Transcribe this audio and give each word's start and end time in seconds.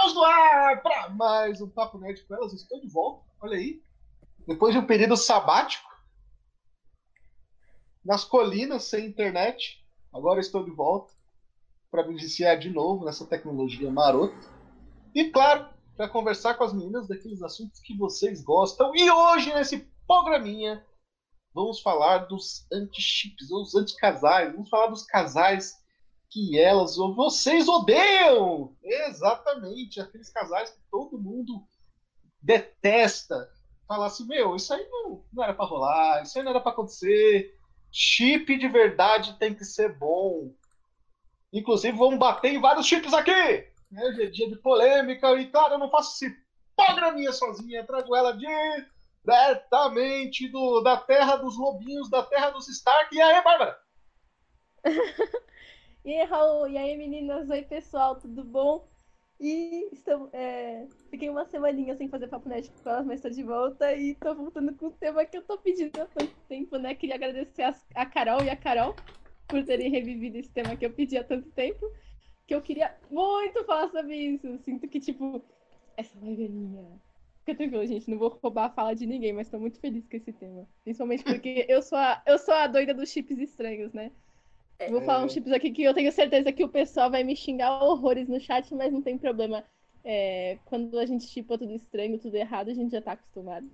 Estamos 0.00 0.14
no 0.14 0.24
ar 0.24 0.82
para 0.82 1.10
mais 1.10 1.60
um 1.60 1.68
Papo 1.68 1.98
Nerd 1.98 2.24
com 2.24 2.34
elas. 2.34 2.54
Estou 2.54 2.80
de 2.80 2.88
volta, 2.88 3.22
olha 3.38 3.58
aí. 3.58 3.82
Depois 4.48 4.72
de 4.72 4.80
um 4.80 4.86
período 4.86 5.14
sabático, 5.14 5.90
nas 8.02 8.24
colinas, 8.24 8.84
sem 8.84 9.04
internet, 9.04 9.84
agora 10.10 10.40
estou 10.40 10.64
de 10.64 10.70
volta 10.70 11.12
para 11.90 12.06
me 12.06 12.12
iniciar 12.14 12.56
de 12.56 12.70
novo 12.70 13.04
nessa 13.04 13.26
tecnologia 13.26 13.90
marota. 13.90 14.34
E 15.14 15.24
claro, 15.30 15.68
para 15.94 16.08
conversar 16.08 16.54
com 16.54 16.64
as 16.64 16.72
meninas 16.72 17.06
daqueles 17.06 17.42
assuntos 17.42 17.78
que 17.80 17.94
vocês 17.94 18.42
gostam. 18.42 18.96
E 18.96 19.10
hoje, 19.10 19.52
nesse 19.52 19.86
programinha, 20.06 20.82
vamos 21.52 21.82
falar 21.82 22.20
dos 22.20 22.66
anti-chips, 22.72 23.50
ou 23.50 23.60
os 23.60 23.74
anti-casais. 23.74 24.50
Vamos 24.50 24.70
falar 24.70 24.86
dos 24.86 25.04
casais 25.04 25.78
que 26.30 26.58
elas 26.58 26.96
ou 26.96 27.14
vocês 27.14 27.68
odeiam. 27.68 28.76
Exatamente, 28.82 30.00
aqueles 30.00 30.30
casais 30.30 30.70
que 30.70 30.80
todo 30.90 31.20
mundo 31.20 31.66
detesta. 32.40 33.50
Falar 33.86 34.06
assim, 34.06 34.26
meu, 34.26 34.54
isso 34.54 34.72
aí 34.72 34.88
não, 34.88 35.24
não 35.32 35.42
era 35.42 35.52
para 35.52 35.64
rolar, 35.64 36.22
isso 36.22 36.38
aí 36.38 36.44
não 36.44 36.52
era 36.52 36.60
para 36.60 36.70
acontecer. 36.70 37.58
Chip 37.90 38.56
de 38.56 38.68
verdade 38.68 39.36
tem 39.38 39.52
que 39.52 39.64
ser 39.64 39.98
bom. 39.98 40.54
Inclusive, 41.52 41.98
vamos 41.98 42.18
bater 42.18 42.52
em 42.54 42.60
vários 42.60 42.86
chips 42.86 43.12
aqui. 43.12 43.32
É 43.32 44.26
dia 44.26 44.48
de 44.48 44.54
polêmica. 44.56 45.32
E, 45.34 45.50
claro, 45.50 45.74
eu 45.74 45.78
não 45.78 45.90
faço 45.90 46.24
esse 46.24 46.32
programinha 46.76 47.32
sozinha. 47.32 47.84
Trago 47.84 48.14
ela 48.14 48.38
diretamente 49.24 50.48
do, 50.48 50.80
da 50.82 50.96
terra 50.96 51.34
dos 51.34 51.58
lobinhos, 51.58 52.08
da 52.08 52.22
terra 52.22 52.50
dos 52.50 52.68
Stark. 52.68 53.12
E 53.12 53.20
aí, 53.20 53.42
Bárbara? 53.42 53.76
E 56.02 56.14
aí, 56.14 56.24
Raul? 56.26 56.66
E 56.68 56.78
aí, 56.78 56.96
meninas? 56.96 57.50
Oi, 57.50 57.62
pessoal, 57.62 58.18
tudo 58.18 58.42
bom? 58.42 58.88
E 59.38 59.88
estou, 59.92 60.30
é... 60.32 60.86
fiquei 61.10 61.28
uma 61.28 61.44
semaninha 61.44 61.94
sem 61.94 62.08
fazer 62.08 62.28
papo 62.28 62.48
net 62.48 62.70
com 62.70 62.88
elas, 62.88 63.06
mas 63.06 63.16
estou 63.16 63.30
de 63.30 63.42
volta 63.42 63.92
e 63.94 64.12
estou 64.12 64.34
voltando 64.34 64.74
com 64.74 64.86
o 64.86 64.92
tema 64.92 65.24
que 65.26 65.36
eu 65.36 65.42
estou 65.42 65.58
pedindo 65.58 66.00
há 66.00 66.06
tanto 66.06 66.34
tempo, 66.48 66.78
né? 66.78 66.94
Queria 66.94 67.16
agradecer 67.16 67.62
a, 67.62 67.74
a 67.94 68.06
Carol 68.06 68.42
e 68.42 68.48
a 68.48 68.56
Carol 68.56 68.94
por 69.46 69.62
terem 69.64 69.90
revivido 69.90 70.38
esse 70.38 70.50
tema 70.50 70.74
que 70.74 70.86
eu 70.86 70.92
pedi 70.92 71.18
há 71.18 71.24
tanto 71.24 71.50
tempo, 71.50 71.86
que 72.46 72.54
eu 72.54 72.62
queria 72.62 72.96
muito 73.10 73.62
falar 73.64 73.90
sobre 73.90 74.16
isso. 74.16 74.58
Sinto 74.58 74.88
que, 74.88 75.00
tipo, 75.00 75.42
essa 75.98 76.18
live 76.22 76.46
é 76.46 76.48
minha. 76.48 77.00
Fica 77.40 77.56
tranquilo, 77.56 77.86
gente, 77.86 78.10
não 78.10 78.18
vou 78.18 78.38
roubar 78.42 78.66
a 78.66 78.70
fala 78.70 78.94
de 78.94 79.06
ninguém, 79.06 79.34
mas 79.34 79.48
estou 79.48 79.60
muito 79.60 79.78
feliz 79.78 80.06
com 80.08 80.16
esse 80.16 80.32
tema. 80.32 80.66
Principalmente 80.82 81.24
porque 81.24 81.66
eu 81.68 81.82
sou 81.82 81.98
a, 81.98 82.22
eu 82.26 82.38
sou 82.38 82.54
a 82.54 82.66
doida 82.66 82.94
dos 82.94 83.10
chips 83.10 83.38
estranhos, 83.38 83.92
né? 83.92 84.10
Vou 84.88 85.02
falar 85.02 85.24
uns 85.24 85.32
chips 85.32 85.52
aqui 85.52 85.70
que 85.70 85.82
eu 85.82 85.92
tenho 85.92 86.10
certeza 86.10 86.52
que 86.52 86.64
o 86.64 86.68
pessoal 86.68 87.10
vai 87.10 87.22
me 87.22 87.36
xingar 87.36 87.82
horrores 87.82 88.28
no 88.28 88.40
chat, 88.40 88.74
mas 88.74 88.92
não 88.92 89.02
tem 89.02 89.18
problema. 89.18 89.64
É, 90.02 90.58
quando 90.64 90.98
a 90.98 91.04
gente 91.04 91.26
chipa 91.26 91.58
tudo 91.58 91.72
estranho, 91.74 92.18
tudo 92.18 92.34
errado, 92.36 92.70
a 92.70 92.74
gente 92.74 92.92
já 92.92 93.02
tá 93.02 93.12
acostumado. 93.12 93.70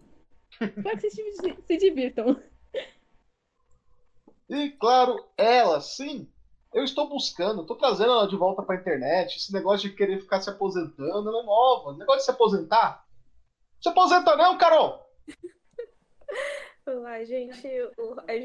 Espero 0.61 0.99
que 0.99 1.11
vocês 1.11 1.37
se 1.67 1.77
divirtam. 1.77 2.41
E 4.49 4.71
claro, 4.71 5.25
ela, 5.37 5.81
sim. 5.81 6.29
Eu 6.75 6.85
estou 6.85 7.09
buscando, 7.09 7.63
estou 7.63 7.77
trazendo 7.77 8.13
ela 8.13 8.29
de 8.29 8.37
volta 8.37 8.63
para 8.63 8.77
a 8.77 8.79
internet. 8.79 9.37
Esse 9.37 9.53
negócio 9.53 9.89
de 9.89 9.97
querer 9.97 10.21
ficar 10.21 10.41
se 10.41 10.51
aposentando, 10.51 11.29
ela 11.29 11.43
é 11.43 11.47
nova. 11.47 11.91
O 11.91 11.97
negócio 11.97 12.19
de 12.19 12.25
se 12.25 12.31
aposentar. 12.31 13.07
Se 13.81 13.89
aposenta 13.89 14.37
não, 14.37 14.59
Carol! 14.59 15.07
Olá, 16.87 17.25
gente. 17.25 17.69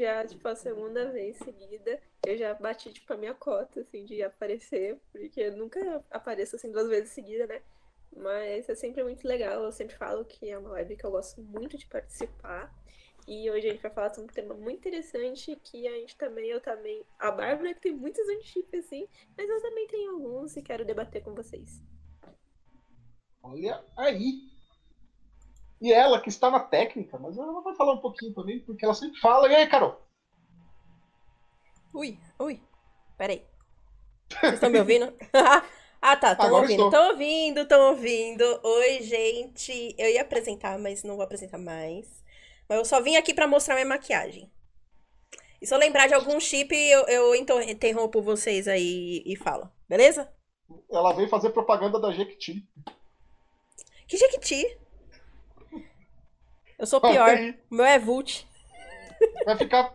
Já, 0.00 0.26
tipo, 0.26 0.48
a 0.48 0.56
segunda 0.56 1.12
vez 1.12 1.36
seguida 1.36 2.00
eu 2.26 2.36
já 2.36 2.52
bati, 2.54 2.92
tipo, 2.92 3.12
a 3.12 3.16
minha 3.16 3.32
cota, 3.34 3.82
assim, 3.82 4.04
de 4.04 4.20
aparecer, 4.20 4.98
porque 5.12 5.42
eu 5.42 5.56
nunca 5.56 6.04
apareço, 6.10 6.56
assim, 6.56 6.72
duas 6.72 6.88
vezes 6.88 7.10
seguida, 7.10 7.46
né? 7.46 7.62
Mas 8.16 8.68
é 8.68 8.74
sempre 8.74 9.04
muito 9.04 9.26
legal, 9.28 9.62
eu 9.62 9.70
sempre 9.70 9.94
falo 9.94 10.24
que 10.24 10.50
é 10.50 10.58
uma 10.58 10.70
live 10.70 10.96
que 10.96 11.06
eu 11.06 11.12
gosto 11.12 11.40
muito 11.40 11.78
de 11.78 11.86
participar. 11.86 12.74
E 13.28 13.48
hoje 13.48 13.68
a 13.68 13.70
gente 13.70 13.82
vai 13.82 13.92
falar 13.92 14.12
sobre 14.12 14.32
um 14.32 14.34
tema 14.34 14.54
muito 14.54 14.78
interessante 14.78 15.54
que 15.62 15.86
a 15.86 15.92
gente 15.92 16.16
também, 16.16 16.50
eu 16.50 16.60
também, 16.60 17.06
a 17.20 17.30
Bárbara 17.30 17.72
que 17.72 17.80
tem 17.80 17.94
muitos 17.94 18.28
anti 18.28 18.66
assim, 18.76 19.06
mas 19.38 19.48
eu 19.48 19.62
também 19.62 19.86
tenho 19.86 20.14
alguns 20.14 20.56
e 20.56 20.62
quero 20.62 20.84
debater 20.84 21.22
com 21.22 21.32
vocês. 21.32 21.80
Olha 23.40 23.84
aí! 23.96 24.51
E 25.82 25.92
ela 25.92 26.20
que 26.20 26.28
está 26.28 26.48
na 26.48 26.60
técnica, 26.60 27.18
mas 27.18 27.36
ela 27.36 27.60
vai 27.60 27.74
falar 27.74 27.94
um 27.94 27.98
pouquinho 27.98 28.32
também, 28.32 28.60
porque 28.60 28.84
ela 28.84 28.94
sempre 28.94 29.18
fala. 29.18 29.48
E 29.48 29.56
aí, 29.56 29.66
Carol? 29.66 30.00
Ui, 31.92 32.16
ui. 32.38 32.62
Peraí. 33.18 33.44
Vocês 34.30 34.54
estão 34.54 34.70
me 34.70 34.78
ouvindo? 34.78 35.12
ah, 36.00 36.16
tá. 36.16 36.32
Estão 36.32 36.52
ouvindo. 36.52 36.84
Estão 36.84 37.08
ouvindo, 37.08 37.60
estão 37.62 37.88
ouvindo. 37.90 38.60
Oi, 38.62 39.02
gente. 39.02 39.92
Eu 39.98 40.08
ia 40.08 40.22
apresentar, 40.22 40.78
mas 40.78 41.02
não 41.02 41.16
vou 41.16 41.24
apresentar 41.24 41.58
mais. 41.58 42.22
Mas 42.68 42.78
eu 42.78 42.84
só 42.84 43.00
vim 43.00 43.16
aqui 43.16 43.34
para 43.34 43.48
mostrar 43.48 43.74
minha 43.74 43.84
maquiagem. 43.84 44.48
E 45.60 45.66
se 45.66 45.74
eu 45.74 45.78
lembrar 45.78 46.06
de 46.06 46.14
algum 46.14 46.38
chip, 46.38 46.72
eu, 46.72 47.06
eu 47.06 47.34
interrompo 47.34 48.22
vocês 48.22 48.68
aí 48.68 49.20
e 49.26 49.34
falo. 49.34 49.68
Beleza? 49.88 50.32
Ela 50.88 51.12
veio 51.12 51.28
fazer 51.28 51.50
propaganda 51.50 51.98
da 51.98 52.12
Jequiti. 52.12 52.64
Que 54.06 54.16
Jequiti? 54.16 54.81
Eu 56.78 56.86
sou 56.86 57.00
pior. 57.00 57.30
O 57.70 57.74
meu 57.74 57.84
é 57.84 57.98
Vult. 57.98 58.46
Vai 59.44 59.56
ficar 59.56 59.94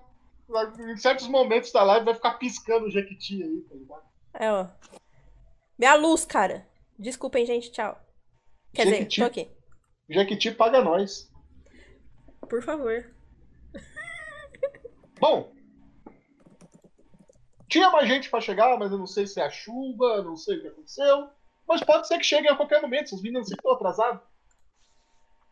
em 0.80 0.98
certos 0.98 1.28
momentos 1.28 1.72
da 1.72 1.84
live 1.84 2.06
vai 2.06 2.16
ficar 2.16 2.36
piscando 2.36 2.86
o 2.86 2.90
Jequiti 2.92 3.44
aí, 3.44 3.62
tá 3.62 3.76
ligado? 3.76 4.04
É, 4.34 4.52
ó. 4.52 4.68
Minha 5.78 5.96
luz, 5.96 6.26
cara. 6.26 6.66
Desculpem, 6.98 7.46
gente. 7.46 7.72
Tchau. 7.72 8.00
Quer 8.74 8.88
Jequiti, 8.88 9.08
dizer, 9.10 9.22
tô 9.22 9.28
aqui. 9.28 9.52
Jequiti 10.10 10.52
paga 10.52 10.82
nós. 10.82 11.30
Por 12.50 12.64
favor. 12.64 13.14
Bom. 15.20 15.52
Tinha 17.68 17.90
mais 17.92 18.08
gente 18.08 18.30
para 18.30 18.40
chegar, 18.40 18.78
mas 18.80 18.92
eu 18.92 18.98
não 18.98 19.08
sei 19.08 19.28
se 19.28 19.42
é 19.42 19.44
a 19.44 19.50
chuva, 19.50 20.24
não 20.24 20.38
sei 20.38 20.58
o 20.58 20.62
que 20.62 20.68
aconteceu. 20.70 21.30
Mas 21.68 21.84
pode 21.84 22.08
ser 22.08 22.18
que 22.18 22.24
chegue 22.24 22.48
a 22.48 22.56
qualquer 22.56 22.82
momento. 22.82 23.10
Se 23.10 23.16
os 23.16 23.22
meninos 23.22 23.52
estão 23.52 23.74
atrasados. 23.74 24.22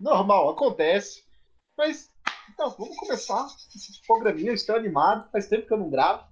Normal, 0.06 0.50
acontece. 0.50 1.26
Mas 1.76 2.14
então, 2.54 2.70
vamos 2.78 2.96
começar 2.96 3.48
esse 3.76 4.06
programinha. 4.06 4.52
Eu 4.52 4.54
estou 4.54 4.76
animado, 4.76 5.32
faz 5.32 5.48
tempo 5.48 5.66
que 5.66 5.74
eu 5.74 5.80
não 5.80 5.90
gravo. 5.90 6.32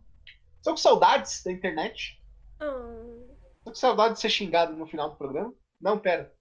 Estou 0.58 0.74
com 0.74 0.78
saudades 0.78 1.42
da 1.44 1.52
internet. 1.52 2.22
Hum. 2.62 3.36
Tô 3.64 3.72
com 3.72 3.76
saudade 3.76 4.14
de 4.14 4.20
ser 4.20 4.30
xingado 4.30 4.74
no 4.74 4.86
final 4.86 5.10
do 5.10 5.16
programa. 5.16 5.52
Não, 5.82 5.98
pera. 5.98 6.32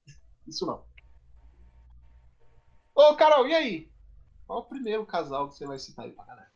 Isso 0.47 0.67
não. 0.67 0.85
Ô, 2.95 3.17
Carol, 3.17 3.49
e 3.49 3.55
aí? 3.55 3.91
Qual 4.47 4.59
o 4.59 4.67
primeiro 4.67 5.07
casal 5.07 5.49
que 5.49 5.57
você 5.57 5.65
vai 5.65 5.79
citar 5.79 6.05
aí 6.05 6.13
pra 6.13 6.27
galera? 6.27 6.53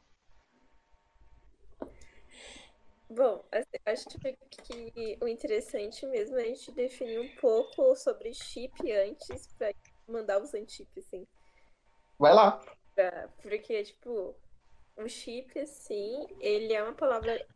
Bom, 3.08 3.43
assim, 3.50 3.78
acho 3.87 4.06
que 4.62 5.19
o 5.22 5.26
interessante 5.26 6.04
mesmo 6.04 6.37
é 6.37 6.43
a 6.43 6.47
gente 6.48 6.70
definir 6.72 7.19
um 7.19 7.34
pouco 7.37 7.97
sobre 7.97 8.34
chip 8.34 8.93
antes 8.93 9.47
pra 9.54 9.72
mandar 10.09 10.43
os 10.43 10.55
antips, 10.55 10.97
assim. 10.99 11.27
Vai 12.19 12.34
lá. 12.34 12.61
Porque, 13.43 13.84
tipo, 13.84 14.34
o 14.97 15.09
chip, 15.09 15.59
assim, 15.59 16.27
ele 16.41 16.72
é 16.72 16.83
uma 16.83 16.94
palavra 16.94 17.47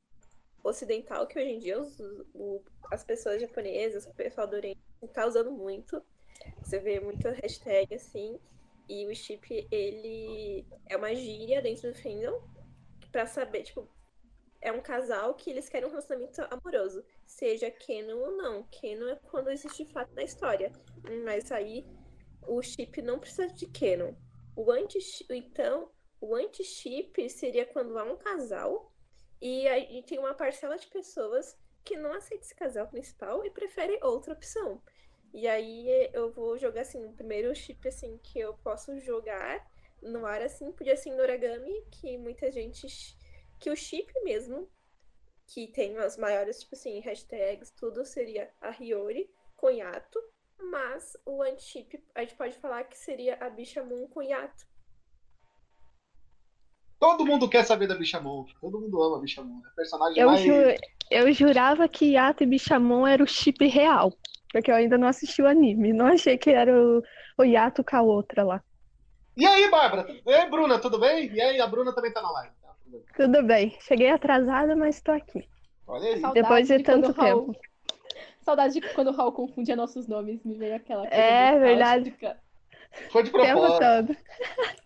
ocidental 0.62 1.27
que 1.27 1.38
hoje 1.38 1.50
em 1.50 1.59
dia 1.59 1.81
os, 1.81 1.99
o, 2.34 2.62
as 2.91 3.03
pessoas 3.03 3.41
japonesas, 3.41 4.06
o 4.06 4.15
pessoal 4.15 4.47
do 4.47 4.56
Oriente, 4.56 4.81
tá 5.12 5.27
usando 5.27 5.50
muito. 5.50 6.03
Você 6.62 6.78
vê 6.78 7.00
muita 7.00 7.31
hashtag, 7.33 7.94
assim. 7.94 8.38
E 8.88 9.06
o 9.06 9.15
chip, 9.15 9.67
ele 9.71 10.67
é 10.87 10.97
uma 10.97 11.15
gíria 11.15 11.62
dentro 11.62 11.93
do 11.93 11.99
fandom 11.99 12.43
pra 13.11 13.27
saber, 13.27 13.62
tipo, 13.62 13.88
é 14.61 14.71
um 14.71 14.81
casal 14.81 15.34
que 15.34 15.50
eles 15.50 15.69
querem 15.69 15.88
um 15.88 15.91
relacionamento 15.91 16.43
amoroso, 16.50 17.05
seja 17.25 17.71
canon 17.71 18.19
ou 18.19 18.37
não. 18.37 18.65
Canon 18.65 19.09
é 19.09 19.17
quando 19.31 19.50
existe 19.50 19.85
fato 19.87 20.12
na 20.14 20.23
história. 20.23 20.70
Mas 21.25 21.50
aí 21.50 21.87
o 22.46 22.62
chip 22.62 23.00
não 23.02 23.19
precisa 23.19 23.48
de 23.48 23.66
canon. 23.66 24.14
O 24.56 24.70
anti 24.70 24.98
então, 25.31 25.90
o 26.20 26.34
anti-chip 26.34 27.31
seria 27.31 27.64
quando 27.64 27.98
há 27.98 28.04
um 28.04 28.16
casal 28.16 28.92
e 29.40 29.66
aí 29.69 30.02
tem 30.02 30.19
uma 30.19 30.34
parcela 30.34 30.76
de 30.76 30.87
pessoas 30.88 31.56
que 31.82 31.96
não 31.96 32.12
aceita 32.12 32.44
esse 32.44 32.54
casal 32.54 32.87
principal 32.88 33.44
e 33.44 33.50
prefere 33.50 33.98
outra 34.02 34.34
opção. 34.34 34.82
E 35.32 35.48
aí 35.48 36.10
eu 36.12 36.31
vou 36.31 36.58
jogar 36.58 36.82
assim, 36.82 37.04
o 37.06 37.12
primeiro 37.12 37.54
chip 37.54 37.88
assim 37.88 38.19
que 38.19 38.38
eu 38.38 38.54
posso 38.58 38.98
jogar 39.00 39.66
no 40.02 40.26
ar 40.26 40.42
assim, 40.42 40.72
podia 40.72 40.96
ser 40.96 41.10
no 41.14 41.22
Origami, 41.22 41.84
que 41.90 42.19
muita 42.19 42.50
gente 42.50 42.87
que 43.58 43.70
o 43.70 43.76
chip 43.76 44.12
mesmo 44.22 44.69
que 45.46 45.69
tem 45.69 45.96
as 45.98 46.16
maiores, 46.16 46.60
tipo 46.60 46.75
assim, 46.75 47.00
hashtags, 47.00 47.70
tudo 47.72 48.04
seria 48.04 48.50
a 48.60 48.70
Hiyori 48.70 49.28
com 49.56 49.70
Yato, 49.70 50.20
mas 50.71 51.17
o 51.25 51.43
anti-chip, 51.43 52.03
a 52.15 52.21
gente 52.21 52.35
pode 52.35 52.57
falar 52.59 52.85
que 52.85 52.97
seria 52.97 53.37
a 53.41 53.49
Bichamon 53.49 54.07
com 54.09 54.23
Yato. 54.23 54.65
Todo 56.99 57.25
mundo 57.25 57.49
quer 57.49 57.65
saber 57.65 57.87
da 57.87 57.95
Bichamon. 57.95 58.45
Todo 58.61 58.81
mundo 58.81 59.03
ama 59.03 59.17
a 59.17 59.21
Bichamon. 59.21 59.62
É 59.67 59.75
personagem 59.75 60.21
eu, 60.21 60.29
mais... 60.29 60.41
ju 60.41 60.53
eu 61.11 61.33
jurava 61.33 61.89
que 61.89 62.12
Yato 62.12 62.43
e 62.43 62.47
Bichamon 62.47 63.07
era 63.07 63.23
o 63.23 63.27
chip 63.27 63.67
real. 63.67 64.12
Porque 64.53 64.71
eu 64.71 64.75
ainda 64.75 64.99
não 64.99 65.09
assisti 65.09 65.41
o 65.41 65.47
anime. 65.47 65.93
Não 65.93 66.07
achei 66.07 66.37
que 66.37 66.51
era 66.51 66.77
o, 66.77 67.03
o 67.39 67.45
Yato 67.45 67.83
com 67.83 67.97
a 67.97 68.03
outra 68.03 68.43
lá. 68.43 68.62
E 69.37 69.47
aí, 69.47 69.71
Bárbara? 69.71 70.07
E 70.27 70.35
aí, 70.35 70.51
Bruna, 70.51 70.79
tudo 70.79 70.99
bem? 70.99 71.33
E 71.33 71.41
aí, 71.41 71.61
a 71.61 71.67
Bruna 71.67 71.95
também 71.95 72.12
tá 72.12 72.21
na 72.21 72.31
live. 72.33 72.53
Tá, 72.61 72.75
tudo 73.17 73.43
bem. 73.45 73.79
Cheguei 73.81 74.11
atrasada, 74.11 74.75
mas 74.77 75.01
tô 75.01 75.12
aqui. 75.12 75.49
Olha 75.87 76.15
aí. 76.15 76.21
Depois 76.35 76.67
de 76.67 76.83
tanto 76.83 77.11
o 77.11 77.15
Raul- 77.15 77.47
tempo. 77.47 77.69
Saudade 78.42 78.75
de 78.75 78.81
quando 78.94 79.08
o 79.08 79.12
Raul 79.12 79.32
confundia 79.32 79.76
nossos 79.76 80.06
nomes, 80.06 80.42
me 80.44 80.54
veio 80.54 80.76
aquela 80.76 81.02
coisa 81.02 81.14
É, 81.14 81.58
verdade. 81.58 82.14
Foi 83.10 83.22
de 83.22 83.31
propósito. 83.31 84.16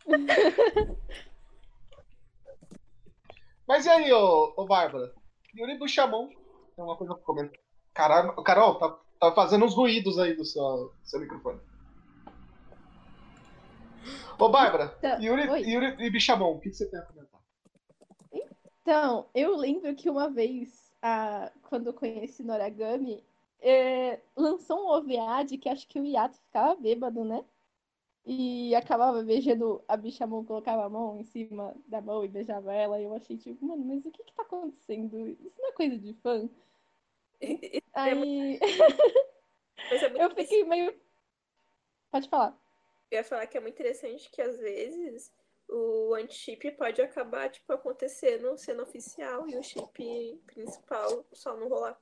Mas 3.67 3.87
e 3.87 3.89
aí, 3.89 4.13
ô, 4.13 4.53
ô 4.57 4.67
Bárbara? 4.67 5.15
Yuri 5.57 5.79
Buchamon, 5.79 6.29
tem 6.29 6.85
uma 6.85 6.97
coisa 6.97 7.15
pra 7.15 7.25
comentar. 7.25 7.59
Caramba, 7.95 8.43
Carol, 8.43 8.75
tá, 8.75 8.99
tá 9.21 9.33
fazendo 9.33 9.65
uns 9.65 9.75
ruídos 9.75 10.19
aí 10.19 10.35
do 10.35 10.45
seu, 10.45 10.63
do 10.63 10.93
seu 11.05 11.21
microfone. 11.21 11.61
Ô, 14.39 14.49
Bárbara, 14.49 14.89
Tá, 15.01 15.17
Yuri, 15.17 15.49
oi. 15.49 15.61
Yuri 15.61 16.11
Buchamon, 16.11 16.57
o 16.57 16.61
que, 16.61 16.69
que 16.71 16.77
você 16.77 16.91
tem 16.91 16.99
a 16.99 17.03
comentar? 17.03 17.41
Então, 18.83 19.31
eu 19.35 19.57
lembro 19.57 19.95
que 19.95 20.11
uma 20.11 20.29
vez, 20.29 20.93
a, 21.01 21.51
quando 21.63 21.87
eu 21.87 21.95
conheci 21.95 22.43
Noragami, 22.43 23.25
é, 23.65 24.21
lançou 24.37 24.79
um 24.85 24.89
OVA 24.89 25.43
de 25.45 25.57
que 25.57 25.71
acho 25.71 25.89
que 25.89 25.99
o 25.99 26.05
Yato 26.05 26.37
ficava 26.37 26.75
bêbado, 26.77 27.25
né? 27.25 27.43
E 28.27 28.75
acabava 28.75 29.23
beijando 29.23 29.83
a 29.89 29.97
bicha 29.97 30.27
mão, 30.27 30.45
colocava 30.45 30.85
a 30.85 30.89
mão 30.89 31.19
em 31.21 31.25
cima 31.25 31.75
da 31.87 32.01
mão 32.01 32.25
e 32.25 32.29
beijava 32.29 32.73
ela. 32.73 33.01
E 33.01 33.05
eu 33.05 33.15
achei 33.15 33.39
tipo, 33.39 33.65
mano, 33.65 33.85
mas 33.85 34.05
o 34.05 34.11
que 34.11 34.23
que 34.23 34.33
tá 34.35 34.43
acontecendo? 34.43 35.29
Isso 35.29 35.55
não 35.59 35.69
é 35.69 35.73
coisa 35.73 35.99
de 35.99 36.13
fã? 36.15 36.49
Aí 37.95 38.61
Mas 39.91 40.03
é 40.03 40.25
eu 40.25 40.31
fiquei 40.31 40.65
meio. 40.65 40.95
Pode 42.11 42.29
falar. 42.29 42.57
Eu 43.11 43.19
ia 43.19 43.25
falar 43.25 43.47
que 43.47 43.57
é 43.57 43.61
muito 43.61 43.75
interessante 43.75 44.31
que 44.31 44.41
às 44.41 44.59
vezes 44.59 45.33
o 45.69 46.15
anti-chip 46.15 46.71
pode 46.73 47.01
acabar, 47.01 47.51
tipo, 47.51 47.73
acontecendo, 47.73 48.57
sendo 48.57 48.83
oficial 48.83 49.49
e 49.49 49.57
o 49.57 49.63
chip 49.63 50.41
principal 50.47 51.25
só 51.33 51.57
não 51.57 51.69
rolar. 51.69 51.99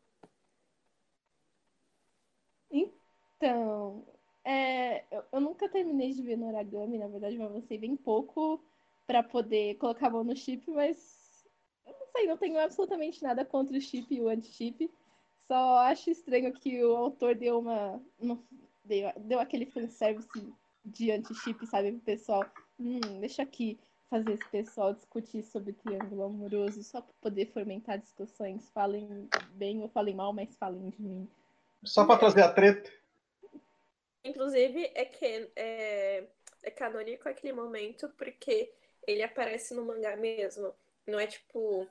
Então, 2.72 4.04
é, 4.44 5.04
eu, 5.14 5.24
eu 5.32 5.40
nunca 5.40 5.68
terminei 5.68 6.12
de 6.12 6.22
ver 6.22 6.36
Noragami, 6.36 6.98
na 6.98 7.08
verdade, 7.08 7.36
eu 7.36 7.44
avancei 7.44 7.78
bem 7.78 7.96
pouco 7.96 8.64
pra 9.06 9.22
poder 9.22 9.76
colocar 9.76 10.06
a 10.08 10.10
mão 10.10 10.24
no 10.24 10.34
chip, 10.36 10.68
mas 10.70 11.44
eu 11.86 11.92
não 11.98 12.06
sei, 12.12 12.26
não 12.26 12.36
tenho 12.36 12.58
absolutamente 12.58 13.22
nada 13.22 13.44
contra 13.44 13.76
o 13.76 13.80
chip 13.80 14.14
e 14.14 14.20
o 14.20 14.28
anti-chip. 14.28 14.90
Só 15.48 15.78
acho 15.80 16.10
estranho 16.10 16.52
que 16.52 16.82
o 16.84 16.96
autor 16.96 17.34
deu 17.34 17.58
uma. 17.58 18.00
uma- 18.18 18.42
deu, 18.84 19.12
deu 19.20 19.40
aquele 19.40 19.66
fanservice 19.66 20.54
de 20.84 21.10
anti-chip, 21.10 21.66
sabe, 21.66 21.92
pro 21.92 22.00
pessoal. 22.00 22.44
Hum, 22.78 23.00
deixa 23.20 23.42
aqui 23.42 23.78
fazer 24.08 24.32
esse 24.32 24.48
pessoal 24.50 24.94
discutir 24.94 25.42
sobre 25.42 25.72
triângulo 25.72 26.22
amoroso 26.24 26.82
só 26.82 27.00
pra 27.02 27.12
poder 27.20 27.46
fomentar 27.52 27.98
discussões. 27.98 28.70
Falem 28.70 29.28
bem 29.54 29.82
ou 29.82 29.88
falem 29.88 30.14
mal, 30.14 30.32
mas 30.32 30.56
falem 30.56 30.88
de 30.90 31.02
mim. 31.02 31.28
Só 31.84 32.04
pra 32.04 32.18
trazer 32.18 32.42
a 32.42 32.52
treta. 32.52 32.90
Inclusive, 34.24 34.90
é, 34.94 35.04
que, 35.04 35.50
é, 35.56 36.28
é 36.62 36.70
canônico 36.70 37.28
aquele 37.28 37.52
momento 37.52 38.08
porque 38.10 38.72
ele 39.06 39.22
aparece 39.22 39.74
no 39.74 39.84
mangá 39.84 40.16
mesmo. 40.16 40.72
Não 41.06 41.18
é 41.18 41.26
tipo 41.26 41.88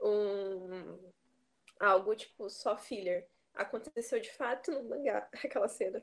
um 0.00 0.98
algo 1.78 2.14
tipo 2.14 2.48
só 2.48 2.76
filler. 2.76 3.28
Aconteceu 3.54 4.20
de 4.20 4.32
fato 4.32 4.70
no 4.70 4.84
mangá, 4.88 5.28
aquela 5.44 5.68
cena. 5.68 6.02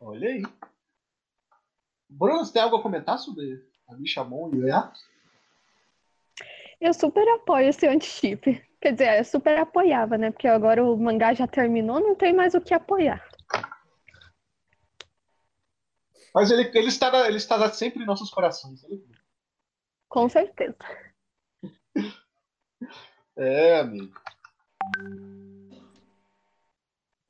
Olha 0.00 0.28
aí. 0.28 0.42
Bruno, 2.08 2.44
você 2.44 2.52
tem 2.52 2.62
algo 2.62 2.76
a 2.76 2.82
comentar 2.82 3.18
sobre 3.18 3.66
a 3.88 3.94
Bichamon 3.94 4.50
e 4.54 4.58
o 4.58 4.68
Yato? 4.68 5.00
Eu 6.80 6.92
super 6.92 7.26
apoio 7.28 7.68
esse 7.68 7.86
anti-chip. 7.86 8.62
Quer 8.84 8.92
dizer, 8.92 9.18
eu 9.18 9.24
super 9.24 9.58
apoiava, 9.58 10.18
né? 10.18 10.30
Porque 10.30 10.46
agora 10.46 10.84
o 10.84 10.94
mangá 10.94 11.32
já 11.32 11.46
terminou, 11.46 12.00
não 12.00 12.14
tem 12.14 12.34
mais 12.34 12.52
o 12.52 12.60
que 12.60 12.74
apoiar. 12.74 13.26
Mas 16.34 16.50
ele, 16.50 16.70
ele, 16.74 16.88
estará, 16.88 17.26
ele 17.26 17.38
estará 17.38 17.70
sempre 17.70 18.02
em 18.02 18.06
nossos 18.06 18.28
corações. 18.28 18.84
aí. 18.84 19.02
Com 20.06 20.28
certeza. 20.28 20.76
É, 23.34 23.80
amigo. 23.80 24.20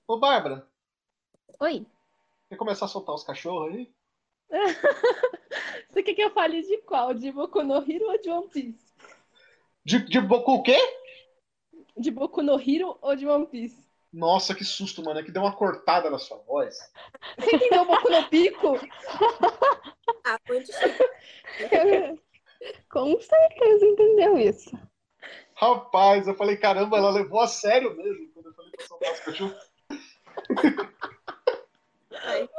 Ô, 0.08 0.18
Bárbara, 0.18 0.66
Oi. 1.60 1.86
quer 2.48 2.56
começar 2.56 2.86
a 2.86 2.88
soltar 2.88 3.14
os 3.14 3.22
cachorros 3.22 3.72
aí? 3.72 3.94
Você 5.88 6.02
quer 6.02 6.14
que 6.14 6.22
eu 6.22 6.32
fale 6.32 6.62
de 6.62 6.78
qual? 6.78 7.14
De 7.14 7.30
Boku 7.30 7.62
no 7.62 7.76
Hero 7.76 8.10
ou 8.10 8.20
de 8.20 8.28
One 8.28 8.48
Piece? 8.48 8.92
De, 9.84 10.00
de 10.00 10.20
Boku 10.20 10.54
o 10.54 10.62
quê? 10.64 10.76
De 11.96 12.10
Boku 12.10 12.42
no 12.42 12.58
Hero 12.60 12.98
ou 13.00 13.14
de 13.14 13.26
One 13.26 13.46
Piece? 13.46 13.84
Nossa, 14.12 14.54
que 14.54 14.64
susto, 14.64 15.02
mano. 15.04 15.20
É 15.20 15.22
que 15.22 15.32
deu 15.32 15.42
uma 15.42 15.54
cortada 15.56 16.08
na 16.08 16.18
sua 16.18 16.38
voz. 16.38 16.76
Você 17.38 17.56
entendeu 17.56 17.84
Boku 17.84 18.10
no 18.10 18.28
Pico? 18.28 18.78
Ah, 20.26 20.38
o 20.48 20.54
anti-chip. 20.54 20.98
Com 22.90 23.20
certeza 23.20 23.84
entendeu 23.84 24.38
isso. 24.38 24.70
Rapaz, 25.54 26.26
eu 26.26 26.34
falei, 26.34 26.56
caramba, 26.56 26.96
ela 26.96 27.10
levou 27.10 27.40
a 27.40 27.46
sério 27.46 27.94
mesmo 27.94 28.30
quando 28.32 28.46
eu 28.46 28.54
falei 28.54 28.70
pra 28.72 28.86
soltar 28.86 29.12
os 29.12 29.20
cachorros. 29.20 29.72
Ai, 32.22 32.48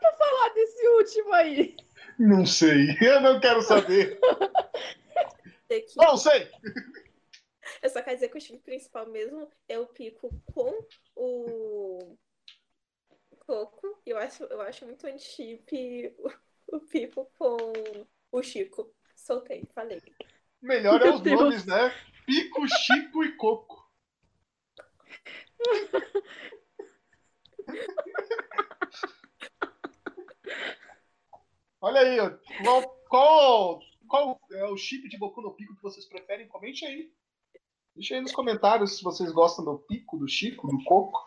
Pra 0.00 0.12
falar 0.12 0.54
desse 0.54 0.88
último 0.88 1.32
aí. 1.34 1.76
Não 2.18 2.44
sei, 2.46 2.96
eu 3.00 3.20
não 3.20 3.40
quero 3.40 3.62
saber. 3.62 4.18
que 5.68 5.86
Não 5.96 6.16
sei. 6.16 6.50
Eu 7.82 7.90
só 7.90 8.02
quero 8.02 8.16
dizer 8.16 8.28
que 8.28 8.38
o 8.38 8.40
chip 8.40 8.58
principal 8.58 9.06
mesmo 9.06 9.48
é 9.68 9.78
o 9.78 9.86
pico 9.86 10.30
com 10.52 10.86
o 11.14 12.16
coco. 13.40 14.00
E 14.04 14.10
eu 14.10 14.18
acho, 14.18 14.44
eu 14.44 14.60
acho 14.60 14.84
muito 14.84 15.06
anti-chip 15.06 16.14
o, 16.18 16.76
o 16.76 16.80
pico 16.80 17.30
com 17.38 17.56
o 18.30 18.42
Chico. 18.42 18.94
Soltei, 19.14 19.64
falei. 19.74 20.02
Melhor 20.60 21.00
é 21.00 21.04
Meu 21.04 21.14
os 21.14 21.20
Deus. 21.20 21.40
nomes, 21.40 21.64
né? 21.66 21.92
Pico, 22.26 22.66
Chico 22.68 23.24
e 23.24 23.36
Coco. 23.36 23.88
Olha 31.80 32.00
aí, 32.00 32.18
ó. 32.18 32.30
qual, 32.64 32.82
qual, 33.08 33.80
qual 34.08 34.40
é 34.52 34.64
o 34.64 34.76
chip 34.76 35.08
de 35.08 35.16
Boku 35.16 35.40
no 35.40 35.54
Pico 35.54 35.76
que 35.76 35.82
vocês 35.82 36.06
preferem? 36.06 36.48
Comente 36.48 36.84
aí. 36.84 37.12
Deixa 37.98 38.14
aí 38.14 38.20
nos 38.20 38.30
comentários 38.30 38.96
se 38.96 39.02
vocês 39.02 39.32
gostam 39.32 39.64
do 39.64 39.76
Pico, 39.76 40.16
do 40.16 40.28
Chico, 40.28 40.68
do 40.68 40.84
Coco. 40.84 41.18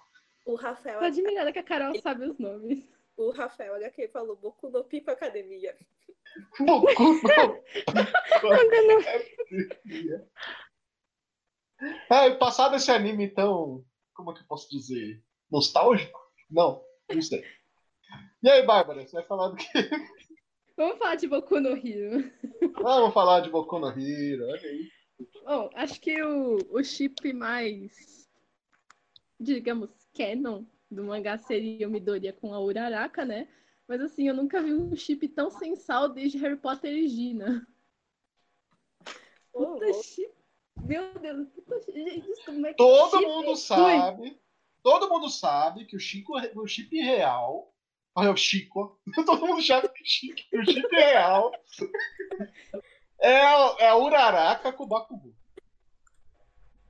O 0.46 0.56
Rafael, 0.56 1.00
Tô 1.00 1.06
admirada 1.06 1.52
que 1.52 1.60
a 1.60 1.64
Carol 1.64 1.94
sabe 2.00 2.24
os 2.24 2.40
nomes. 2.40 2.88
o 3.18 3.30
Rafael 3.32 3.76
HQ 3.76 4.08
falou 4.08 4.38
Boku 4.38 4.70
no 4.70 4.82
Pico 4.86 5.12
Academia. 5.12 5.76
Boku 6.60 7.04
no 7.04 7.30
É, 12.10 12.28
e 12.30 12.36
passado 12.38 12.78
esse 12.78 12.90
anime, 12.90 13.26
então, 13.26 13.84
como 14.14 14.32
é 14.32 14.34
que 14.34 14.40
eu 14.40 14.48
posso 14.48 14.70
dizer? 14.70 15.22
Nostálgico? 15.52 16.22
Não, 16.50 16.82
não 17.14 17.22
sei. 17.22 17.44
E 18.42 18.50
aí, 18.50 18.66
Bárbara, 18.66 19.06
você 19.06 19.12
vai 19.12 19.26
falar 19.26 19.50
do 19.50 19.58
quê? 19.58 19.90
Vamos 20.78 20.98
falar 20.98 21.16
de 21.16 21.28
Boku 21.28 21.60
no 21.60 21.76
Hero. 21.76 22.32
Vamos 22.82 23.14
falar 23.14 23.42
de 23.42 23.50
Boku 23.50 23.78
no 23.78 23.90
Hero, 23.90 24.46
olha 24.46 24.70
aí. 24.70 25.01
Bom, 25.44 25.70
acho 25.76 26.00
que 26.00 26.22
o, 26.22 26.58
o 26.72 26.84
chip 26.84 27.34
mais, 27.34 28.30
digamos, 29.40 29.90
canon 30.16 30.66
do 30.90 31.04
mangá 31.04 31.38
seria 31.38 31.88
o 31.88 31.92
Midoriya 31.92 32.34
com 32.34 32.54
a 32.54 32.60
Uraraka, 32.60 33.26
né? 33.26 33.48
Mas 33.88 34.02
assim, 34.02 34.28
eu 34.28 34.34
nunca 34.34 34.62
vi 34.62 34.74
um 34.74 34.96
chip 34.96 35.28
tão 35.30 35.50
sensal 35.50 36.10
desde 36.10 36.38
Harry 36.38 36.58
Potter 36.58 36.94
e 36.94 37.08
Gina. 37.08 37.68
Puta 39.52 39.86
louco. 39.86 40.04
chip. 40.04 40.32
Meu 40.84 41.14
Deus, 41.20 41.50
puta 41.50 41.82
chip. 41.82 42.10
Gente, 42.10 42.46
como 42.46 42.68
é 42.68 42.72
que 42.72 42.78
Todo 42.78 43.18
chip 43.18 43.26
mundo 43.26 43.56
sabe, 43.56 44.40
todo 44.84 45.10
mundo 45.10 45.30
sabe 45.30 45.86
que 45.86 45.96
o 45.96 46.00
Chico, 46.00 46.34
o 46.56 46.68
chip 46.68 46.96
real, 47.00 47.74
olha 48.16 48.32
o 48.32 48.38
Chico, 48.38 49.00
todo 49.26 49.48
mundo 49.48 49.62
sabe 49.62 49.90
que 49.90 50.04
o 50.04 50.06
Chico, 50.06 50.42
o 50.54 50.66
chip 50.66 50.88
real 50.96 51.52
é, 53.22 53.42
a- 53.42 53.76
é 53.80 53.88
a 53.90 53.96
Uraraka 53.96 54.74
com 54.74 54.88
Bakugou. 54.88 55.34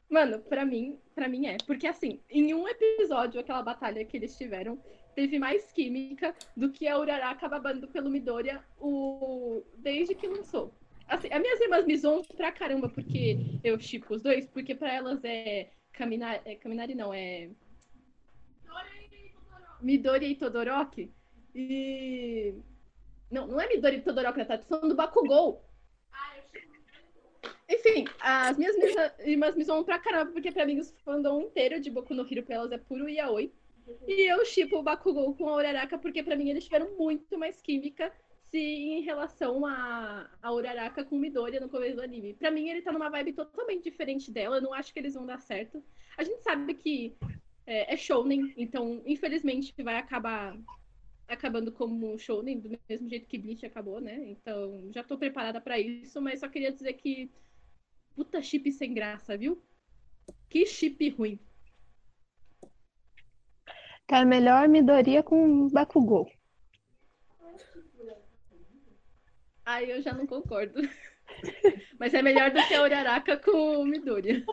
Mano, 0.10 0.40
pra 0.40 0.66
mim, 0.66 1.00
pra 1.16 1.28
mim 1.30 1.48
é. 1.48 1.58
Porque 1.66 1.88
assim, 1.88 2.22
em 2.30 2.54
um 2.54 2.68
episódio, 2.68 3.40
aquela 3.40 3.62
batalha 3.62 4.04
que 4.04 4.18
eles 4.18 4.38
tiveram, 4.38 4.78
teve 5.16 5.40
mais 5.40 5.72
química 5.72 6.36
do 6.56 6.70
que 6.72 6.88
a 6.88 6.98
Uraraka 6.98 7.48
babando 7.48 7.88
pelo 7.88 8.10
Midoriya 8.10 8.64
o... 8.80 9.64
desde 9.78 10.16
que 10.16 10.28
lançou. 10.28 10.74
Assim, 11.08 11.28
as 11.32 11.42
minhas 11.42 11.60
irmãs 11.60 11.86
me 11.86 11.98
zoam 11.98 12.24
pra 12.24 12.52
caramba 12.52 12.90
porque 12.90 13.38
eu 13.64 13.80
chipo 13.80 14.14
os 14.16 14.22
dois, 14.22 14.48
porque 14.48 14.74
pra 14.76 14.94
elas 14.94 15.24
é 15.24 15.70
Kaminari, 15.92 16.42
é 16.46 16.56
Kaminari 16.56 16.96
não, 16.96 17.14
é 17.14 17.50
Midori 19.82 20.28
e 20.32 20.36
Todoroki. 20.36 21.12
E 21.54 22.54
não, 23.30 23.48
não 23.48 23.60
é 23.60 23.68
Midori 23.68 23.98
e 23.98 24.02
Todoroki, 24.02 24.46
tá? 24.46 24.62
São 24.62 24.82
do 24.88 24.96
Bakugou. 24.96 25.64
Enfim, 27.72 28.06
as 28.20 28.58
minhas 28.58 28.76
irmãs 29.20 29.56
me 29.56 29.64
zoam 29.64 29.84
pra 29.84 29.98
caramba, 29.98 30.32
porque 30.32 30.52
pra 30.52 30.66
mim 30.66 30.80
o 30.80 30.86
fandom 31.06 31.42
inteiro 31.42 31.80
de 31.80 31.90
Boku 31.90 32.14
no 32.14 32.28
Hero 32.30 32.44
pra 32.44 32.56
elas 32.56 32.72
é 32.72 32.78
puro 32.78 33.08
yaoi. 33.08 33.52
E 34.08 34.30
eu 34.30 34.44
chipo 34.46 34.78
o 34.78 34.84
Bakugou 34.84 35.34
com 35.36 35.50
a 35.50 35.56
Uraraka, 35.56 35.98
porque 35.98 36.22
pra 36.22 36.36
mim 36.36 36.50
eles 36.50 36.66
tiveram 36.66 36.96
muito 36.98 37.38
mais 37.38 37.62
química 37.62 38.12
se 38.50 38.60
em 38.60 39.02
relação 39.02 39.66
a, 39.66 40.30
a 40.42 40.54
Uraraka 40.54 41.06
com 41.06 41.18
Midoriya 41.18 41.62
no 41.62 41.70
começo 41.70 41.96
do 41.96 42.02
anime. 42.02 42.34
Pra 42.34 42.52
mim 42.52 42.70
ele 42.70 42.82
tá 42.82 42.92
numa 42.92 43.10
vibe 43.10 43.34
totalmente 43.34 43.84
diferente 43.84 44.30
dela, 44.30 44.58
eu 44.58 44.62
não 44.62 44.74
acho 44.74 44.94
que 44.94 45.00
eles 45.00 45.14
vão 45.14 45.26
dar 45.26 45.40
certo. 45.40 45.82
A 46.18 46.24
gente 46.24 46.44
sabe 46.44 46.74
que 46.74 47.16
é, 47.66 47.94
é 47.94 47.98
shounen, 47.98 48.54
então 48.58 49.02
infelizmente 49.06 49.74
vai 49.82 49.96
acabar 49.96 50.58
acabando 51.28 51.72
como 51.72 52.20
shounen, 52.20 52.60
do 52.60 52.78
mesmo 52.90 53.08
jeito 53.08 53.28
que 53.28 53.38
Bleach 53.38 53.66
acabou, 53.66 54.02
né? 54.02 54.22
Então 54.26 54.90
já 54.94 55.02
tô 55.02 55.18
preparada 55.18 55.62
para 55.62 55.80
isso, 55.80 56.22
mas 56.22 56.42
só 56.42 56.50
queria 56.50 56.74
dizer 56.74 56.94
que 56.94 57.32
puta 58.16 58.42
chip 58.42 58.72
sem 58.72 58.94
graça, 58.94 59.38
viu? 59.38 59.62
Que 60.50 60.66
chip 60.66 61.10
ruim. 61.10 61.40
Tá 64.08 64.26
melhor 64.26 64.68
Midoriya 64.68 65.24
com 65.24 65.70
Bakugou. 65.70 66.30
Aí 69.66 69.90
eu 69.90 70.02
já 70.02 70.14
não 70.14 70.28
concordo. 70.28 70.82
Mas 71.98 72.14
é 72.14 72.22
melhor 72.22 72.52
do 72.52 72.68
que 72.68 72.74
a 72.74 72.84
Uraraka 72.84 73.38
com 73.38 73.78
o 73.78 73.86
Midoriya. 73.86 74.44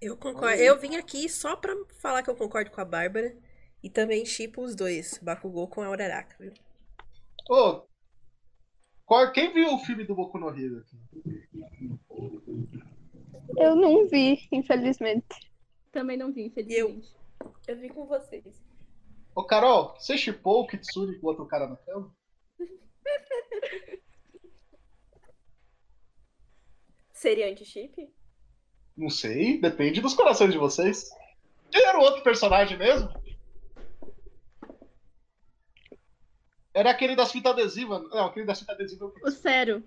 Eu 0.00 0.16
concordo. 0.16 0.60
Eu 0.60 0.78
vim 0.78 0.96
aqui 0.96 1.28
só 1.28 1.56
pra 1.56 1.72
falar 2.00 2.22
que 2.22 2.30
eu 2.30 2.36
concordo 2.36 2.70
com 2.70 2.80
a 2.80 2.84
Bárbara. 2.84 3.36
E 3.82 3.90
também 3.90 4.24
chipo 4.24 4.62
os 4.62 4.74
dois, 4.74 5.18
Bakugou 5.22 5.68
com 5.68 5.82
a 5.82 5.90
Uraraka, 5.90 6.36
viu? 6.40 6.52
Ô, 7.48 7.86
qual, 9.06 9.32
quem 9.32 9.52
viu 9.52 9.72
o 9.72 9.78
filme 9.78 10.04
do 10.04 10.16
Boku 10.16 10.36
no 10.36 10.50
Hero 10.50 10.78
aqui? 10.78 10.98
Eu 13.56 13.76
não 13.76 14.08
vi, 14.08 14.46
infelizmente. 14.50 15.24
Também 15.92 16.16
não 16.16 16.32
vi, 16.32 16.46
infelizmente. 16.46 17.14
Eu, 17.40 17.52
eu 17.68 17.76
vi 17.78 17.88
com 17.88 18.04
vocês. 18.04 18.44
Ô, 19.34 19.44
Carol, 19.44 19.94
você 19.94 20.18
chipou 20.18 20.62
o 20.62 20.66
Kitsune 20.66 21.20
com 21.20 21.28
outro 21.28 21.46
cara 21.46 21.68
na 21.68 21.76
tela? 21.76 22.10
Seria 27.12 27.48
anti-chip? 27.50 28.12
Não 28.96 29.08
sei, 29.08 29.60
depende 29.60 30.00
dos 30.00 30.14
corações 30.14 30.50
de 30.52 30.58
vocês. 30.58 31.10
Quem 31.70 31.84
era 31.84 31.98
o 31.98 32.02
outro 32.02 32.24
personagem 32.24 32.76
mesmo? 32.76 33.08
Era 36.76 36.90
aquele 36.90 37.16
das 37.16 37.32
fitas 37.32 37.52
adesivas. 37.52 38.02
Não, 38.10 38.26
aquele 38.26 38.44
das 38.44 38.58
fitas 38.60 38.74
adesivas. 38.74 39.10
O 39.24 39.30
Cero. 39.30 39.82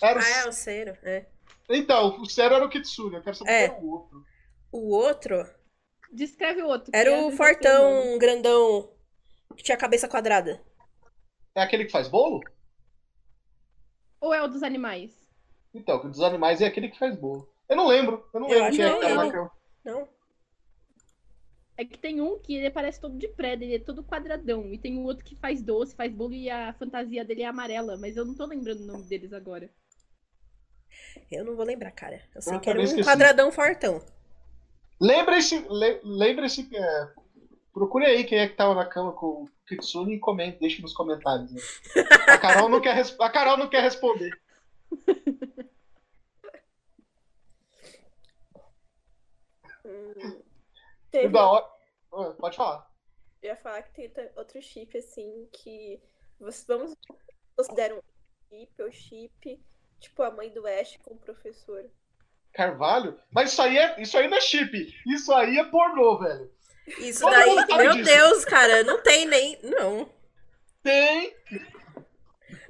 Era 0.00 0.18
o... 0.18 0.22
Ah, 0.22 0.28
é 0.28 0.48
o 0.48 0.52
Cero, 0.52 0.96
é. 1.02 1.26
Então, 1.68 2.18
o 2.22 2.24
Cero 2.24 2.54
era 2.54 2.64
o 2.64 2.70
Kitsune, 2.70 3.16
eu 3.16 3.22
quero 3.22 3.36
saber 3.36 3.50
é. 3.52 3.70
o 3.78 3.90
outro. 3.90 4.24
O 4.72 4.88
outro? 4.94 5.46
Descreve 6.10 6.62
o 6.62 6.68
outro. 6.68 6.90
Era 6.94 7.10
é 7.10 7.20
o 7.20 7.30
fortão 7.32 8.16
grandão 8.16 8.90
que 9.54 9.62
tinha 9.62 9.76
a 9.76 9.80
cabeça 9.80 10.08
quadrada. 10.08 10.58
É 11.54 11.62
aquele 11.62 11.84
que 11.84 11.92
faz 11.92 12.08
bolo? 12.08 12.40
Ou 14.18 14.32
é 14.32 14.42
o 14.42 14.48
dos 14.48 14.62
animais? 14.62 15.12
Então, 15.74 15.98
o 15.98 16.08
dos 16.08 16.22
animais 16.22 16.62
é 16.62 16.66
aquele 16.66 16.88
que 16.88 16.98
faz 16.98 17.14
bolo. 17.14 17.46
Eu 17.68 17.76
não 17.76 17.86
lembro. 17.86 18.26
Eu 18.32 18.40
não 18.40 18.48
eu 18.48 18.58
lembro 18.58 18.74
quem 18.74 18.84
é 18.86 18.94
que 18.94 19.00
tá 19.00 19.50
Não. 19.84 20.08
É 21.82 21.84
que 21.84 21.98
tem 21.98 22.20
um 22.20 22.38
que 22.38 22.54
ele 22.54 22.70
parece 22.70 23.00
todo 23.00 23.18
de 23.18 23.26
preda, 23.26 23.64
ele 23.64 23.74
é 23.74 23.78
todo 23.80 24.04
quadradão. 24.04 24.72
E 24.72 24.78
tem 24.78 24.96
um 24.96 25.02
outro 25.02 25.24
que 25.24 25.34
faz 25.34 25.60
doce, 25.60 25.96
faz 25.96 26.12
bolo 26.12 26.32
e 26.32 26.48
a 26.48 26.72
fantasia 26.74 27.24
dele 27.24 27.42
é 27.42 27.46
amarela. 27.46 27.96
Mas 27.96 28.16
eu 28.16 28.24
não 28.24 28.36
tô 28.36 28.46
lembrando 28.46 28.82
o 28.82 28.86
nome 28.86 29.02
deles 29.08 29.32
agora. 29.32 29.68
Eu 31.28 31.44
não 31.44 31.56
vou 31.56 31.64
lembrar, 31.64 31.90
cara. 31.90 32.22
Eu 32.32 32.40
sei 32.40 32.54
eu 32.54 32.60
que 32.60 32.70
era 32.70 32.78
um 32.78 32.84
esqueci. 32.84 33.02
quadradão 33.02 33.50
fortão. 33.50 34.00
Lembre-se, 35.00 35.66
lembre-se, 36.04 36.68
é, 36.72 37.08
procure 37.72 38.06
aí 38.06 38.22
quem 38.22 38.38
é 38.38 38.46
que 38.46 38.54
tava 38.54 38.76
na 38.76 38.86
cama 38.86 39.12
com 39.12 39.26
o 39.26 39.48
Kitsune 39.66 40.14
e 40.14 40.20
comente, 40.20 40.60
deixe 40.60 40.80
nos 40.80 40.94
comentários. 40.94 41.50
Né? 41.50 41.60
A, 42.28 42.38
Carol 42.38 42.68
não 42.68 42.80
quer, 42.80 43.04
a 43.18 43.30
Carol 43.30 43.56
não 43.56 43.68
quer 43.68 43.82
responder. 43.82 44.30
Hum, 49.84 50.40
teve... 51.10 51.36
hora... 51.36 51.71
Pode 52.38 52.56
falar. 52.56 52.90
Eu 53.42 53.48
ia 53.48 53.56
falar 53.56 53.82
que 53.82 54.08
tem 54.08 54.30
outro 54.36 54.60
chip, 54.60 54.96
assim, 54.96 55.48
que 55.52 56.00
vamos 56.68 56.94
considerar 57.56 57.94
um 57.94 58.02
chip 58.50 58.82
ou 58.82 58.92
chip, 58.92 59.60
tipo 59.98 60.22
a 60.22 60.30
mãe 60.30 60.50
do 60.50 60.66
Ash 60.66 60.98
com 61.02 61.14
o 61.14 61.18
professor. 61.18 61.90
Carvalho? 62.52 63.18
Mas 63.30 63.52
isso 63.52 63.62
aí, 63.62 63.78
é, 63.78 64.00
isso 64.00 64.16
aí 64.18 64.28
não 64.28 64.36
é 64.36 64.40
chip. 64.40 64.94
Isso 65.06 65.32
aí 65.32 65.58
é 65.58 65.64
pornô, 65.64 66.18
velho. 66.18 66.52
Isso 66.98 67.20
Todo 67.20 67.30
daí, 67.30 67.78
meu 67.78 67.92
disso. 67.92 68.04
Deus, 68.04 68.44
cara, 68.44 68.84
não 68.84 69.02
tem 69.02 69.24
nem. 69.24 69.58
Não. 69.62 70.08
Tem. 70.82 71.34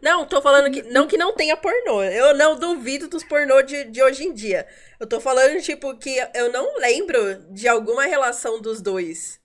Não, 0.03 0.27
tô 0.27 0.43
falando 0.43 0.73
que. 0.73 0.83
Não 0.83 1.07
que 1.07 1.17
não 1.17 1.33
tenha 1.33 1.57
pornô. 1.57 2.03
Eu 2.03 2.37
não 2.37 2.59
duvido 2.59 3.09
dos 3.09 3.23
pornô 3.23 3.63
de, 3.63 3.85
de 3.85 4.03
hoje 4.03 4.25
em 4.25 4.35
dia. 4.35 4.67
Eu 4.99 5.07
tô 5.07 5.21
falando, 5.21 5.63
tipo, 5.63 5.97
que 5.97 6.17
eu 6.35 6.51
não 6.51 6.77
lembro 6.79 7.37
de 7.53 7.69
alguma 7.69 8.05
relação 8.05 8.61
dos 8.61 8.83
dois. 8.83 9.41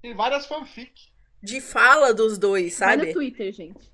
Tem 0.00 0.14
várias 0.14 0.46
fanfic. 0.46 1.12
De 1.42 1.60
fala 1.60 2.14
dos 2.14 2.38
dois, 2.38 2.72
sabe? 2.72 2.96
Vai 2.96 3.06
no 3.06 3.12
Twitter, 3.12 3.52
gente. 3.52 3.92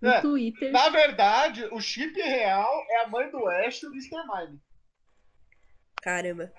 No 0.00 0.08
é, 0.08 0.22
Twitter. 0.22 0.72
Na 0.72 0.88
verdade, 0.88 1.68
o 1.70 1.78
chip 1.78 2.18
real 2.18 2.86
é 2.88 3.02
a 3.02 3.08
mãe 3.08 3.30
do 3.30 3.46
Ash 3.46 3.82
e 3.82 3.86
o 3.86 3.92
Mr. 3.92 4.16
Mime. 4.16 4.58
Caramba. 6.00 6.50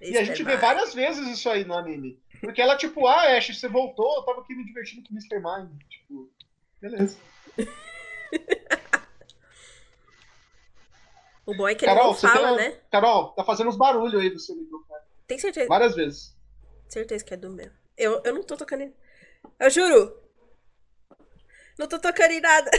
e 0.00 0.16
a 0.16 0.22
gente 0.22 0.44
vê 0.44 0.56
várias 0.56 0.94
vezes 0.94 1.26
isso 1.28 1.50
aí 1.50 1.64
no 1.64 1.74
anime. 1.74 2.22
Porque 2.44 2.60
ela, 2.60 2.76
tipo, 2.76 3.06
ah, 3.06 3.36
Ash, 3.36 3.58
você 3.58 3.68
voltou, 3.68 4.16
eu 4.16 4.22
tava 4.22 4.40
aqui 4.40 4.54
me 4.54 4.64
divertindo 4.64 5.02
com 5.02 5.14
o 5.14 5.16
Mr. 5.16 5.36
Mime. 5.36 5.78
Tipo, 5.88 6.30
beleza. 6.80 7.18
o 11.46 11.54
bom 11.54 11.68
é 11.68 11.74
que 11.74 11.84
ele 11.84 11.94
Carol, 11.94 12.08
não 12.08 12.14
fala, 12.14 12.56
né? 12.56 12.70
Carol, 12.90 13.32
tá 13.32 13.44
fazendo 13.44 13.68
uns 13.68 13.76
barulhos 13.76 14.20
aí 14.20 14.30
do 14.30 14.38
seu 14.38 14.56
microfone. 14.56 15.02
Tem 15.26 15.38
certeza? 15.38 15.68
Várias 15.68 15.94
vezes. 15.94 16.34
Certeza 16.88 17.24
que 17.24 17.34
é 17.34 17.36
do 17.36 17.50
meu. 17.50 17.70
Eu, 17.96 18.20
eu 18.24 18.34
não 18.34 18.42
tô 18.42 18.56
tocando 18.56 18.82
em... 18.82 18.94
Eu 19.58 19.70
juro! 19.70 20.22
Não 21.78 21.88
tô 21.88 21.98
tocando 21.98 22.32
em 22.32 22.40
nada. 22.40 22.70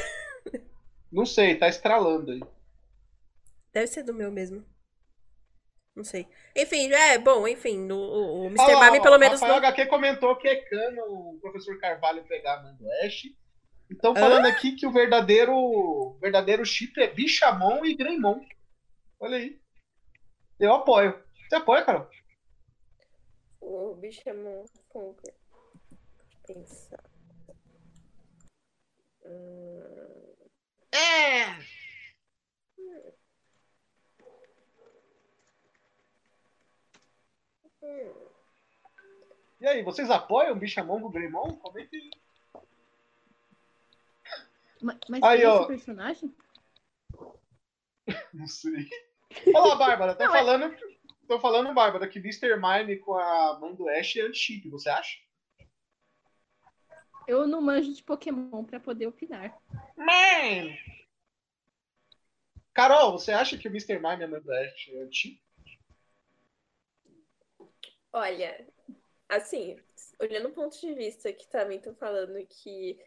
Não 1.11 1.25
sei, 1.25 1.57
tá 1.57 1.67
estralando 1.67 2.31
aí. 2.31 2.41
Deve 3.73 3.87
ser 3.87 4.03
do 4.03 4.13
meu 4.13 4.31
mesmo. 4.31 4.63
Não 5.95 6.03
sei. 6.03 6.27
Enfim, 6.55 6.91
é, 6.91 7.17
bom, 7.17 7.47
enfim, 7.47 7.89
o, 7.89 7.97
o 7.97 8.45
Mr. 8.47 8.73
Mami 8.73 9.01
pelo 9.01 9.17
menos. 9.17 9.39
O 9.39 9.45
Rafael 9.45 9.61
não... 9.61 9.67
HQ 9.69 9.85
comentou 9.85 10.35
que 10.35 10.47
é 10.47 10.55
cano 10.55 11.01
o 11.03 11.39
professor 11.39 11.79
Carvalho 11.79 12.23
pegar 12.25 12.55
a 12.55 12.63
mãe 12.63 12.75
do 12.75 12.91
Ash. 13.05 13.23
Então 13.89 14.13
falando 14.15 14.47
aqui 14.47 14.75
que 14.75 14.85
o 14.85 14.91
verdadeiro 14.91 16.17
verdadeiro 16.19 16.65
chip 16.65 16.99
é 16.99 17.07
Bichamon 17.07 17.85
e 17.85 17.95
Greymon. 17.95 18.41
Olha 19.19 19.37
aí. 19.37 19.59
Eu 20.59 20.73
apoio. 20.73 21.17
Você 21.47 21.55
apoia, 21.55 21.85
Carol? 21.85 22.09
O 23.61 23.95
Bichamon 23.95 24.65
Conquer. 24.89 25.33
Pensar. 26.45 27.03
Hum... 29.25 30.35
É! 30.91 31.84
E 39.59 39.67
aí, 39.67 39.83
vocês 39.83 40.09
apoiam 40.09 40.57
Bichamon 40.57 40.99
do 40.99 41.09
Greymon? 41.09 41.55
Comente 41.57 42.11
Mas, 44.81 44.97
mas 45.09 45.23
aí, 45.23 45.45
ó. 45.45 45.59
esse 45.59 45.67
personagem? 45.67 46.35
Não 48.33 48.47
sei. 48.47 48.87
Olha 49.47 49.69
lá, 49.69 49.75
Bárbara, 49.75 50.15
tá 50.15 50.29
falando. 50.29 50.65
É... 50.65 50.95
Tô 51.27 51.39
falando, 51.39 51.73
Bárbara, 51.73 52.07
que 52.07 52.19
Mr. 52.19 52.55
Mime 52.55 52.97
com 52.97 53.15
a 53.15 53.57
mãe 53.59 53.73
do 53.73 53.89
Ash 53.89 54.15
é 54.17 54.31
chip, 54.31 54.69
você 54.69 54.89
acha? 54.89 55.17
Eu 57.27 57.47
não 57.47 57.61
manjo 57.61 57.91
de 57.91 58.03
Pokémon 58.03 58.63
pra 58.63 58.79
poder 58.79 59.07
opinar. 59.07 59.57
Man! 59.97 60.77
Carol, 62.71 63.13
você 63.13 63.31
acha 63.31 63.57
que 63.57 63.67
o 63.67 63.71
Mr. 63.71 63.95
Mime 63.95 64.23
é 64.23 64.27
mãe 64.27 64.41
do 64.41 64.53
Ash 64.53 64.89
é 64.89 65.01
antigo? 65.01 65.44
Olha, 68.15 68.65
Assim, 69.27 69.75
olhando 70.21 70.49
o 70.49 70.51
ponto 70.51 70.79
de 70.79 70.93
vista 70.93 71.33
que 71.33 71.47
também 71.47 71.77
estão 71.77 71.95
falando 71.95 72.37
que 72.47 72.99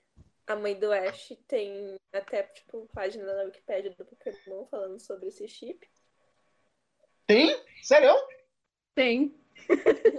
a 0.47 0.57
mãe 0.57 0.79
do 0.79 0.93
Ash 0.93 1.33
tem 1.47 1.97
até, 2.13 2.43
tipo, 2.43 2.89
página 2.93 3.25
na 3.35 3.45
Wikipedia 3.45 3.95
do 3.97 4.05
Pokémon 4.05 4.67
falando 4.67 4.99
sobre 4.99 5.29
esse 5.29 5.47
chip. 5.47 5.89
Tem? 7.27 7.57
Sério? 7.83 8.15
Tem. 8.95 9.35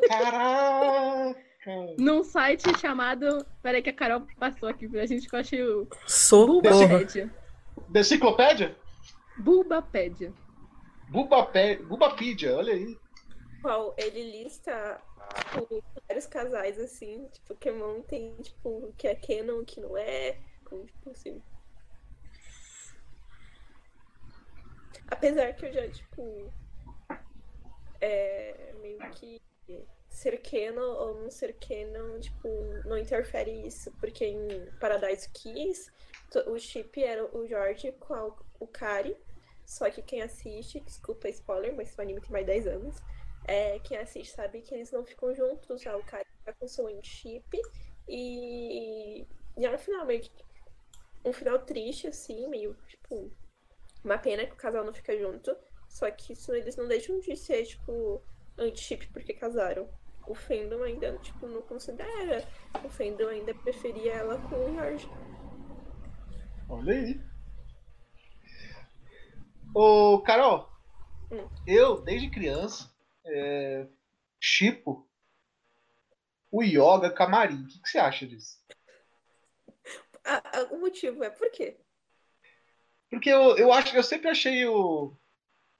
Caraca! 0.08 1.36
Num 1.98 2.24
site 2.24 2.63
chamado. 2.79 3.46
Peraí 3.62 3.81
que 3.81 3.89
a 3.89 3.93
Carol 3.93 4.25
passou 4.39 4.69
aqui 4.69 4.88
pra 4.88 5.05
gente 5.05 5.27
que 5.27 5.36
eu 5.36 5.39
achei 5.39 5.63
o. 5.63 5.88
Bulbapédia. 6.29 7.34
Deciclopédia? 7.89 8.75
Bulbapédia. 9.38 10.34
Bubapé... 11.10 11.77
Bubapídia, 11.77 12.55
olha 12.55 12.74
aí. 12.74 12.98
Qual 13.62 13.94
ele 13.98 14.32
lista 14.32 15.01
tipo, 15.46 15.84
vários 16.08 16.25
casais 16.25 16.80
assim, 16.80 17.28
tipo, 17.32 17.48
Pokémon 17.48 18.01
tem, 18.01 18.36
tipo, 18.38 18.70
o 18.70 18.94
que 18.94 19.08
é 19.08 19.16
canon, 19.16 19.60
o 19.60 19.66
que 19.66 19.80
não 19.80 19.98
é. 19.98 20.38
Como, 20.66 20.86
tipo, 20.86 21.10
assim. 21.10 21.42
Apesar 25.08 25.54
que 25.54 25.66
eu 25.66 25.74
já, 25.74 25.89
tipo. 25.89 26.54
É, 28.01 28.74
meio 28.82 29.00
que 29.12 29.42
ser 30.10 30.42
canon 30.42 30.96
ou 30.96 31.22
não 31.22 31.32
ser 31.32 31.54
canon, 31.60 32.20
tipo, 32.20 32.48
não 32.86 32.98
interfere 32.98 33.51
isso, 33.68 33.92
porque 34.00 34.25
em 34.25 34.66
Paradise 34.80 35.30
Kiss 35.30 35.92
o 36.48 36.58
chip 36.60 37.01
era 37.01 37.25
o 37.36 37.48
Jorge 37.48 37.92
com 37.94 38.13
a, 38.13 38.36
o 38.60 38.68
Kari, 38.68 39.16
só 39.66 39.89
que 39.89 40.01
quem 40.01 40.22
assiste, 40.22 40.80
desculpa 40.80 41.30
spoiler, 41.30 41.75
mas 41.75 41.96
o 41.98 42.01
anime 42.01 42.22
tem 42.22 42.32
mais 42.32 42.46
10 42.46 42.68
anos, 42.68 42.96
é, 43.50 43.79
quem 43.79 43.98
assiste 43.98 44.32
sabe 44.32 44.62
que 44.62 44.75
eles 44.75 44.91
não 44.91 45.03
ficam 45.03 45.34
juntos, 45.34 45.84
o 45.84 46.03
Kari 46.03 46.29
fica 46.38 46.53
com 46.53 46.68
seu 46.68 46.88
chip 47.01 47.60
e, 48.08 49.25
e 49.58 49.65
é 49.65 49.74
um 49.74 49.77
final 49.77 50.06
meio 50.06 50.22
que, 50.22 50.32
um 51.25 51.34
final 51.34 51.58
triste, 51.58 52.06
assim, 52.06 52.48
meio, 52.48 52.75
tipo, 52.88 53.32
uma 54.03 54.20
pena 54.20 54.46
que 54.46 54.53
o 54.53 54.56
casal 54.56 54.86
não 54.86 54.94
fica 54.94 55.18
junto, 55.18 55.58
só 55.88 56.12
que 56.12 56.34
isso 56.34 56.53
eles 56.53 56.75
não 56.75 56.88
deixam 56.88 57.20
de 57.20 57.36
ser, 57.36 57.65
tipo, 57.65 58.22
anti-chip 58.56 59.08
porque 59.08 59.34
casaram. 59.34 59.89
O 60.27 60.36
Fendon 60.36 60.84
ainda, 60.84 61.18
tipo, 61.18 61.48
não 61.48 61.63
considera. 61.63 62.48
O 62.86 62.89
Fendon 62.89 63.29
ainda 63.29 63.56
preferia 63.56 64.13
ela 64.13 64.38
com 64.48 64.58
o 64.58 64.75
Jorge. 64.75 65.10
Olha 66.70 66.94
aí. 66.94 67.20
Ô, 69.74 70.22
Carol, 70.22 70.70
Hum. 71.32 71.48
eu, 71.65 72.01
desde 72.01 72.29
criança, 72.29 72.91
é, 73.30 73.88
chipo 74.40 75.08
o 76.52 76.64
Yoga 76.64 77.12
Camarim. 77.12 77.64
O 77.64 77.68
que, 77.68 77.82
que 77.82 77.90
você 77.90 78.00
acha 78.00 78.26
disso? 78.26 78.58
O 80.72 80.78
motivo 80.78 81.24
é 81.24 81.30
por 81.30 81.50
quê? 81.52 81.78
Porque 83.10 83.30
eu, 83.30 83.58
eu 83.58 83.74
acho 83.74 83.96
eu 83.96 84.04
sempre 84.04 84.30
achei 84.30 84.66
o, 84.66 85.14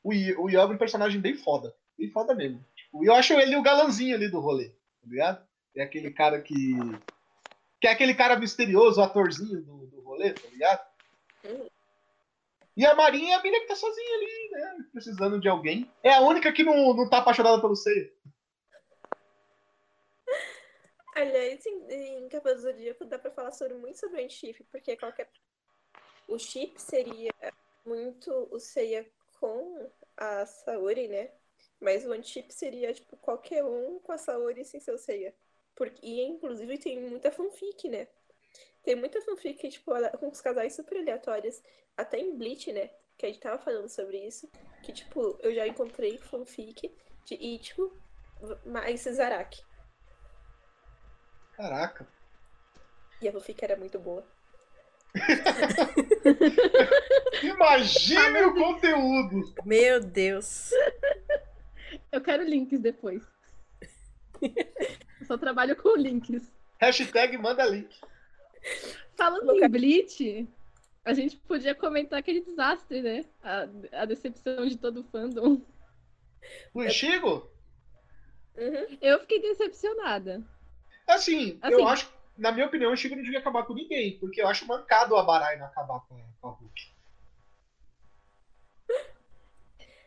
o, 0.03 0.10
o 0.10 0.50
Yoga 0.50 0.74
um 0.74 0.77
personagem 0.77 1.22
bem 1.22 1.36
foda. 1.36 1.75
Bem 1.98 2.10
foda 2.10 2.34
mesmo. 2.34 2.63
Tipo, 2.75 3.06
eu 3.06 3.13
acho 3.13 3.34
ele 3.34 3.56
o 3.56 3.62
galanzinho 3.62 4.15
ali 4.15 4.29
do 4.29 4.39
rolê, 4.39 4.70
tá 4.70 5.08
ligado? 5.08 5.48
É 5.75 5.84
aquele 5.84 6.12
cara 6.12 6.41
que. 6.41 6.75
Que 7.79 7.88
é 7.88 7.91
aquele 7.91 8.13
cara 8.13 8.38
misterioso, 8.38 9.00
o 9.00 9.03
atorzinho 9.03 9.62
do, 9.62 9.88
do 9.88 10.01
rolê, 10.01 10.34
tá 10.34 10.48
ligado? 10.50 10.86
Uhum. 11.46 11.70
E 12.79 12.86
a 12.86 12.95
Marinha 12.95 13.33
é 13.33 13.36
a 13.36 13.43
menina 13.43 13.59
que 13.59 13.67
tá 13.67 13.75
sozinha 13.75 14.15
ali, 14.15 14.51
né? 14.51 14.86
Precisando 14.93 15.38
de 15.38 15.50
alguém. 15.50 15.91
É 16.01 16.13
a 16.13 16.21
única 16.21 16.53
que 16.53 16.63
não, 16.63 16.93
não 16.93 17.09
tá 17.09 17.17
apaixonada 17.17 17.59
pelo 17.59 17.75
Seiya. 17.75 18.09
Aliás, 21.13 21.65
em, 21.65 22.24
em 22.24 22.29
Cavaleiro 22.29 22.62
do 22.62 22.71
Zodíaco 22.71 23.03
dá 23.03 23.19
pra 23.19 23.31
falar 23.31 23.51
sobre, 23.51 23.74
muito 23.74 24.00
sobre 24.00 24.21
o 24.21 24.24
anti-chip, 24.24 24.63
porque 24.71 24.95
qualquer. 24.95 25.29
O 26.25 26.39
chip 26.39 26.81
seria 26.81 27.33
muito 27.86 28.48
o 28.50 28.57
Seiya 28.57 29.05
com 29.41 29.91
a 30.15 30.46
Saori, 30.46 31.09
né? 31.09 31.31
Mas 31.81 32.05
o 32.05 32.13
anti-chip 32.13 32.50
seria, 32.53 32.94
tipo, 32.94 33.18
qualquer 33.18 33.61
um 33.61 34.00
com 34.00 34.13
a 34.13 34.18
Saori 34.18 34.63
sem 34.63 34.79
ser 34.79 34.94
o 34.94 34.98
Seiya. 34.98 35.35
Porque, 35.75 36.00
e, 36.01 36.22
inclusive, 36.22 36.77
tem 36.77 36.98
muita 36.98 37.29
fanfic, 37.29 37.89
né? 37.89 38.07
Tem 38.83 38.96
muita 38.96 39.22
fanfic, 39.22 39.70
tipo, 39.70 39.92
com 40.20 40.29
os 40.29 40.42
casais 40.42 40.75
super 40.75 40.98
aleatórios. 40.98 41.61
Até 41.98 42.20
em 42.20 42.37
Bleach, 42.37 42.72
né? 42.72 42.89
Que 43.18 43.25
a 43.25 43.29
gente 43.29 43.42
tava 43.42 43.61
falando 43.61 43.89
sobre 43.89 44.25
isso. 44.25 44.50
Que, 44.83 44.94
tipo, 44.94 45.37
eu 45.42 45.53
já 45.53 45.68
encontrei 45.68 46.18
fanfic 46.18 46.96
de 47.25 47.35
Ichigo 47.35 47.94
mais 48.65 49.01
Zaraki. 49.01 49.61
Caraca. 51.53 52.07
E 53.22 53.27
a 53.27 53.33
fanfic 53.33 53.63
era 53.63 53.75
muito 53.75 54.00
boa. 54.00 54.25
Imagine 57.44 58.44
o 58.44 58.53
conteúdo. 58.53 59.53
Meu 59.65 60.00
Deus. 60.00 60.70
Eu 62.11 62.22
quero 62.22 62.44
links 62.44 62.79
depois. 62.79 63.24
Eu 64.42 65.25
só 65.25 65.37
trabalho 65.37 65.75
com 65.75 65.98
links. 65.98 66.50
Hashtag 66.79 67.37
manda 67.37 67.65
link. 67.65 68.00
Falando 69.15 69.51
em 69.51 69.67
Bleach, 69.67 70.48
a 71.03 71.13
gente 71.13 71.37
podia 71.37 71.75
comentar 71.75 72.19
aquele 72.19 72.41
desastre, 72.41 73.01
né? 73.01 73.25
A, 73.41 74.01
a 74.01 74.05
decepção 74.05 74.65
de 74.65 74.77
todo 74.77 75.01
o 75.01 75.03
fandom. 75.03 75.61
O 76.74 76.83
Ichigo? 76.83 77.50
Uhum. 78.57 78.98
Eu 79.01 79.19
fiquei 79.19 79.41
decepcionada. 79.41 80.43
Assim, 81.07 81.57
Assim. 81.61 81.74
eu 81.74 81.87
acho, 81.87 82.13
na 82.37 82.51
minha 82.51 82.67
opinião, 82.67 82.91
o 82.91 82.93
Ichigo 82.93 83.15
não 83.15 83.24
devia 83.24 83.39
acabar 83.39 83.63
com 83.63 83.74
ninguém, 83.74 84.19
porque 84.19 84.41
eu 84.41 84.48
acho 84.48 84.67
mancado 84.67 85.13
o 85.13 85.17
Abarai 85.17 85.57
não 85.57 85.65
acabar 85.65 86.00
com, 86.01 86.15
com 86.39 86.48
a 86.48 86.51
Hulk. 86.51 87.00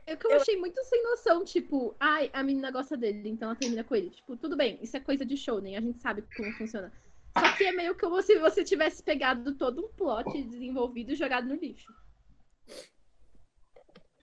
É 0.04 0.16
que 0.16 0.26
eu 0.26 0.34
achei 0.34 0.56
muito 0.56 0.82
sem 0.84 1.02
noção, 1.02 1.44
tipo, 1.44 1.94
ai, 1.98 2.28
a 2.32 2.42
menina 2.42 2.70
gosta 2.70 2.96
dele, 2.96 3.28
então 3.28 3.48
ela 3.48 3.58
termina 3.58 3.84
com 3.84 3.94
ele. 3.94 4.10
Tipo, 4.10 4.36
tudo 4.36 4.56
bem, 4.56 4.78
isso 4.82 4.96
é 4.96 5.00
coisa 5.00 5.24
de 5.24 5.36
show, 5.36 5.60
né? 5.60 5.76
A 5.76 5.80
gente 5.80 6.00
sabe 6.00 6.22
como 6.36 6.52
funciona. 6.52 6.92
Só 7.38 7.56
que 7.56 7.64
é 7.64 7.72
meio 7.72 7.96
como 7.98 8.20
se 8.22 8.38
você 8.38 8.62
tivesse 8.64 9.02
pegado 9.02 9.56
todo 9.56 9.84
um 9.84 9.88
plot 9.94 10.42
desenvolvido 10.44 11.12
e 11.12 11.16
jogado 11.16 11.46
no 11.48 11.54
lixo. 11.54 11.92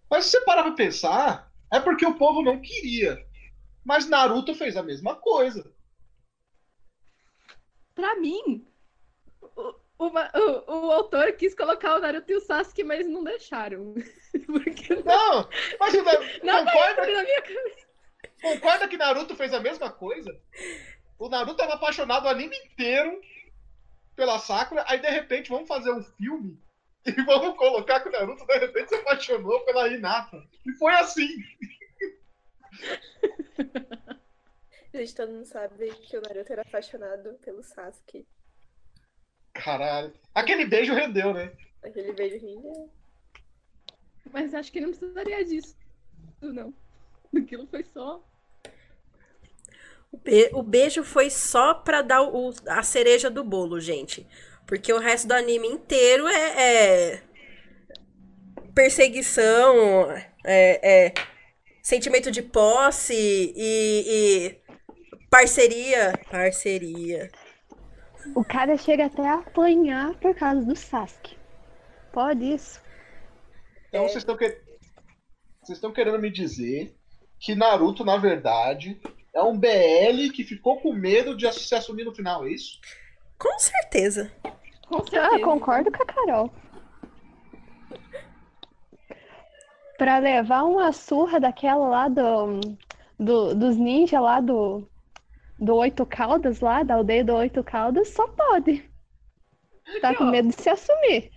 Mas 0.10 0.26
se 0.26 0.32
você 0.32 0.42
parar 0.42 0.64
pra 0.64 0.72
pensar, 0.74 1.52
é 1.72 1.80
porque 1.80 2.06
o 2.06 2.18
povo 2.18 2.42
não 2.42 2.60
queria. 2.62 3.18
Mas 3.84 4.08
Naruto 4.08 4.54
fez 4.56 4.76
a 4.78 4.84
mesma 4.84 5.16
coisa. 5.16 5.74
Pra 7.96 8.16
mim, 8.16 8.66
o, 9.42 9.76
uma- 10.00 10.32
o, 10.68 10.88
o 10.88 10.92
autor 10.92 11.32
quis 11.34 11.54
colocar 11.56 11.96
o 11.96 12.00
Naruto 12.00 12.32
e 12.32 12.36
o 12.36 12.42
Sasuke, 12.42 12.84
mas 12.84 13.08
não 13.08 13.24
deixaram. 13.24 13.94
Porque 14.46 14.96
Não, 14.96 15.50
mas 15.80 15.94
o 15.94 16.04
Na- 16.46 16.64
não 16.64 16.66
concorda, 16.66 17.02
na 17.02 17.24
minha 17.24 17.42
cabeça. 17.42 17.88
concorda 18.42 18.88
que 18.88 18.98
Naruto 18.98 19.36
fez 19.36 19.54
a 19.54 19.60
mesma 19.60 19.92
coisa? 19.92 20.40
O 21.20 21.28
Naruto 21.28 21.58
tava 21.58 21.74
apaixonado 21.74 22.26
o 22.26 22.30
anime 22.30 22.56
inteiro 22.66 23.22
pela 24.16 24.40
Sakura, 24.40 24.86
aí 24.88 25.00
de 25.00 25.10
repente 25.10 25.50
vamos 25.50 25.68
fazer 25.68 25.92
um 25.92 26.02
filme 26.02 26.58
e 27.06 27.12
vamos 27.24 27.58
colocar 27.58 28.00
que 28.00 28.08
o 28.08 28.12
Naruto 28.12 28.46
de 28.46 28.58
repente 28.58 28.90
se 28.90 28.96
apaixonou 28.96 29.60
pela 29.66 29.90
Hinata. 29.90 30.42
E 30.66 30.72
foi 30.74 30.94
assim. 30.94 31.28
Gente, 34.94 35.14
todo 35.14 35.32
mundo 35.32 35.46
sabe 35.46 35.94
que 35.96 36.18
o 36.18 36.22
Naruto 36.22 36.54
era 36.54 36.62
apaixonado 36.62 37.34
pelo 37.40 37.62
Sasuke. 37.64 38.26
Caralho. 39.54 40.14
Aquele 40.34 40.66
beijo 40.66 40.94
rendeu, 40.94 41.34
né? 41.34 41.52
Aquele 41.84 42.14
beijo 42.14 42.38
lindo. 42.46 42.90
Mas 44.32 44.54
acho 44.54 44.72
que 44.72 44.80
não 44.80 44.90
precisaria 44.90 45.44
disso, 45.44 45.76
não. 46.42 46.74
Aquilo 47.36 47.68
foi 47.68 47.84
só. 47.84 48.24
O, 50.12 50.18
be- 50.18 50.50
o 50.54 50.64
beijo 50.64 51.04
foi 51.04 51.30
só 51.30 51.74
pra 51.74 52.02
dar 52.02 52.24
o- 52.24 52.54
a 52.68 52.84
cereja 52.84 53.30
do 53.30 53.44
bolo, 53.44 53.80
gente. 53.80 54.28
Porque 54.66 54.92
o 54.94 55.00
resto 55.00 55.28
do 55.28 55.34
anime 55.34 55.68
inteiro 55.68 56.28
é, 56.28 57.14
é 57.16 57.24
perseguição, 58.74 60.12
é, 60.46 61.08
é 61.08 61.14
sentimento 61.82 62.32
de 62.32 62.42
posse 62.42 63.14
e, 63.14 64.04
e 64.56 64.58
parceria. 65.30 66.14
Parceria. 66.30 67.30
O 68.36 68.44
cara 68.44 68.78
chega 68.78 69.06
até 69.06 69.28
a 69.28 69.36
apanhar 69.36 70.14
por 70.20 70.36
causa 70.36 70.66
do 70.66 70.76
Sasuke. 70.76 71.38
Pode 72.12 72.54
isso. 72.54 72.82
Então 73.88 74.04
vocês 74.04 74.18
estão 74.18 74.38
que... 74.38 74.46
vocês 75.62 75.78
estão 75.78 75.92
querendo 75.92 76.20
me 76.20 76.30
dizer 76.32 76.96
que 77.40 77.56
Naruto, 77.56 78.04
na 78.04 78.18
verdade, 78.18 79.00
é 79.34 79.42
um 79.44 79.58
BL 79.58 80.32
que 80.34 80.44
ficou 80.44 80.80
com 80.80 80.92
medo 80.94 81.36
de 81.36 81.52
se 81.54 81.74
assumir 81.76 82.04
no 82.04 82.14
final, 82.14 82.46
é 82.46 82.52
isso? 82.52 82.80
Com 83.38 83.58
certeza. 83.60 84.32
Com 84.88 84.98
Ah, 84.98 85.10
certeza. 85.10 85.40
concordo 85.44 85.92
com 85.92 86.04
a 86.04 86.06
Carol. 86.06 86.52
Pra 89.98 90.18
levar 90.20 90.64
uma 90.64 90.92
surra 90.94 91.40
daquela 91.40 91.88
lá 91.88 92.08
do, 92.08 92.60
do- 93.20 93.54
dos 93.54 93.76
ninjas 93.76 94.22
lá 94.22 94.40
do, 94.40 94.88
do 95.60 95.76
Oito 95.76 96.06
Caldas 96.06 96.62
lá, 96.62 96.84
da 96.84 96.96
aldeia 96.96 97.24
do 97.24 97.36
Oito 97.36 97.64
Caldas, 97.64 98.10
só 98.10 98.28
pode. 98.30 98.90
Tá 100.02 100.16
com 100.16 100.26
medo 100.26 100.50
de 100.50 100.56
se 100.62 100.70
assumir. 100.70 101.32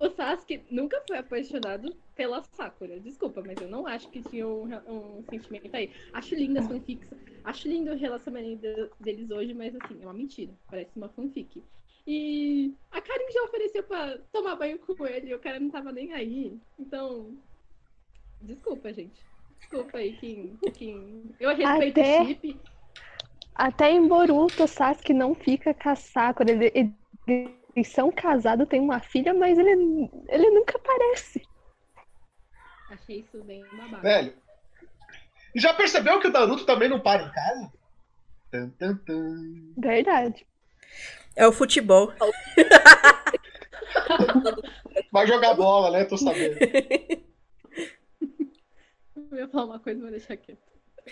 O 0.00 0.10
Sasuke 0.10 0.62
nunca 0.70 1.02
foi 1.08 1.18
apaixonado 1.18 1.94
pela 2.14 2.42
Sakura. 2.52 3.00
Desculpa, 3.00 3.42
mas 3.44 3.60
eu 3.60 3.68
não 3.68 3.86
acho 3.86 4.08
que 4.10 4.22
tinha 4.22 4.46
um, 4.46 4.68
um 4.86 5.24
sentimento 5.28 5.74
aí. 5.74 5.90
Acho 6.12 6.36
linda 6.36 6.60
as 6.60 6.68
fanfics. 6.68 7.08
Acho 7.42 7.68
lindo 7.68 7.90
o 7.90 7.96
relacionamento 7.96 8.90
deles 9.00 9.30
hoje, 9.30 9.54
mas 9.54 9.74
assim, 9.74 9.98
é 10.00 10.04
uma 10.04 10.12
mentira. 10.12 10.52
Parece 10.70 10.96
uma 10.96 11.08
fanfic. 11.08 11.62
E 12.06 12.72
a 12.90 13.00
Karin 13.00 13.30
já 13.32 13.42
ofereceu 13.42 13.82
pra 13.82 14.18
tomar 14.32 14.56
banho 14.56 14.78
com 14.78 15.06
ele 15.06 15.30
e 15.30 15.34
o 15.34 15.38
cara 15.38 15.58
não 15.58 15.68
tava 15.68 15.92
nem 15.92 16.12
aí. 16.12 16.56
Então, 16.78 17.36
desculpa, 18.40 18.92
gente. 18.92 19.20
Desculpa 19.58 19.98
aí, 19.98 20.16
Kim. 20.16 20.56
Kim. 20.72 21.34
Eu 21.40 21.50
respeito 21.54 22.00
até, 22.00 22.22
o 22.22 22.26
chip. 22.26 22.60
Até 23.54 23.90
em 23.90 24.06
Boruto, 24.06 24.62
o 24.62 24.68
Sasuke 24.68 25.12
não 25.12 25.34
fica 25.34 25.74
com 25.74 25.88
a 25.88 25.96
Sakura. 25.96 26.52
Ele, 26.52 26.72
ele 27.26 27.57
eles 27.78 27.88
são 27.88 28.10
casados, 28.10 28.68
tem 28.68 28.80
uma 28.80 28.98
filha, 29.00 29.32
mas 29.32 29.56
ele, 29.56 30.10
ele 30.28 30.50
nunca 30.50 30.76
aparece. 30.76 31.46
Achei 32.90 33.20
isso 33.20 33.42
bem 33.44 33.64
babado. 33.72 34.02
Velho. 34.02 34.34
E 35.54 35.60
já 35.60 35.72
percebeu 35.72 36.18
que 36.20 36.26
o 36.26 36.32
Naruto 36.32 36.66
também 36.66 36.88
não 36.88 36.98
para 37.00 37.22
em 37.22 37.30
casa? 37.30 37.72
Tum, 38.50 38.70
tum, 38.70 38.96
tum. 39.06 39.74
Verdade. 39.76 40.44
É 41.36 41.46
o 41.46 41.52
futebol. 41.52 42.12
Vai 45.12 45.26
jogar 45.26 45.54
bola, 45.54 45.90
né? 45.90 46.04
Tô 46.04 46.16
sabendo. 46.16 46.58
Eu 49.30 49.38
ia 49.38 49.48
falar 49.48 49.66
uma 49.66 49.78
coisa, 49.78 50.02
mas 50.02 50.10
deixar 50.10 50.36
quieto. 50.36 50.58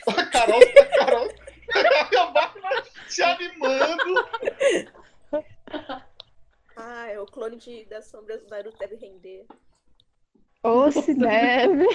A 0.08 0.26
Carol, 0.26 0.60
a 0.60 0.86
Carol. 0.98 1.28
se 3.08 3.22
animando. 3.22 4.14
Ah, 6.76 7.06
é 7.08 7.18
o 7.18 7.24
clone 7.24 7.56
de, 7.56 7.86
das 7.86 8.06
sombras 8.06 8.42
do 8.42 8.48
Naruto 8.48 8.76
deve 8.76 8.96
render. 8.96 9.46
Ou 10.62 10.92
se 10.92 11.14
deve. 11.14 11.86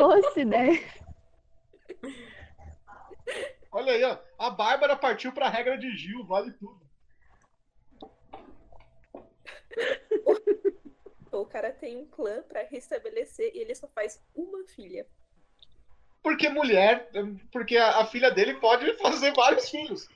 Ou 0.00 0.32
se 0.32 0.44
deve. 0.44 0.84
Olha 3.70 3.92
aí, 3.92 4.02
ó. 4.02 4.18
A 4.38 4.50
Bárbara 4.50 4.96
partiu 4.96 5.32
pra 5.32 5.48
regra 5.48 5.78
de 5.78 5.96
Gil, 5.96 6.26
vale 6.26 6.52
tudo. 6.52 6.80
O 11.32 11.46
cara 11.46 11.72
tem 11.72 11.96
um 11.96 12.06
clã 12.06 12.42
pra 12.42 12.64
restabelecer 12.64 13.52
e 13.54 13.58
ele 13.60 13.72
só 13.72 13.86
faz 13.86 14.20
uma 14.34 14.66
filha. 14.66 15.06
Porque 16.22 16.48
mulher, 16.48 17.08
porque 17.52 17.76
a, 17.76 18.00
a 18.00 18.06
filha 18.06 18.30
dele 18.32 18.54
pode 18.54 18.92
fazer 18.98 19.32
vários 19.32 19.70
filhos. 19.70 20.08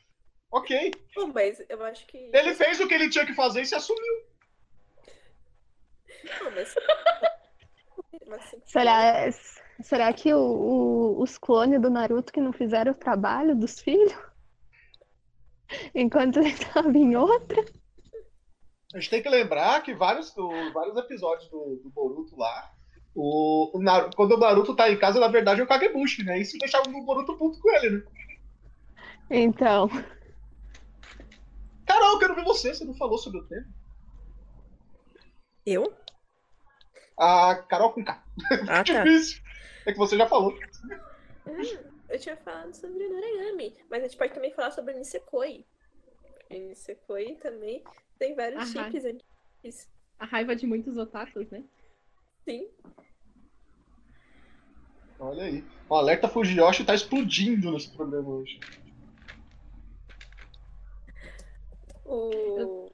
Ok. 0.54 0.92
Não, 1.16 1.32
mas 1.32 1.60
eu 1.68 1.82
acho 1.84 2.06
que. 2.06 2.30
Ele 2.32 2.54
fez 2.54 2.78
o 2.78 2.86
que 2.86 2.94
ele 2.94 3.10
tinha 3.10 3.26
que 3.26 3.34
fazer 3.34 3.62
e 3.62 3.66
se 3.66 3.74
assumiu. 3.74 4.24
Não, 6.40 6.50
mas. 6.52 6.72
será, 8.64 9.32
será 9.82 10.12
que 10.12 10.32
o, 10.32 10.38
o, 10.38 11.20
os 11.20 11.36
clones 11.36 11.82
do 11.82 11.90
Naruto 11.90 12.32
que 12.32 12.40
não 12.40 12.52
fizeram 12.52 12.92
o 12.92 12.94
trabalho 12.94 13.56
dos 13.56 13.80
filhos? 13.80 14.14
Enquanto 15.92 16.38
ele 16.38 16.50
estava 16.50 16.96
em 16.96 17.16
outra? 17.16 17.64
A 18.94 19.00
gente 19.00 19.10
tem 19.10 19.22
que 19.22 19.28
lembrar 19.28 19.82
que 19.82 19.92
vários, 19.92 20.32
vários 20.72 20.96
episódios 20.96 21.50
do, 21.50 21.80
do 21.82 21.90
Boruto 21.90 22.36
lá, 22.36 22.72
o, 23.12 23.76
o 23.76 23.82
Naruto, 23.82 24.16
quando 24.16 24.36
o 24.36 24.38
Naruto 24.38 24.76
tá 24.76 24.88
em 24.88 24.96
casa, 25.00 25.18
na 25.18 25.26
verdade 25.26 25.60
é 25.60 25.64
o 25.64 25.66
Kagebushi, 25.66 26.22
né? 26.22 26.38
Isso 26.38 26.56
deixava 26.58 26.88
o 26.88 27.04
Boruto 27.04 27.36
puto 27.36 27.58
com 27.58 27.70
ele, 27.72 27.90
né? 27.90 28.02
Então. 29.28 29.90
Carol, 31.86 32.12
eu 32.12 32.18
quero 32.18 32.34
ver 32.34 32.44
você. 32.44 32.74
Você 32.74 32.84
não 32.84 32.94
falou 32.94 33.18
sobre 33.18 33.40
o 33.40 33.46
tema. 33.46 33.66
Eu? 35.66 35.94
A 37.16 37.54
Carol 37.68 37.92
com 37.92 38.04
K. 38.04 38.22
Ah, 38.68 38.84
tá. 38.84 39.02
Difícil. 39.02 39.42
É 39.86 39.92
que 39.92 39.98
você 39.98 40.16
já 40.16 40.26
falou. 40.26 40.52
Hum, 41.46 41.92
eu 42.08 42.18
tinha 42.18 42.36
falado 42.36 42.74
sobre 42.74 43.08
Noragami, 43.08 43.76
mas 43.90 44.02
a 44.02 44.06
gente 44.06 44.16
pode 44.16 44.32
também 44.32 44.52
falar 44.52 44.70
sobre 44.70 44.94
Nisekoi. 44.94 45.64
Nisekoi 46.50 47.36
também 47.36 47.82
tem 48.18 48.34
vários 48.34 48.70
chips 48.70 49.04
antigos. 49.04 49.88
A 50.18 50.26
raiva 50.26 50.54
de 50.56 50.66
muitos 50.66 50.96
otakus, 50.96 51.50
né? 51.50 51.64
Sim. 52.44 52.68
Olha 55.18 55.44
aí. 55.44 55.64
O 55.88 55.94
alerta 55.94 56.28
Fujiyoshi 56.28 56.84
tá 56.84 56.94
explodindo 56.94 57.70
nesse 57.72 57.90
programa 57.90 58.28
hoje. 58.28 58.60
O... 62.04 62.90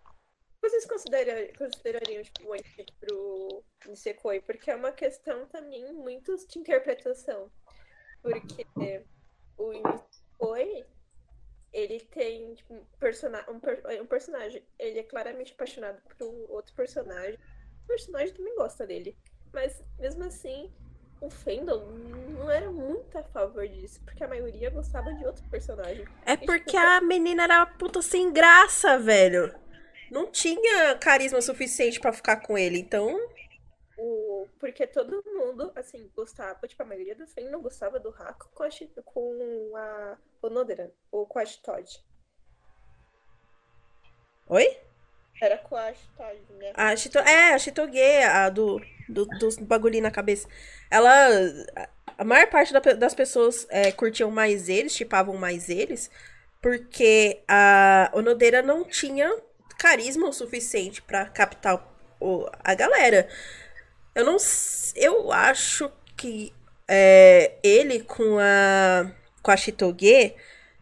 Vocês 0.62 0.85
considerariam, 0.85 1.55
considerariam 1.57 2.23
tipo, 2.23 2.49
um 2.49 2.53
antídoto 2.53 2.94
pro 2.99 3.64
Nisekoi? 3.88 4.40
Porque 4.42 4.70
é 4.70 4.77
uma 4.77 4.92
questão 4.92 5.46
também 5.46 5.92
muito 5.92 6.37
de 6.46 6.59
interpretação. 6.59 7.51
Porque 8.23 9.05
o 9.57 9.73
Nisekoi, 9.73 10.85
ele 11.73 12.01
tem 12.01 12.55
tipo, 12.55 12.75
um, 12.75 12.85
persona 12.99 13.44
um, 13.51 13.59
per 13.59 13.83
um 14.01 14.07
personagem. 14.07 14.62
Ele 14.79 14.99
é 14.99 15.03
claramente 15.03 15.55
apaixonado 15.55 16.03
por 16.03 16.27
um 16.27 16.51
outro 16.51 16.75
personagem. 16.75 17.38
O 17.85 17.87
personagem 17.87 18.35
também 18.35 18.55
gosta 18.55 18.87
dele. 18.87 19.16
Mas, 19.53 19.83
mesmo 19.99 20.25
assim, 20.25 20.73
o 21.21 21.29
fandom 21.29 21.87
não 22.31 22.51
era 22.51 22.71
muito 22.71 23.17
a 23.17 23.23
favor 23.23 23.67
disso, 23.69 24.01
porque 24.05 24.25
a 24.25 24.29
maioria 24.29 24.71
gostava 24.71 25.13
de 25.13 25.25
outro 25.27 25.45
personagem. 25.51 26.07
É 26.25 26.37
porque 26.37 26.77
a 26.77 27.01
menina 27.01 27.45
era 27.45 27.67
puta 27.67 28.01
sem 28.01 28.33
graça, 28.33 28.99
velho. 28.99 29.55
Não 30.11 30.31
tinha 30.31 30.97
carisma 30.99 31.41
suficiente 31.41 32.01
para 32.01 32.13
ficar 32.13 32.37
com 32.37 32.57
ele, 32.57 32.79
então. 32.79 33.17
O... 33.97 34.49
Porque 34.59 34.87
todo 34.87 35.23
mundo, 35.27 35.71
assim, 35.77 36.11
gostava, 36.17 36.67
tipo, 36.67 36.83
a 36.83 36.87
maioria 36.87 37.15
do 37.15 37.27
fandom 37.27 37.61
gostava 37.61 38.01
do 38.01 38.09
Haku 38.09 38.49
com 38.55 38.65
a, 38.65 38.69
com 39.05 39.77
a 39.77 40.19
Onodera, 40.43 40.93
ou 41.13 41.27
com 41.27 41.39
a 41.39 41.45
Todd. 41.45 42.03
Oi? 44.49 44.89
Era 45.40 45.59
com 45.59 45.76
a 45.76 45.92
né? 46.59 46.72
A 46.74 46.94
Shito... 46.94 47.18
É, 47.18 47.55
a 47.55 47.59
Shitoge, 47.59 48.22
a 48.24 48.48
do 48.50 48.81
do, 49.11 49.26
bagulhinhos 49.62 50.05
na 50.05 50.11
cabeça. 50.11 50.48
Ela. 50.90 51.11
A 52.16 52.24
maior 52.24 52.46
parte 52.48 52.72
da, 52.72 52.81
das 52.81 53.14
pessoas 53.14 53.66
é, 53.70 53.90
curtiam 53.92 54.31
mais 54.31 54.68
eles, 54.68 54.94
tipavam 54.94 55.37
mais 55.37 55.70
eles, 55.70 56.11
porque 56.61 57.40
a 57.48 58.11
Onodeira 58.12 58.61
não 58.61 58.85
tinha 58.85 59.31
carisma 59.79 60.29
o 60.29 60.33
suficiente 60.33 61.00
para 61.00 61.24
captar 61.26 61.83
o, 62.20 62.46
a 62.62 62.74
galera. 62.74 63.29
Eu 64.14 64.24
não. 64.24 64.37
Eu 64.94 65.33
acho 65.33 65.90
que 66.16 66.53
é, 66.87 67.53
ele 67.62 68.00
com 68.00 68.38
a. 68.38 69.11
com 69.42 69.50
a 69.50 69.57
Shitoge 69.57 70.35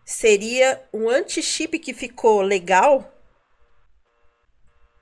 seria 0.04 0.82
um 0.92 1.08
anti-chip 1.08 1.78
que 1.78 1.92
ficou 1.92 2.40
legal 2.40 3.17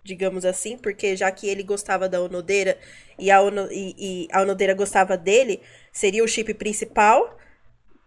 digamos 0.06 0.44
assim, 0.44 0.78
porque 0.78 1.16
já 1.16 1.30
que 1.30 1.48
ele 1.48 1.62
gostava 1.62 2.08
da 2.08 2.20
Onodeira 2.20 2.78
e 3.18 3.30
a, 3.30 3.42
ono, 3.42 3.70
e, 3.70 3.94
e 3.98 4.28
a 4.32 4.42
Onodeira 4.42 4.72
gostava 4.74 5.16
dele, 5.16 5.60
seria 5.92 6.24
o 6.24 6.28
chip 6.28 6.54
principal. 6.54 7.36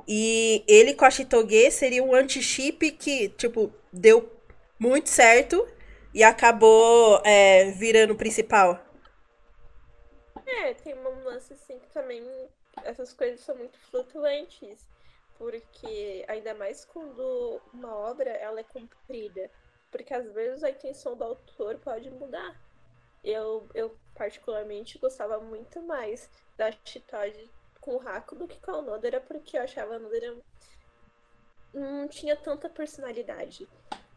E 0.07 0.63
ele 0.67 0.95
com 0.95 1.05
a 1.05 1.12
Shitoge 1.12 1.69
seria 1.69 2.03
um 2.03 2.15
anti-chip 2.15 2.91
que, 2.91 3.29
tipo, 3.29 3.71
deu 3.93 4.31
muito 4.79 5.09
certo 5.09 5.67
e 6.13 6.23
acabou 6.23 7.21
é, 7.23 7.71
virando 7.71 8.13
o 8.13 8.17
principal. 8.17 8.83
É, 10.47 10.73
tem 10.73 10.95
um 10.95 11.23
lance 11.23 11.53
assim 11.53 11.77
que 11.77 11.89
também 11.89 12.23
essas 12.83 13.13
coisas 13.13 13.41
são 13.41 13.55
muito 13.55 13.77
flutuantes. 13.91 14.88
Porque 15.38 16.25
ainda 16.27 16.53
mais 16.53 16.83
quando 16.83 17.62
uma 17.73 17.95
obra 17.95 18.29
ela 18.29 18.59
é 18.59 18.63
comprida 18.63 19.49
porque 19.91 20.13
às 20.13 20.32
vezes 20.32 20.63
a 20.63 20.69
intenção 20.69 21.15
do 21.15 21.23
autor 21.23 21.78
pode 21.80 22.10
mudar. 22.10 22.60
Eu, 23.23 23.67
eu 23.73 23.97
particularmente 24.15 24.97
gostava 24.97 25.39
muito 25.39 25.82
mais 25.82 26.30
da 26.58 26.71
Chitode 26.84 27.49
com 27.82 27.95
o 27.95 28.08
Haku 28.08 28.36
do 28.36 28.47
que 28.47 28.60
com 28.60 28.71
a 28.71 28.82
Nodera, 28.82 29.19
porque 29.19 29.58
eu 29.58 29.62
achava 29.62 29.95
a 29.95 29.99
Nodera 29.99 30.38
não 31.73 32.08
tinha 32.08 32.36
tanta 32.36 32.69
personalidade. 32.69 33.67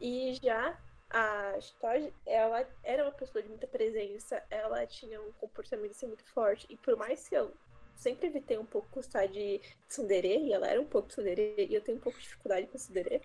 E 0.01 0.35
já 0.43 0.79
a 1.11 1.61
Chitode, 1.61 2.13
ela 2.25 2.67
era 2.83 3.05
uma 3.05 3.13
pessoa 3.13 3.43
de 3.43 3.49
muita 3.49 3.67
presença, 3.67 4.43
ela 4.51 4.87
tinha 4.87 5.21
um 5.21 5.33
comportamento 5.33 5.91
assim, 5.91 6.07
muito 6.07 6.25
forte. 6.25 6.67
E 6.71 6.77
por 6.77 6.97
mais 6.97 7.29
que 7.29 7.37
eu 7.37 7.53
sempre 7.95 8.29
evitei 8.29 8.59
um 8.59 8.65
pouco 8.65 8.89
gostar 8.93 9.27
de 9.27 9.61
tsundere, 9.89 10.39
e 10.39 10.53
ela 10.53 10.67
era 10.67 10.81
um 10.81 10.87
pouco 10.87 11.09
tsundere, 11.09 11.55
e 11.59 11.75
eu 11.75 11.81
tenho 11.81 11.99
um 11.99 12.01
pouco 12.01 12.19
de 12.19 12.25
dificuldade 12.25 12.67
com 12.67 12.79
tsundere, 12.79 13.23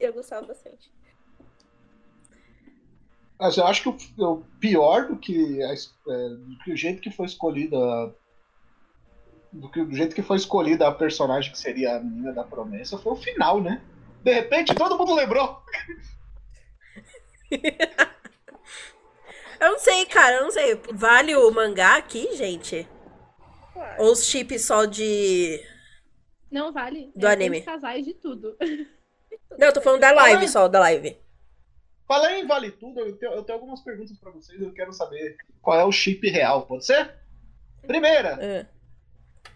eu 0.00 0.12
gostava 0.12 0.46
bastante. 0.46 0.90
Mas 3.44 3.58
eu 3.58 3.66
acho 3.66 3.82
que 3.82 3.88
o, 3.90 4.32
o 4.32 4.44
pior 4.58 5.06
do 5.06 5.18
que, 5.18 5.62
é, 5.62 5.74
do 5.74 6.58
que 6.64 6.72
o 6.72 6.76
jeito 6.76 7.02
que 7.02 7.10
foi 7.10 7.26
escolhida. 7.26 7.76
Do 9.52 9.70
que 9.70 9.82
o 9.82 9.94
jeito 9.94 10.14
que 10.14 10.22
foi 10.22 10.38
escolhida 10.38 10.88
a 10.88 10.94
personagem 10.94 11.52
que 11.52 11.58
seria 11.58 11.96
a 11.96 12.00
menina 12.00 12.32
da 12.32 12.42
promessa 12.42 12.96
foi 12.96 13.12
o 13.12 13.16
final, 13.16 13.60
né? 13.60 13.82
De 14.22 14.32
repente, 14.32 14.74
todo 14.74 14.96
mundo 14.96 15.14
lembrou. 15.14 15.62
eu 19.60 19.72
não 19.72 19.78
sei, 19.78 20.06
cara, 20.06 20.36
eu 20.36 20.44
não 20.44 20.50
sei. 20.50 20.80
Vale 20.94 21.36
o 21.36 21.50
mangá 21.50 21.96
aqui, 21.96 22.34
gente? 22.34 22.88
Ou 23.98 24.12
os 24.12 24.24
chips 24.24 24.64
só 24.64 24.86
de. 24.86 25.62
Não, 26.50 26.72
vale. 26.72 27.12
Do 27.14 27.26
é, 27.26 27.32
anime. 27.34 27.60
Tem 27.60 27.74
casais 27.74 28.06
de 28.06 28.14
tudo. 28.14 28.56
Não, 29.56 29.68
eu 29.68 29.72
tô 29.72 29.80
falando 29.80 30.00
da 30.00 30.10
live 30.10 30.48
só, 30.48 30.66
da 30.66 30.80
live. 30.80 31.23
Fala 32.06 32.32
em 32.32 32.46
Vale 32.46 32.70
Tudo, 32.70 33.00
eu 33.00 33.16
tenho, 33.16 33.32
eu 33.32 33.42
tenho 33.42 33.58
algumas 33.58 33.80
perguntas 33.80 34.16
pra 34.18 34.30
vocês, 34.30 34.60
eu 34.60 34.72
quero 34.72 34.92
saber 34.92 35.36
qual 35.62 35.78
é 35.80 35.84
o 35.84 35.92
chip 35.92 36.28
real, 36.28 36.66
pode 36.66 36.84
ser? 36.84 37.14
Primeira, 37.86 38.38
É. 38.44 38.66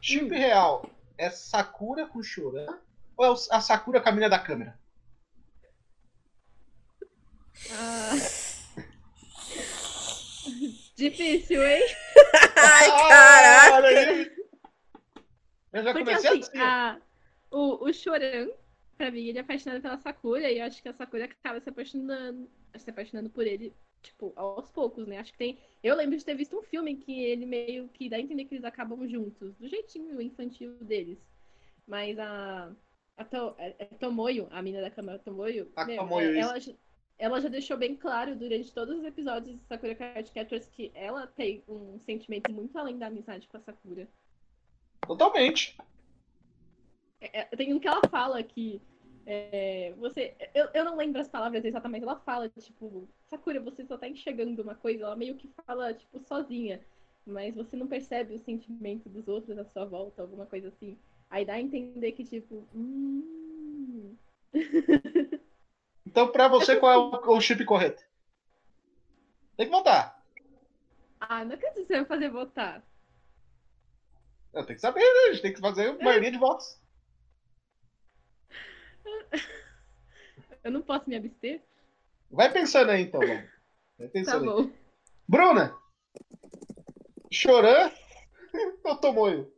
chip 0.01 0.25
Hum. 0.27 0.29
real 0.39 0.89
é 1.19 1.29
Sakura 1.31 2.07
com 2.07 2.23
Choran 2.23 2.67
ou 3.17 3.27
é 3.27 3.37
a 3.51 3.61
Sakura 3.61 4.01
com 4.01 4.09
a 4.09 4.13
mina 4.13 4.29
da 4.31 4.39
câmera? 4.39 4.79
Ah. 7.71 8.13
Difícil, 10.97 11.63
hein? 11.67 11.83
Ai, 12.57 12.91
Ah, 12.91 13.09
caraca! 13.09 13.75
olha 13.75 13.89
aí. 13.89 14.39
Eu 15.73 15.83
já 15.85 15.93
Porque 15.93 16.05
comecei 16.11 16.31
assim, 16.31 16.41
assim. 16.41 16.59
a, 16.61 16.99
o, 17.51 17.85
o 17.89 17.93
Choran, 17.93 18.49
pra 18.99 19.11
mim, 19.11 19.25
ele 19.27 19.39
é 19.39 19.41
apaixonado 19.41 19.81
pela 19.81 19.97
Sakura, 19.97 20.51
e 20.51 20.59
eu 20.59 20.65
acho 20.67 20.83
que 20.83 20.89
a 20.89 20.93
Sakura 20.93 21.25
acaba 21.25 21.61
se 21.61 21.69
apaixonando, 21.71 22.51
se 22.77 22.91
apaixonando 22.91 23.31
por 23.31 23.47
ele, 23.47 23.73
tipo, 24.03 24.33
aos 24.37 24.71
poucos, 24.71 25.07
né? 25.07 25.19
Acho 25.19 25.33
que 25.33 25.39
tem. 25.39 25.59
Eu 25.83 25.97
lembro 25.97 26.19
de 26.19 26.25
ter 26.25 26.35
visto 26.35 26.59
um 26.59 26.63
filme 26.63 26.91
em 26.93 26.97
que 26.97 27.23
ele 27.25 27.47
meio 27.47 27.89
que 27.89 28.09
dá 28.11 28.17
a 28.17 28.21
entender 28.21 28.45
que 28.45 28.55
eles 28.55 28.65
acabam 28.65 29.09
juntos, 29.09 29.55
do 29.57 29.67
jeitinho 29.69 30.21
infantil 30.21 30.75
deles. 30.83 31.19
Mas 31.87 32.19
a. 32.19 32.71
A 33.17 33.25
to, 33.25 33.55
é, 33.59 33.75
é 33.81 33.85
Tomoyo, 33.99 34.47
a 34.51 34.63
menina 34.63 34.83
da 34.83 34.91
câmera 34.93 35.19
Tomoyo, 35.19 35.73
A 35.75 35.85
meu, 35.85 35.97
Tomoyo, 35.97 36.37
ela, 36.39 36.61
já- 36.61 36.73
ela 37.19 37.41
já 37.41 37.49
deixou 37.49 37.77
bem 37.77 37.97
claro 37.97 38.37
durante 38.37 38.73
todos 38.73 38.97
os 38.97 39.05
episódios 39.05 39.57
de 39.59 39.65
Sakura 39.67 39.95
Card 39.97 40.31
Captors 40.31 40.67
que 40.69 40.93
ela 40.95 41.27
tem 41.27 41.65
um 41.67 41.99
sentimento 41.99 42.53
muito 42.53 42.79
além 42.79 42.97
da 42.97 43.09
amizade 43.09 43.49
com 43.49 43.57
a 43.57 43.61
Sakura. 43.61 44.09
Totalmente. 45.01 45.77
É, 47.21 47.45
tem 47.57 47.75
um 47.75 47.81
que 47.81 47.89
ela 47.89 48.01
fala 48.09 48.43
que 48.43 48.81
é, 49.27 49.93
você. 49.99 50.35
Eu, 50.55 50.69
eu 50.73 50.85
não 50.85 50.97
lembro 50.97 51.21
as 51.21 51.29
palavras 51.29 51.65
exatamente, 51.65 52.03
ela 52.03 52.19
fala, 52.21 52.49
tipo, 52.49 53.09
Sakura, 53.27 53.61
você 53.61 53.85
só 53.85 53.99
tá 53.99 54.09
enxergando 54.09 54.63
uma 54.63 54.75
coisa, 54.75 55.05
ela 55.05 55.17
meio 55.17 55.35
que 55.35 55.51
fala, 55.67 55.93
tipo, 55.93 56.19
sozinha. 56.21 56.81
Mas 57.27 57.55
você 57.55 57.77
não 57.77 57.87
percebe 57.87 58.35
o 58.35 58.41
sentimento 58.41 59.09
dos 59.09 59.29
outros 59.29 59.59
à 59.59 59.65
sua 59.67 59.85
volta, 59.85 60.23
alguma 60.23 60.47
coisa 60.47 60.69
assim. 60.69 60.97
Aí 61.29 61.45
dá 61.45 61.55
a 61.55 61.61
entender 61.61 62.13
que, 62.13 62.25
tipo, 62.25 62.67
hum. 62.75 64.17
Então, 66.07 66.33
pra 66.33 66.49
você, 66.49 66.75
qual 66.77 66.91
é 66.91 66.97
o, 66.97 67.37
o 67.37 67.41
chip 67.41 67.63
correto? 67.67 68.03
Tem 69.59 69.67
que 69.67 69.73
votar. 69.73 70.25
Ah, 71.21 71.45
não 71.45 71.55
acredito 71.55 71.83
que 71.83 71.87
você 71.87 71.97
vai 71.97 72.05
fazer 72.07 72.31
votar. 72.31 72.83
Eu 74.55 74.65
tenho 74.65 74.77
que 74.77 74.81
saber, 74.81 75.01
né? 75.01 75.29
A 75.29 75.33
gente 75.33 75.43
tem 75.43 75.53
que 75.53 75.61
fazer 75.61 76.03
maioria 76.03 76.31
de 76.31 76.39
votos. 76.39 76.81
Eu 80.65 80.71
não 80.73 80.83
posso 80.83 81.09
me 81.09 81.17
abster? 81.17 81.63
Vai 82.31 82.53
pensando 82.53 82.91
aí, 82.91 83.03
então, 83.03 83.21
mano. 83.21 83.49
Vai 83.99 84.07
Tá 84.09 84.13
pensando 84.13 84.51
aí. 84.51 84.65
bom. 84.67 84.71
Bruna! 85.27 85.77
Choran 87.31 87.91
ou 88.85 88.97
Tomoyo? 88.97 89.53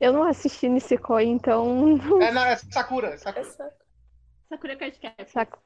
Eu 0.00 0.12
não 0.12 0.24
assisti 0.24 0.68
Nisekoi, 0.68 1.26
então 1.26 1.96
É, 2.20 2.32
não, 2.32 2.44
é 2.44 2.56
Sakura. 2.56 3.08
é 3.10 3.16
Sakura. 3.16 3.46
Essa... 3.46 3.76
Sakura 4.48 4.76
Card 4.76 4.98
saco. 5.28 5.62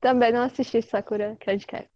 Também 0.00 0.32
não 0.32 0.42
assisti 0.42 0.82
Sakura 0.82 1.36
Card 1.40 1.66
Cap. 1.66 1.88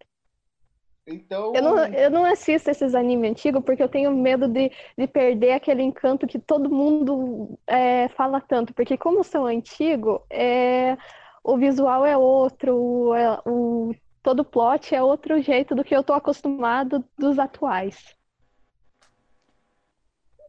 Então. 1.06 1.54
Eu 1.54 1.62
não, 1.62 1.84
eu 1.86 2.10
não 2.10 2.24
assisto 2.24 2.70
esses 2.70 2.94
animes 2.94 3.30
antigos 3.30 3.62
porque 3.64 3.82
eu 3.82 3.88
tenho 3.88 4.10
medo 4.16 4.48
de, 4.48 4.70
de 4.96 5.06
perder 5.06 5.52
aquele 5.52 5.82
encanto 5.82 6.26
que 6.26 6.38
todo 6.38 6.70
mundo 6.70 7.58
é, 7.66 8.08
fala 8.10 8.40
tanto. 8.40 8.72
Porque 8.72 8.96
como 8.96 9.22
são 9.22 9.46
antigos, 9.46 10.20
é, 10.30 10.96
o 11.42 11.56
visual 11.56 12.06
é 12.06 12.16
outro, 12.16 13.14
é, 13.14 13.40
o, 13.46 13.94
todo 14.22 14.40
o 14.40 14.44
plot 14.44 14.94
é 14.94 15.02
outro 15.02 15.40
jeito 15.42 15.74
do 15.74 15.84
que 15.84 15.94
eu 15.94 16.02
tô 16.02 16.12
acostumado 16.14 17.04
dos 17.18 17.38
atuais. 17.38 18.16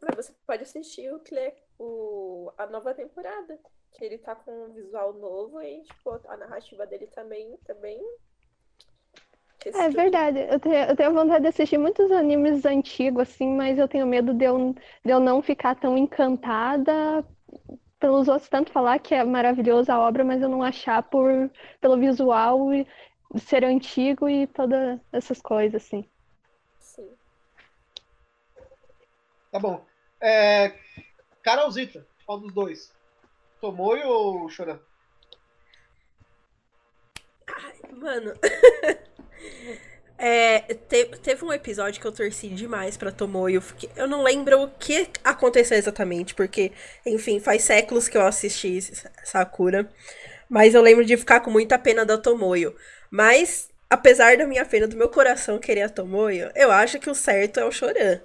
Mas 0.02 0.16
você 0.16 0.34
pode 0.46 0.63
assistir 0.63 1.12
o, 1.13 1.20
Cle- 1.20 1.56
o 1.80 2.52
a 2.58 2.68
nova 2.68 2.94
temporada. 2.94 3.60
Que 3.96 4.06
ele 4.06 4.18
tá 4.18 4.34
com 4.36 4.52
um 4.52 4.74
visual 4.74 5.13
novo 5.13 5.62
e, 5.62 5.84
tipo, 5.84 6.20
a 6.28 6.36
narrativa 6.36 6.84
dele 6.88 7.06
também, 7.06 7.56
também. 7.63 8.02
É 9.65 9.89
verdade, 9.89 10.39
eu 10.49 10.60
tenho, 10.60 10.76
eu 10.76 10.95
tenho 10.95 11.13
vontade 11.13 11.41
de 11.41 11.47
assistir 11.47 11.78
muitos 11.78 12.12
animes 12.12 12.65
antigos, 12.65 13.21
assim, 13.21 13.56
mas 13.56 13.78
eu 13.78 13.88
tenho 13.88 14.06
medo 14.06 14.34
de 14.34 14.45
eu, 14.45 14.73
de 15.06 15.12
eu 15.12 15.19
não 15.19 15.41
ficar 15.41 15.76
tão 15.76 15.97
encantada 15.97 17.26
pelos 17.99 18.28
outros 18.28 18.49
tanto 18.49 18.71
falar 18.71 18.99
que 18.99 19.15
é 19.15 19.23
maravilhosa 19.23 19.93
a 19.93 19.99
obra, 19.99 20.26
mas 20.26 20.41
eu 20.41 20.49
não 20.49 20.62
achar 20.62 21.02
por, 21.04 21.49
pelo 21.80 21.97
visual 21.97 22.73
e 22.73 22.86
ser 23.39 23.63
antigo 23.63 24.28
e 24.28 24.45
todas 24.47 24.99
essas 25.12 25.41
coisas, 25.41 25.82
assim. 25.82 26.10
Sim. 26.80 27.10
Tá 29.52 29.60
bom. 29.60 29.86
É... 30.21 30.78
Carolzita, 31.41 32.06
qual 32.26 32.39
dos 32.39 32.54
dois? 32.54 32.93
Tomoyo 33.62 34.08
ou 34.10 34.49
Choran? 34.49 34.80
Mano. 37.91 38.34
É, 40.17 40.60
te- 40.76 41.06
teve 41.22 41.43
um 41.43 41.52
episódio 41.52 42.00
que 42.00 42.08
eu 42.08 42.12
torci 42.12 42.48
demais 42.50 42.96
pra 42.96 43.12
Tomoyo. 43.12 43.60
fiquei- 43.62 43.89
Eu 43.96 44.08
não 44.08 44.22
lembro 44.24 44.62
o 44.63 44.69
que 44.72 45.10
aconteceu 45.24 45.78
exatamente, 45.78 46.34
porque, 46.36 46.72
enfim, 47.06 47.39
faz 47.39 47.63
séculos 47.63 48.08
que 48.08 48.17
eu 48.17 48.22
assisti 48.26 48.80
Sakura. 49.24 49.91
Mas 50.50 50.76
eu 50.76 50.82
lembro 50.82 51.04
de 51.04 51.17
ficar 51.17 51.39
com 51.41 51.50
muita 51.52 51.78
pena 51.80 52.06
da 52.06 52.17
Tomoyo. 52.17 52.76
Mas, 53.10 53.69
apesar 53.89 54.38
da 54.38 54.46
minha 54.48 54.65
pena 54.65 54.88
do 54.88 54.96
meu 54.96 55.10
coração 55.10 55.60
querer 55.60 55.84
a 55.84 55.89
Tomoyo, 55.89 56.52
eu 56.56 56.72
acho 56.72 57.00
que 57.00 57.10
o 57.10 57.15
certo 57.15 57.60
é 57.60 57.65
o 57.65 57.72
Choran. 57.72 58.22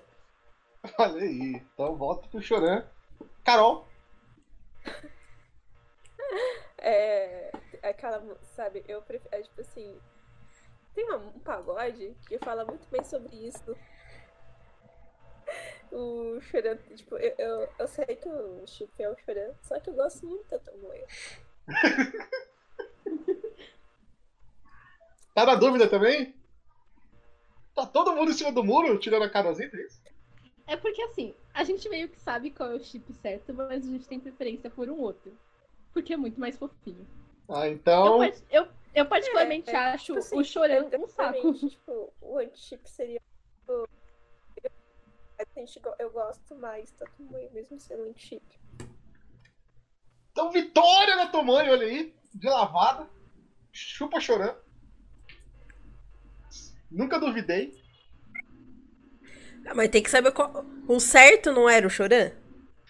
Olha 0.99 1.23
aí. 1.23 1.63
Então 1.75 1.97
volta 1.97 2.29
pro 2.29 2.41
Choran. 2.43 2.85
Carol. 3.45 3.89
É. 6.79 7.51
Aquela, 7.83 8.21
mu- 8.21 8.37
sabe, 8.57 8.85
eu 8.89 9.01
prefiro. 9.03 9.29
É, 9.33 9.43
tipo 9.43 9.61
assim. 9.61 9.97
Tem 10.99 11.05
uma- 11.05 11.19
um 11.19 11.39
pagode 11.39 12.13
que 12.27 12.41
fala 12.41 12.65
muito 12.65 12.85
bem 12.91 13.05
sobre 13.05 13.37
isso. 13.37 13.77
O 15.93 16.41
Choran, 16.41 16.77
tipo, 16.97 17.17
eu, 17.19 17.35
eu, 17.39 17.69
eu 17.79 17.87
sei 17.87 18.05
que 18.05 18.29
o 18.29 18.67
Chip 18.67 19.01
é 19.01 19.09
o 19.09 19.17
Choran, 19.17 19.55
só 19.63 19.79
que 19.79 19.91
eu 19.91 19.95
gosto 19.95 20.27
muito 20.27 20.51
da 20.51 20.59
Tomoyo. 20.59 21.07
Tá 25.33 25.47
na 25.47 25.55
dúvida 25.55 25.89
também? 25.89 26.35
Tá 27.77 27.87
todo 27.87 28.17
mundo 28.17 28.33
em 28.33 28.35
cima 28.35 28.51
do 28.51 28.65
muro, 28.65 28.99
tirando 28.99 29.23
a 29.23 29.31
Carolzita, 29.31 29.77
é 29.77 29.83
isso? 29.83 30.03
É 30.67 30.77
porque 30.77 31.01
assim, 31.03 31.33
a 31.55 31.63
gente 31.63 31.89
meio 31.89 32.09
que 32.09 32.19
sabe 32.19 32.51
qual 32.51 32.73
é 32.73 32.75
o 32.75 32.83
chip 32.83 33.13
certo, 33.13 33.55
mas 33.55 33.87
a 33.87 33.91
gente 33.93 34.09
tem 34.09 34.19
preferência 34.19 34.69
por 34.69 34.91
um 34.91 34.99
outro. 34.99 35.33
Porque 35.93 36.13
é 36.13 36.17
muito 36.17 36.41
mais 36.41 36.59
fofinho. 36.59 37.07
Ah, 37.49 37.69
então. 37.69 38.21
eu, 38.51 38.67
eu 38.95 39.07
particularmente 39.07 39.71
É, 39.71 39.73
é, 39.75 39.77
acho 39.77 40.05
tipo 40.07 40.19
assim, 40.19 40.39
o 40.39 40.45
Choran 40.45 40.89
é, 40.91 40.99
um 40.99 41.07
saco. 41.09 41.55
Tipo, 41.55 42.13
o 42.21 42.39
anti-chip 42.39 42.89
seria. 42.89 43.21
o- 43.69 43.87
A 45.39 45.45
gente, 45.61 45.79
go- 45.81 45.95
eu 45.99 46.11
gosto 46.11 46.55
mais 46.57 46.91
da 46.93 47.07
Tomoyo, 47.07 47.51
mesmo 47.53 47.79
sendo 47.79 48.03
anti-chip. 48.05 48.43
Então, 50.33 50.51
vitória 50.51 51.15
na 51.17 51.27
Tomoyo, 51.29 51.73
olha 51.73 51.87
aí. 51.87 52.15
De 52.35 52.49
lavada. 52.49 53.09
Chupa 53.73 54.21
Choran. 54.21 54.55
Nunca 56.91 57.19
duvidei. 57.21 57.81
Ah, 59.67 59.75
Mas 59.75 59.91
tem 59.91 60.03
que 60.03 60.11
saber 60.11 60.33
qual. 60.33 60.65
O 60.87 60.99
certo 61.01 61.53
não 61.53 61.69
era 61.69 61.87
o 61.87 61.91
Choran? 61.91 62.33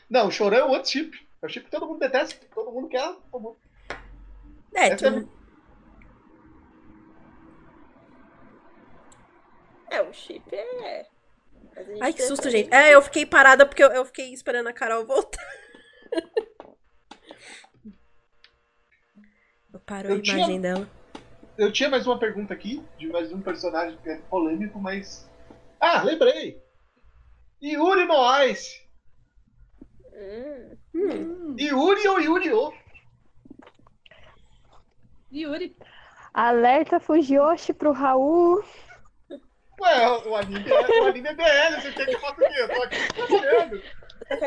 Não, 0.09 0.29
o 0.29 0.31
Choran 0.31 0.59
é 0.59 0.65
o 0.65 0.69
outro 0.71 0.91
chip. 0.91 1.27
É 1.43 1.47
o 1.47 1.49
chip 1.49 1.65
que 1.67 1.71
todo 1.71 1.87
mundo 1.87 1.99
detesta, 1.99 2.35
que 2.35 2.47
todo 2.47 2.71
mundo 2.73 2.89
quer. 2.89 3.15
todo 3.31 3.41
mundo- 3.43 3.57
É, 4.75 4.89
Essa 4.89 5.09
é 5.09 5.11
É, 9.91 10.03
o 10.03 10.13
chip 10.13 10.43
é. 10.55 11.07
a 12.01 12.05
Ai, 12.05 12.13
que 12.13 12.23
susto, 12.23 12.51
gente. 12.51 12.73
É, 12.73 12.95
eu 12.95 13.01
fiquei 13.03 13.25
parada 13.25 13.65
porque 13.67 13.83
eu, 13.83 13.89
eu 13.91 14.05
fiquei 14.05 14.33
esperando 14.33 14.69
a 14.69 14.73
Carol 14.73 15.07
voltar. 15.07 15.43
Eu 19.73 19.81
parou 19.81 20.13
a 20.13 20.15
Eu 20.17 20.23
tinha- 20.23 20.39
imagem 20.39 20.61
dela. 20.61 20.89
Eu 21.57 21.73
tinha 21.73 21.89
mais 21.91 22.07
uma 22.07 22.19
pergunta 22.19 22.55
aqui, 22.55 22.83
de 22.99 23.09
mais 23.09 23.33
um 23.33 23.41
personagem 23.43 23.99
que 23.99 24.09
é 24.09 24.17
polêmico, 24.23 24.79
mas. 24.81 25.29
Ah, 25.81 26.03
lembrei! 26.03 26.63
Yuri 27.63 28.05
no 28.07 28.45
Ice! 28.45 28.81
Hum, 30.15 30.77
Hum. 30.95 31.57
Yuri 31.59 32.09
ou 32.09 32.21
Yuri-O? 32.21 32.73
Yuri. 35.33 35.77
Alerta 36.33 36.99
Fujiyoshi 37.01 37.73
pro 37.75 37.93
Raul. 37.93 38.63
Ué, 39.81 40.09
o 40.27 40.37
anime 40.37 40.69
é, 40.69 41.01
o 41.03 41.07
anime 41.07 41.29
é 41.29 41.35
BL, 41.35 41.81
você 41.81 41.93
tem 41.93 42.07
que 42.07 42.19
falar 42.19 42.33
o 42.33 42.37
quê? 42.37 42.49
Eu 42.57 42.69
tô 42.69 42.83
aqui 42.83 43.13
trabalhando. 43.15 43.83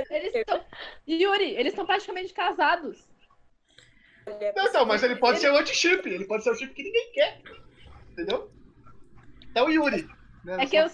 Eles 0.10 0.36
estão. 0.36 0.64
Yuri, 1.08 1.52
eles 1.56 1.72
estão 1.72 1.86
praticamente 1.86 2.34
casados. 2.34 3.10
Não, 4.56 4.68
então, 4.68 4.86
mas 4.86 5.02
ele 5.04 5.16
pode 5.16 5.40
ser 5.40 5.50
o 5.50 5.58
anti-chip, 5.58 6.08
ele 6.08 6.26
pode 6.26 6.44
ser 6.44 6.52
o 6.52 6.56
chip 6.56 6.74
que 6.74 6.84
ninguém 6.84 7.12
quer. 7.14 7.42
Entendeu? 8.12 8.52
É 9.56 9.64
o 9.64 9.70
Yuri. 9.70 10.08
Né? 10.44 10.58
É 10.64 10.66
que 10.66 10.76
eu, 10.76 10.88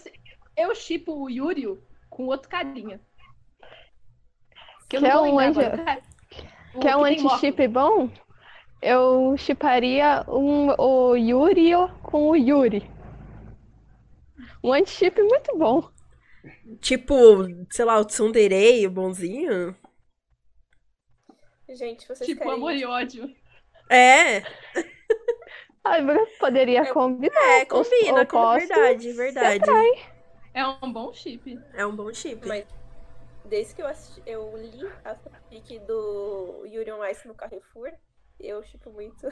eu 0.55 0.75
chipo 0.75 1.13
o 1.13 1.29
Yuri 1.29 1.77
com 2.09 2.27
outro 2.27 2.47
carinha. 2.47 3.01
Que 4.87 4.99
Quer 4.99 5.17
um 5.17 5.39
anti... 5.39 5.59
Quer 6.79 6.95
um 6.95 7.03
anti-chip 7.03 7.67
bom? 7.67 8.09
Eu 8.81 9.35
chiparia 9.37 10.23
um, 10.27 10.69
o 10.79 11.15
Yuri 11.15 11.71
com 12.03 12.29
o 12.29 12.35
Yuri. 12.35 12.96
Um 14.67 14.73
anti-chip 14.73 15.21
muito 15.21 15.57
bom. 15.57 15.89
Tipo, 16.81 17.15
sei 17.71 17.85
lá, 17.85 17.97
o 17.97 18.03
Tsunderei, 18.03 18.85
o 18.85 18.91
bonzinho. 18.91 19.73
Gente, 21.69 22.05
vocês 22.05 22.27
tipo, 22.27 22.41
querem... 22.41 22.55
amor 22.55 22.73
e 22.73 22.83
ódio. 22.83 23.33
É. 23.89 24.41
Ai, 25.85 26.05
poderia 26.37 26.81
é, 26.81 26.91
combinar. 26.91 27.61
É, 27.61 27.65
combina, 27.65 28.25
com 28.25 28.53
verdade, 28.55 29.13
verdade. 29.13 29.71
É 30.53 30.67
um 30.67 30.91
bom 30.91 31.13
chip. 31.13 31.57
É 31.73 31.85
um 31.85 31.95
bom 31.95 32.13
chip. 32.13 32.45
Mas 32.45 32.65
desde 33.45 33.73
que 33.73 33.81
eu, 33.81 33.87
assisti, 33.87 34.21
eu 34.25 34.51
li 34.57 34.85
a 35.05 35.15
fanfic 35.15 35.79
do 35.79 36.65
Yuri 36.65 36.91
on 36.91 37.05
Ice 37.05 37.25
no 37.25 37.35
Carrefour, 37.35 37.93
eu 38.37 38.61
chipo 38.63 38.91
muito. 38.91 39.27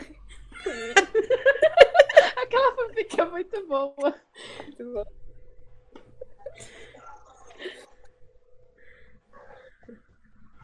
Aquela 2.38 2.76
fanfic 2.76 3.20
é 3.20 3.26
muito 3.26 3.68
boa. 3.68 4.16
Muito 4.64 4.94
boa. 4.94 5.25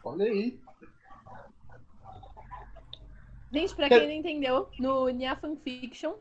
Olha 0.04 0.24
aí. 0.24 0.60
Gente, 3.52 3.74
pra 3.74 3.88
quem 3.88 4.06
não 4.06 4.14
entendeu, 4.14 4.68
no 4.78 5.08
Nia 5.10 5.36
Fanfiction, 5.36 6.14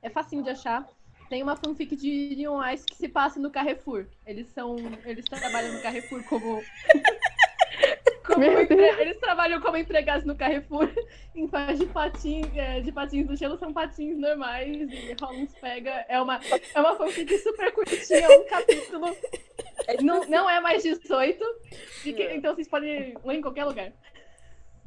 é 0.00 0.08
facinho 0.08 0.42
de 0.42 0.50
achar. 0.50 0.88
Tem 1.28 1.42
uma 1.42 1.56
fanfic 1.56 1.94
de 1.94 2.34
Neon 2.34 2.66
Ice 2.72 2.86
que 2.86 2.96
se 2.96 3.08
passa 3.08 3.38
no 3.38 3.50
Carrefour. 3.50 4.06
Eles 4.24 4.48
são. 4.48 4.76
Eles 5.04 5.26
trabalham 5.26 5.74
no 5.74 5.82
Carrefour 5.82 6.24
como. 6.24 6.62
Como 8.28 8.44
empre... 8.44 8.76
Eles 9.00 9.18
trabalham 9.18 9.60
como 9.60 9.76
empregados 9.76 10.24
no 10.24 10.36
Carrefour. 10.36 10.88
Em 11.34 11.46
vez 11.46 11.78
de 11.78 11.86
patins, 11.86 12.46
é, 12.54 12.80
de 12.80 12.92
patins 12.92 13.26
do 13.26 13.36
gelo, 13.36 13.58
são 13.58 13.72
patins 13.72 14.16
normais. 14.18 14.76
E 14.76 15.16
uns 15.32 15.54
pega. 15.56 16.04
É 16.08 16.20
uma, 16.20 16.40
é 16.74 16.80
uma 16.80 16.96
fanfic 16.96 17.36
super 17.38 17.72
curtinha, 17.72 18.28
um 18.30 18.44
capítulo. 18.44 19.16
É 19.86 20.02
não, 20.02 20.24
não 20.28 20.48
é 20.48 20.60
mais 20.60 20.82
18. 20.82 21.44
Que, 22.02 22.34
então 22.34 22.54
vocês 22.54 22.68
podem 22.68 23.16
ler 23.24 23.34
em 23.34 23.42
qualquer 23.42 23.64
lugar. 23.64 23.92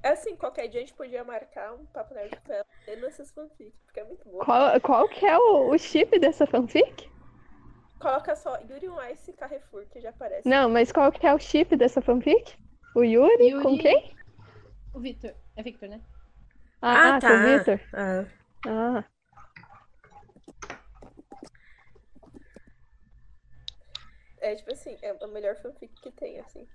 É 0.04 0.10
assim, 0.10 0.36
qualquer 0.36 0.68
dia 0.68 0.80
a 0.80 0.84
gente 0.84 0.94
podia 0.94 1.24
marcar 1.24 1.74
um 1.74 1.86
papo 1.86 2.14
nerd 2.16 2.36
com 2.46 2.54
ela 2.54 2.66
nessas 3.00 3.32
fanfics, 3.32 3.80
porque 3.86 4.00
é 4.00 4.04
muito 4.04 4.28
bom. 4.28 4.40
Qual, 4.40 4.82
qual 4.82 5.08
que 5.08 5.26
é 5.26 5.38
o, 5.38 5.70
o 5.70 5.78
chip 5.78 6.18
dessa 6.18 6.48
fanfic? 6.48 7.10
Coloca 8.00 8.36
só 8.36 8.60
Yuri 8.68 8.88
Ice 9.14 9.32
Carrefour, 9.34 9.86
que 9.92 10.02
já 10.02 10.10
aparece. 10.10 10.50
Não, 10.50 10.68
mas 10.68 10.92
qual 10.92 11.12
que 11.12 11.26
é 11.26 11.34
o 11.34 11.38
chip 11.38 11.76
dessa 11.76 12.02
fanfic? 12.02 12.56
O 12.94 13.04
Yuri, 13.04 13.50
Yuri... 13.50 13.64
com 13.64 13.78
quem? 13.78 14.16
O 14.94 15.00
Victor. 15.00 15.34
É 15.56 15.64
Victor, 15.64 15.90
né? 15.90 16.02
Ah, 16.82 17.16
ah 17.16 17.20
tá. 17.20 17.30
com 17.30 17.36
o 17.36 17.58
Victor. 17.58 17.82
Ah. 17.94 18.26
ah. 18.68 19.04
É 24.42 24.56
tipo 24.56 24.74
assim, 24.74 24.98
é 25.02 25.16
a 25.22 25.28
melhor 25.28 25.56
fanfic 25.56 25.94
que 26.02 26.12
tem, 26.12 26.40
assim. 26.40 26.68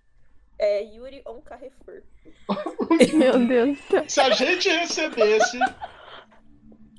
É 0.59 0.83
Yuri 0.85 1.23
on 1.27 1.43
Carrefour. 1.43 2.03
Meu 3.13 3.47
Deus. 3.47 3.79
Se 4.09 4.21
a 4.21 4.31
gente 4.31 4.69
recebesse. 4.69 5.59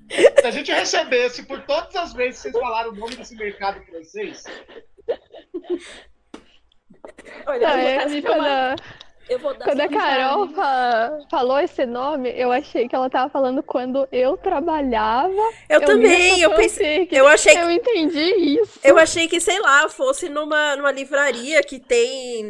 Se 0.09 0.45
a 0.45 0.51
gente 0.51 0.71
recebesse 0.71 1.43
por 1.43 1.65
todas 1.65 1.95
as 1.95 2.13
vezes 2.13 2.41
que 2.41 2.51
vocês 2.51 2.63
falaram 2.63 2.91
o 2.91 2.95
nome 2.95 3.15
desse 3.15 3.35
mercado 3.35 3.83
francês. 3.85 4.43
Olha, 7.47 7.67
Não, 7.67 7.79
eu, 7.79 8.09
eu, 8.09 8.21
quando, 8.23 8.81
eu 9.29 9.39
vou 9.39 9.53
dar 9.53 9.65
Quando 9.65 9.81
a 9.81 9.89
Carol 9.89 10.47
fa 10.49 11.19
falou 11.29 11.59
esse 11.59 11.85
nome, 11.85 12.31
eu 12.35 12.51
achei 12.51 12.87
que 12.87 12.95
ela 12.95 13.09
tava 13.09 13.29
falando 13.29 13.61
quando 13.61 14.07
eu 14.11 14.37
trabalhava. 14.37 15.33
Eu, 15.67 15.81
eu 15.81 15.85
também, 15.85 16.41
eu 16.41 16.55
pensei. 16.55 17.07
Eu 17.11 17.27
achei 17.27 17.53
que. 17.53 17.59
Eu 17.59 17.71
entendi 17.71 18.59
isso. 18.61 18.79
Eu 18.83 18.97
achei 18.97 19.27
que, 19.27 19.41
sei 19.41 19.59
lá, 19.59 19.89
fosse 19.89 20.29
numa, 20.29 20.75
numa 20.75 20.91
livraria 20.91 21.61
que 21.61 21.79
tem 21.79 22.49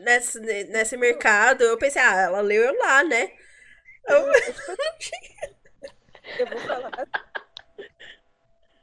nesse, 0.00 0.38
nesse 0.40 0.96
mercado. 0.96 1.62
Eu 1.62 1.78
pensei, 1.78 2.02
ah, 2.02 2.22
ela 2.22 2.40
leu 2.40 2.62
eu 2.62 2.78
lá, 2.78 3.02
né? 3.02 3.30
Eu, 4.08 4.18
eu 6.38 6.46
vou 6.46 6.58
falar. 6.58 7.08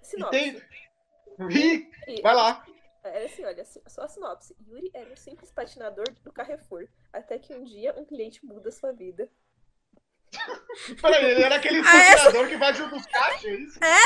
Sinopse. 0.02 0.32
Tem... 0.32 0.62
Vai 2.23 2.34
lá. 2.34 2.65
Era 3.08 3.26
assim, 3.26 3.43
olha, 3.46 3.63
só 3.65 4.04
a 4.04 4.08
sinopse. 4.08 4.56
Yuri 4.67 4.89
era 4.93 5.12
um 5.12 5.15
simples 5.15 5.52
patinador 5.52 6.06
do 6.24 6.32
Carrefour, 6.32 6.88
até 7.12 7.39
que 7.39 7.54
um 7.54 7.63
dia 7.63 7.93
um 7.98 8.06
cliente 8.06 8.46
muda 8.46 8.72
sua 8.72 8.91
vida. 8.91 9.30
Peraí, 11.02 11.32
ele 11.32 11.43
era 11.43 11.56
aquele 11.56 11.82
patinador 11.84 12.41
essa... 12.41 12.48
que 12.48 12.58
vai 12.58 12.74
junto 12.74 12.96
dos 12.96 13.06
caixas, 13.06 13.46
é 13.46 13.56
isso? 13.56 13.80
É? 13.84 13.98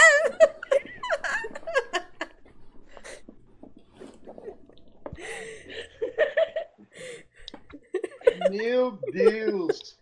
Meu 8.50 8.92
Deus! 9.12 10.00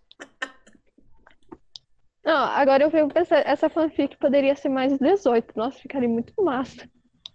Não, 2.23 2.45
agora 2.45 2.83
eu 2.83 2.89
venho 2.89 3.07
pensar, 3.07 3.39
essa 3.45 3.69
fanfic 3.69 4.15
poderia 4.17 4.55
ser 4.55 4.69
mais 4.69 4.97
18. 4.97 5.53
Nossa, 5.55 5.79
ficaria 5.79 6.07
muito 6.07 6.33
massa. 6.43 6.89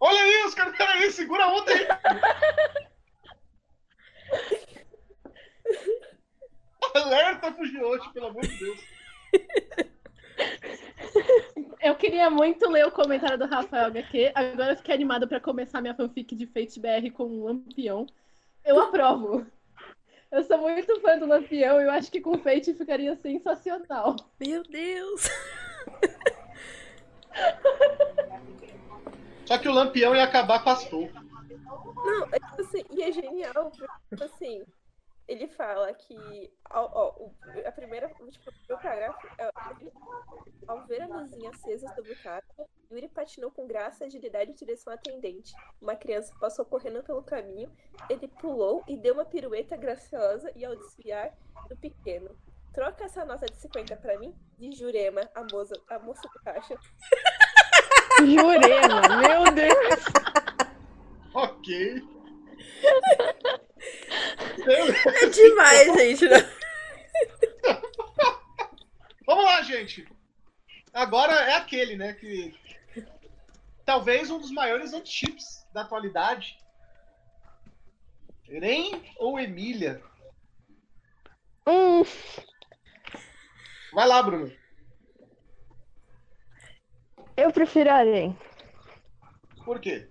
Olha 0.07 0.21
aí, 0.21 0.45
os 0.45 0.55
caras, 0.55 0.77
peraí, 0.77 1.11
segura 1.11 1.45
a 1.45 1.51
onda 1.51 1.73
aí. 1.73 1.89
Alerta 6.95 7.51
Fujiyoshi, 7.53 8.13
pelo 8.13 8.27
amor 8.27 8.43
de 8.43 8.55
Deus. 8.59 8.79
Eu 11.81 11.95
queria 11.95 12.29
muito 12.29 12.69
ler 12.69 12.87
o 12.87 12.93
comentário 12.93 13.39
do 13.39 13.47
Rafael 13.47 13.87
HQ. 13.87 14.33
Agora 14.35 14.73
eu 14.73 14.77
fiquei 14.77 14.95
animado 14.95 15.27
para 15.27 15.41
começar 15.41 15.81
minha 15.81 15.95
fanfic 15.95 16.37
de 16.37 16.47
Fate 16.49 16.79
BR 16.79 17.11
com 17.11 17.25
um 17.25 17.45
Lampião. 17.45 18.07
Eu 18.63 18.79
aprovo. 18.83 19.47
Eu 20.31 20.45
sou 20.45 20.59
muito 20.59 21.01
fã 21.01 21.19
do 21.19 21.25
Lampião 21.25 21.81
e 21.81 21.85
eu 21.85 21.91
acho 21.91 22.13
que 22.13 22.21
com 22.21 22.39
Fate 22.39 22.75
ficaria 22.75 23.17
sensacional. 23.17 24.17
Meu 24.39 24.63
Deus! 24.65 25.31
Só 29.47 29.59
que 29.59 29.69
o 29.69 29.73
Lampião 29.73 30.15
ia 30.15 30.25
acabar 30.25 30.63
com 30.63 30.71
as 30.71 30.85
toucas. 30.89 31.23
Não, 32.05 32.29
é 32.33 32.39
tipo 32.39 32.61
assim, 32.61 32.85
e 32.91 33.03
é 33.03 33.13
genial, 33.13 33.71
tipo 33.71 34.25
assim, 34.25 34.63
ele 35.27 35.49
fala 35.49 35.93
que 35.95 36.53
a 37.65 37.73
primeira, 37.73 38.09
tipo, 38.09 38.51
o 38.71 38.77
parágrafo 38.77 39.27
é, 39.39 39.51
ao 40.67 40.87
ver 40.87 41.03
a 41.03 41.07
luzinha 41.07 41.51
acesa 41.51 41.89
sobre 41.95 42.13
o 42.13 42.23
carro, 42.23 42.43
Yuri 42.91 43.09
patinou 43.09 43.51
com 43.51 43.67
graça, 43.67 44.05
agilidade 44.05 44.51
e 44.51 44.55
direção 44.55 44.93
atendente. 44.93 45.55
Uma 45.81 45.97
criança 45.97 46.35
passou 46.39 46.65
correndo 46.65 47.03
pelo 47.03 47.23
caminho, 47.23 47.71
ele 48.09 48.29
pulou 48.29 48.85
e 48.87 48.97
deu 48.97 49.15
uma 49.15 49.25
pirueta 49.25 49.77
graciosa 49.77 50.53
e 50.55 50.65
ao 50.65 50.77
desviar 50.77 51.35
do 51.69 51.77
pequeno. 51.77 52.37
Troca 52.73 53.05
essa 53.05 53.25
nota 53.25 53.47
de 53.47 53.57
50 53.57 53.97
para 53.97 54.19
mim, 54.19 54.35
de 54.59 54.73
Jurema, 54.73 55.23
a 55.35 55.43
moça, 55.51 55.75
a 55.89 55.99
moça 55.99 56.23
do 56.23 56.43
caixa. 56.43 56.77
Jurema, 58.27 59.01
meu 59.19 59.53
Deus. 59.53 60.05
ok. 61.35 62.03
É 64.67 65.27
demais, 65.27 65.95
gente. 65.95 66.29
Né? 66.29 66.51
Vamos 69.27 69.45
lá, 69.45 69.63
gente. 69.63 70.07
Agora 70.93 71.33
é 71.33 71.55
aquele, 71.55 71.97
né? 71.97 72.13
Que 72.15 72.55
talvez 73.85 74.31
um 74.31 74.39
dos 74.39 74.51
maiores 74.51 74.93
anti-chips 74.93 75.67
da 75.73 75.83
atualidade. 75.83 76.59
Eren 78.49 79.03
ou 79.17 79.39
Emília? 79.39 80.03
Hum. 81.67 82.05
Vai 83.93 84.07
lá, 84.07 84.23
Bruno. 84.23 84.64
Eu 87.37 87.53
prefiro 87.53 87.91
Arém. 87.91 88.37
Por 89.65 89.81
quê? 89.81 90.09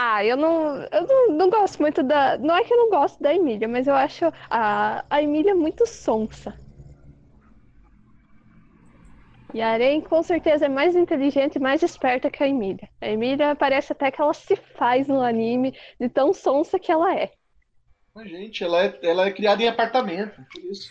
Ah, 0.00 0.24
eu 0.24 0.36
não, 0.36 0.76
eu 0.92 1.06
não, 1.06 1.28
não 1.32 1.50
gosto 1.50 1.80
muito 1.80 2.02
da. 2.02 2.38
Não 2.38 2.56
é 2.56 2.62
que 2.62 2.72
eu 2.72 2.78
não 2.78 2.90
gosto 2.90 3.20
da 3.20 3.34
Emília, 3.34 3.66
mas 3.66 3.86
eu 3.86 3.94
acho 3.94 4.26
a, 4.48 5.04
a 5.10 5.22
Emília 5.22 5.54
muito 5.54 5.84
sonsa. 5.86 6.58
E 9.52 9.60
a 9.60 9.70
Aren 9.72 10.00
com 10.02 10.22
certeza 10.22 10.66
é 10.66 10.68
mais 10.68 10.94
inteligente 10.94 11.56
e 11.56 11.60
mais 11.60 11.82
esperta 11.82 12.30
que 12.30 12.42
a 12.42 12.48
Emília. 12.48 12.88
A 13.00 13.08
Emília 13.08 13.56
parece 13.56 13.92
até 13.92 14.10
que 14.10 14.20
ela 14.20 14.34
se 14.34 14.54
faz 14.54 15.08
no 15.08 15.20
anime 15.20 15.74
de 15.98 16.08
tão 16.08 16.32
sonsa 16.32 16.78
que 16.78 16.92
ela 16.92 17.14
é. 17.14 17.32
Mas, 18.14 18.28
gente, 18.28 18.62
ela 18.62 18.84
é, 18.84 18.98
ela 19.02 19.26
é 19.26 19.32
criada 19.32 19.62
em 19.62 19.68
apartamento, 19.68 20.40
por 20.52 20.62
isso. 20.64 20.90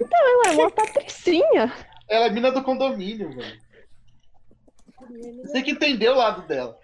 Então, 0.00 0.18
ela 0.28 0.54
é 0.54 0.56
uma 0.58 0.70
patricinha. 0.72 1.72
Ela 2.12 2.26
é 2.26 2.30
mina 2.30 2.52
do 2.52 2.62
condomínio, 2.62 3.34
velho. 3.34 3.58
Você 5.40 5.52
tem 5.54 5.64
que 5.64 5.70
entender 5.70 6.10
o 6.10 6.14
lado 6.14 6.46
dela. 6.46 6.78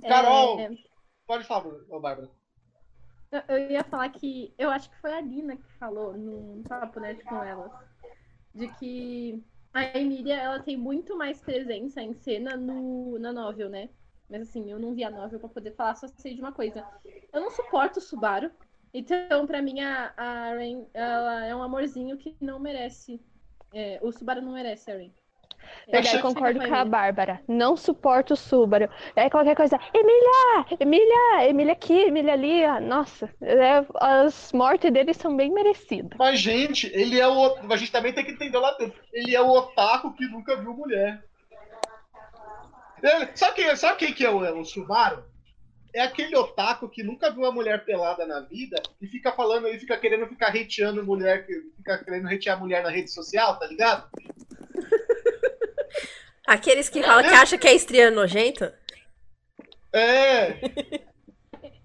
Carol! 0.00 0.60
É... 0.60 0.70
Pode 1.26 1.42
falar, 1.42 1.64
Bárbara. 2.00 2.30
Eu 3.48 3.72
ia 3.72 3.82
falar 3.82 4.08
que 4.10 4.54
eu 4.56 4.70
acho 4.70 4.88
que 4.88 5.00
foi 5.00 5.12
a 5.12 5.20
Lina 5.20 5.56
que 5.56 5.72
falou 5.72 6.16
no 6.16 6.62
papo 6.62 7.00
né, 7.00 7.16
com 7.16 7.42
elas. 7.42 7.72
De 8.54 8.68
que 8.74 9.42
a 9.72 9.98
Emília 9.98 10.36
ela 10.36 10.60
tem 10.60 10.76
muito 10.76 11.18
mais 11.18 11.40
presença 11.40 12.00
em 12.00 12.14
cena 12.14 12.56
no, 12.56 13.18
na 13.18 13.32
novel, 13.32 13.68
né? 13.68 13.90
Mas 14.30 14.42
assim, 14.42 14.70
eu 14.70 14.78
não 14.78 14.94
vi 14.94 15.02
a 15.02 15.10
novel 15.10 15.40
pra 15.40 15.48
poder 15.48 15.74
falar, 15.74 15.96
só 15.96 16.06
sei 16.06 16.36
de 16.36 16.40
uma 16.40 16.52
coisa. 16.52 16.86
Eu 17.32 17.40
não 17.40 17.50
suporto 17.50 17.98
o 17.98 18.00
Subaru. 18.00 18.52
Então, 18.94 19.44
pra 19.44 19.60
mim, 19.60 19.80
a, 19.80 20.12
a 20.16 20.54
Rain, 20.54 20.86
ela 20.94 21.44
é 21.44 21.54
um 21.54 21.62
amorzinho 21.62 22.16
que 22.16 22.36
não 22.40 22.60
merece. 22.60 23.20
É, 23.74 23.98
o 24.00 24.12
Subaru 24.12 24.40
não 24.40 24.52
merece 24.52 24.88
a 24.88 24.94
Rain. 24.94 25.12
Verdade, 25.90 26.20
concordo 26.20 26.60
com 26.60 26.74
a 26.74 26.84
Bárbara. 26.84 27.40
Não 27.48 27.76
suporto 27.76 28.34
o 28.34 28.36
Subaru. 28.36 28.88
É 29.16 29.28
qualquer 29.28 29.56
coisa. 29.56 29.80
Emília! 29.92 30.66
Emília! 30.78 31.48
Emília 31.48 31.72
aqui, 31.72 31.94
Emília 31.94 32.34
ali. 32.34 32.62
Nossa, 32.82 33.28
é, 33.42 33.84
as 33.96 34.52
mortes 34.52 34.92
dele 34.92 35.12
são 35.12 35.36
bem 35.36 35.52
merecidas. 35.52 36.16
Mas, 36.16 36.38
gente, 36.38 36.86
ele 36.94 37.18
é 37.18 37.26
o. 37.26 37.56
A 37.72 37.76
gente 37.76 37.90
também 37.90 38.12
tem 38.12 38.24
que 38.24 38.32
entender 38.32 38.58
lá 38.58 38.76
dentro. 38.76 39.02
Ele 39.12 39.34
é 39.34 39.40
o 39.40 39.50
otaku 39.50 40.12
que 40.12 40.26
nunca 40.26 40.54
viu 40.56 40.72
mulher. 40.72 41.24
Ele... 43.02 43.28
Sabe, 43.34 43.54
quem, 43.56 43.76
sabe 43.76 43.98
quem 43.98 44.12
que 44.12 44.24
é 44.24 44.30
o, 44.30 44.44
é 44.44 44.52
o 44.52 44.64
Subaru? 44.64 45.24
É 45.94 46.00
aquele 46.00 46.36
otaku 46.36 46.88
que 46.88 47.04
nunca 47.04 47.30
viu 47.30 47.42
uma 47.42 47.52
mulher 47.52 47.84
pelada 47.84 48.26
na 48.26 48.40
vida 48.40 48.82
e 49.00 49.06
fica 49.06 49.30
falando 49.30 49.66
aí, 49.66 49.78
fica 49.78 49.96
querendo 49.96 50.26
ficar 50.26 50.48
hateando 50.48 51.04
mulher, 51.04 51.46
fica 51.76 52.02
querendo 52.02 52.26
hatear 52.26 52.58
mulher 52.58 52.82
na 52.82 52.90
rede 52.90 53.12
social, 53.12 53.56
tá 53.58 53.66
ligado? 53.66 54.10
Aqueles 56.44 56.88
que 56.88 57.00
falam 57.00 57.22
que 57.22 57.34
acha 57.34 57.56
que 57.56 57.68
é 57.68 57.74
estria 57.74 58.10
nojento? 58.10 58.70
É. 59.92 60.58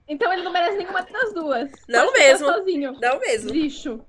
Então 0.09 0.33
ele 0.33 0.41
não 0.41 0.51
merece 0.51 0.75
nenhuma 0.75 1.03
das 1.03 1.31
duas. 1.35 1.71
Não 1.87 2.07
Pode 2.07 2.17
mesmo. 2.19 2.47
Sozinho. 2.47 2.97
Não 2.99 3.19
mesmo. 3.19 3.51
Lixo. 3.51 4.03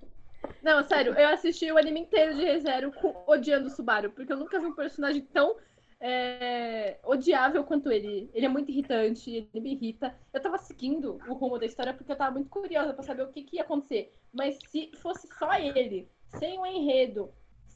Não, 0.63 0.83
sério, 0.83 1.13
eu 1.13 1.29
assisti 1.29 1.71
o 1.71 1.77
anime 1.77 2.01
inteiro 2.01 2.35
de 2.35 2.43
ReZero 2.43 2.91
odiando 3.27 3.67
o 3.67 3.71
Subaru, 3.71 4.11
porque 4.11 4.33
eu 4.33 4.39
nunca 4.39 4.59
vi 4.59 4.65
um 4.65 4.75
personagem 4.75 5.21
tão 5.33 5.57
é, 6.01 6.99
odiável 7.05 7.63
quanto 7.63 7.93
ele. 7.93 8.31
Ele 8.33 8.47
é 8.47 8.49
muito 8.49 8.71
irritante, 8.71 9.31
ele 9.31 9.61
me 9.61 9.75
irrita. 9.75 10.15
Eu 10.33 10.41
tava 10.41 10.59
seguindo 10.59 11.19
o 11.29 11.35
rumo 11.35 11.59
da 11.59 11.67
história 11.67 11.93
porque 11.93 12.11
eu 12.11 12.17
tava 12.17 12.33
muito 12.33 12.49
curiosa 12.49 12.95
para 12.95 13.03
saber 13.03 13.23
o 13.23 13.29
que, 13.29 13.43
que 13.43 13.57
ia 13.57 13.63
acontecer. 13.63 14.15
Mas 14.33 14.59
se 14.71 14.91
fosse 14.97 15.29
só 15.39 15.53
ele, 15.55 16.09
sem 16.39 16.59
o 16.59 16.65
enredo, 16.65 17.31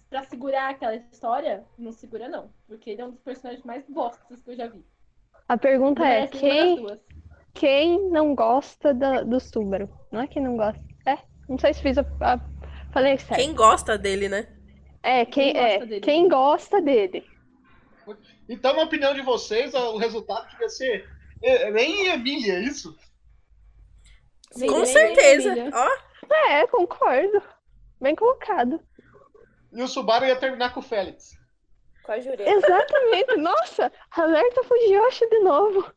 para 0.09 0.23
segurar 0.23 0.71
aquela 0.71 0.95
história, 0.95 1.65
não 1.77 1.93
segura 1.93 2.29
não, 2.29 2.51
porque 2.67 2.91
ele 2.91 3.03
é 3.03 3.05
um 3.05 3.11
dos 3.11 3.21
personagens 3.21 3.65
mais 3.65 3.85
bostas 3.89 4.41
que 4.41 4.51
eu 4.51 4.57
já 4.57 4.69
vi. 4.69 4.85
A 5.49 5.59
pergunta 5.59 6.07
é, 6.07 6.27
quem, 6.27 6.87
quem 7.53 8.11
não 8.11 8.35
gosta 8.35 8.95
da, 8.95 9.23
do 9.23 9.39
Subaru? 9.39 9.91
Não 10.11 10.21
é 10.21 10.27
quem 10.27 10.43
não 10.43 10.57
gosta. 10.57 10.81
É, 11.05 11.19
não 11.49 11.59
sei 11.59 11.75
se 11.75 11.83
fiz 11.83 11.99
a, 11.99 12.07
a 12.21 12.41
falei 12.93 13.19
certo. 13.19 13.41
Quem 13.41 13.55
gosta 13.55 13.99
dele, 13.99 14.29
né? 14.29 14.49
É, 15.03 15.27
quem, 15.27 15.53
quem 15.53 15.63
é, 15.63 15.79
dele. 15.85 16.01
quem 16.01 16.29
gosta 16.29 16.81
dele. 16.81 17.27
Então, 18.49 18.75
na 18.75 18.83
opinião 18.83 19.15
de 19.15 19.23
vocês, 19.23 19.75
o 19.75 19.97
resultado 19.97 20.49
devia 20.51 20.69
ser 20.69 21.09
é, 21.43 21.71
nem 21.71 22.09
Emília, 22.09 22.55
é 22.55 22.61
isso? 22.61 22.97
Com 24.69 24.85
certeza. 24.87 25.53
Ó. 25.73 26.35
É, 26.49 26.67
concordo. 26.67 27.43
Bem 28.01 28.15
colocado. 28.15 28.81
E 29.73 29.83
o 29.83 29.89
Subaru 29.89 30.25
ia 30.25 30.37
terminar 30.37 30.73
com 30.73 30.81
o 30.81 30.83
Félix. 30.83 31.37
Com 32.05 32.13
a 32.13 32.21
Jurema. 32.21 32.51
Exatamente. 32.51 33.37
Nossa, 33.37 33.93
alerta 34.11 34.63
Fujiyoshi 34.65 35.29
de 35.29 35.41
novo. 35.41 35.93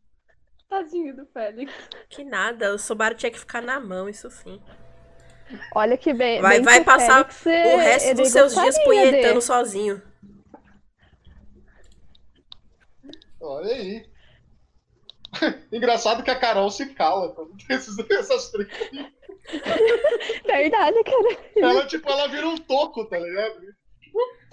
Tadinho 0.70 1.16
do 1.16 1.26
Félix. 1.28 1.72
Que 2.10 2.24
nada, 2.24 2.74
o 2.74 2.80
Subaru 2.80 3.16
tinha 3.16 3.32
que 3.32 3.40
ficar 3.40 3.62
na 3.62 3.80
mão, 3.80 4.10
isso 4.10 4.30
sim. 4.30 4.62
Olha 5.74 5.98
que 5.98 6.14
bem. 6.14 6.42
Vai, 6.42 6.58
bem 6.58 6.64
vai 6.64 6.84
passar 6.84 7.32
Félix, 7.32 7.74
o 7.74 7.78
resto 7.78 8.16
dos 8.16 8.30
seus 8.30 8.54
dias 8.54 8.84
punhetando 8.84 9.40
de... 9.40 9.46
sozinho. 9.46 10.02
Olha 13.40 13.74
aí. 13.74 14.06
Engraçado 15.72 16.24
que 16.24 16.32
a 16.32 16.40
Carol 16.40 16.70
se 16.70 16.94
cala 16.94 17.34
quando 17.34 17.56
tem 17.58 17.76
essas 17.78 18.52
três. 18.52 18.68
Verdade, 20.46 21.04
cara. 21.04 21.38
Ela, 21.56 21.88
tipo, 21.88 22.10
ela 22.10 22.28
vira 22.28 22.48
um 22.48 22.58
toco, 22.58 23.06
tá 23.06 23.20
ligado? 23.20 23.62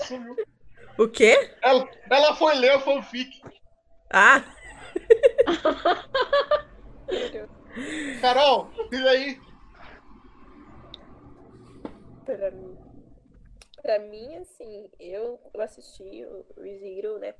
Sumiu. 0.00 0.36
O 0.98 1.08
quê? 1.08 1.54
Ela, 1.62 1.88
ela 2.10 2.36
foi 2.36 2.54
ler 2.54 2.76
o 2.76 2.80
fanfic. 2.80 3.40
Ah! 4.12 4.44
Carol, 8.20 8.70
diz 8.90 9.06
aí. 9.06 9.40
Pra 12.24 12.50
mim, 12.50 12.76
pra 13.82 13.98
mim, 13.98 14.36
assim, 14.36 14.88
eu, 14.98 15.38
eu 15.52 15.60
assisti 15.60 16.24
o 16.24 16.62
ReZero, 16.62 17.18
né? 17.18 17.34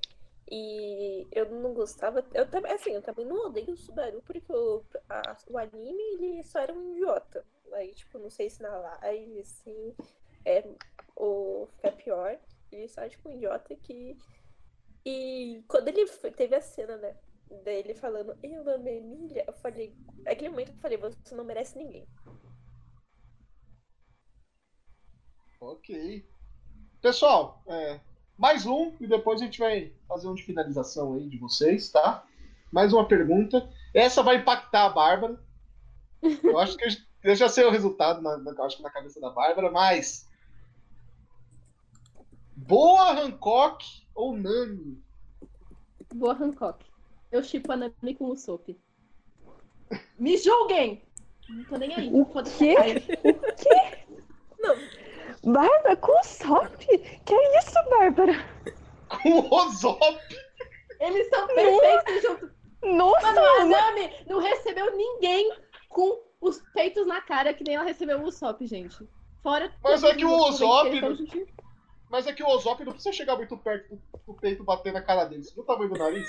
E 0.51 1.26
eu 1.32 1.51
não 1.51 1.72
gostava. 1.72 2.24
Eu 2.34 2.49
também, 2.51 2.72
assim, 2.72 2.92
eu 2.92 3.03
também 3.03 3.24
não 3.24 3.47
odeio 3.47 3.72
o 3.72 3.76
Subaru, 3.76 4.22
porque 4.22 4.53
o, 4.53 4.84
a, 5.09 5.36
o 5.49 5.59
anime 5.59 6.03
ele 6.14 6.42
só 6.45 6.61
era 6.61 6.72
um 6.72 6.92
idiota. 6.92 7.45
Aí, 7.72 7.95
tipo, 7.95 8.18
não 8.18 8.30
sei 8.30 8.51
se 8.51 8.62
na 8.62 8.76
live, 8.76 9.40
assim, 9.40 9.95
é, 10.45 10.64
ou 11.16 11.66
fica 11.68 11.92
pior. 11.92 12.38
Ele 12.70 12.88
só 12.88 13.03
é 13.03 13.09
tipo 13.09 13.28
um 13.28 13.32
idiota 13.32 13.74
que. 13.76 14.16
E 15.05 15.62
quando 15.68 15.88
ele 15.88 16.07
foi, 16.07 16.30
teve 16.30 16.55
a 16.55 16.61
cena, 16.61 16.97
né? 16.97 17.16
Dele 17.62 17.95
falando, 17.95 18.36
eu 18.42 18.68
amo 18.68 18.88
Emília, 18.88 19.45
eu 19.47 19.53
falei. 19.55 19.95
Naquele 20.24 20.51
momento 20.51 20.72
eu 20.72 20.78
falei, 20.78 20.99
você 20.99 21.34
não 21.34 21.45
merece 21.45 21.78
ninguém. 21.78 22.07
Ok. 25.61 26.26
Pessoal, 27.01 27.62
é, 27.66 28.01
mais 28.37 28.66
um 28.66 28.93
e 29.01 29.07
depois 29.07 29.41
a 29.41 29.45
gente 29.45 29.59
vai 29.59 29.93
fazer 30.09 30.28
um 30.28 30.35
de 30.35 30.43
finalização 30.43 31.14
aí 31.14 31.28
de 31.28 31.39
vocês, 31.39 31.91
tá? 31.91 32.24
Mais 32.72 32.93
uma 32.93 33.07
pergunta. 33.07 33.68
Essa 33.93 34.22
vai 34.22 34.37
impactar 34.37 34.87
a 34.87 34.91
Bárbara. 34.91 35.41
Eu 36.43 36.59
acho 36.59 36.76
que 36.76 36.85
eu 37.22 37.35
já 37.35 37.49
sei 37.49 37.64
o 37.64 37.70
resultado, 37.70 38.20
na, 38.20 38.37
na, 38.37 38.64
acho 38.64 38.76
que 38.76 38.82
na 38.82 38.91
cabeça 38.91 39.20
da 39.20 39.30
Bárbara, 39.30 39.70
mas. 39.70 40.28
Boa 42.57 43.12
Hancock 43.12 43.85
ou 44.14 44.37
Nami? 44.37 45.03
Boa 46.14 46.35
Hancock. 46.35 46.85
Eu 47.32 47.43
chipo 47.43 47.72
a 47.72 47.76
Nami 47.76 48.14
com 48.14 48.30
o 48.30 48.37
Soap. 48.37 48.68
Me 50.18 50.37
julguem! 50.37 51.03
Não 51.49 51.64
tô 51.64 51.76
nem 51.76 51.95
aí. 51.95 52.11
O 52.12 52.26
quê? 52.26 52.74
Não. 53.24 53.34
Bárbara, 55.45 55.97
com 55.97 56.12
o 56.12 56.24
Sop? 56.24 56.78
Que 57.24 57.34
é 57.34 57.59
isso, 57.59 57.74
Bárbara? 57.90 58.34
Com 59.22 59.40
o 59.40 59.68
Zop? 59.70 60.18
Eles 61.01 61.28
são 61.28 61.47
perfeitos 61.47 62.22
juntos. 62.22 62.51
Nossa, 62.82 63.32
Mano, 63.32 63.49
a 63.61 63.64
Nami 63.64 64.12
não 64.26 64.38
recebeu 64.40 64.95
ninguém 64.97 65.51
com 65.88 66.22
os 66.40 66.61
peitos 66.74 67.07
na 67.07 67.20
cara 67.22 67.55
que 67.55 67.64
nem 67.64 67.76
ela 67.76 67.84
recebeu 67.84 68.20
o 68.20 68.24
Usopp, 68.24 68.66
gente. 68.66 69.09
Fora 69.42 69.72
Mas 69.82 70.03
é 70.03 70.14
que 70.14 70.24
o 70.24 70.49
Usopp. 70.49 70.90
Mas 72.11 72.26
é 72.26 72.32
que 72.32 72.42
o 72.42 72.49
Usopp 72.49 72.84
não 72.84 72.92
precisa 72.92 73.14
chegar 73.14 73.36
muito 73.36 73.57
perto 73.57 73.99
do, 74.26 74.34
peito 74.34 74.62
bater 74.62 74.92
na 74.92 75.03
cara 75.03 75.24
dele. 75.24 75.42
Você 75.42 75.55
viu 75.55 75.62
o 75.62 75.66
tamanho 75.66 75.90
do 75.90 75.99
nariz? 75.99 76.28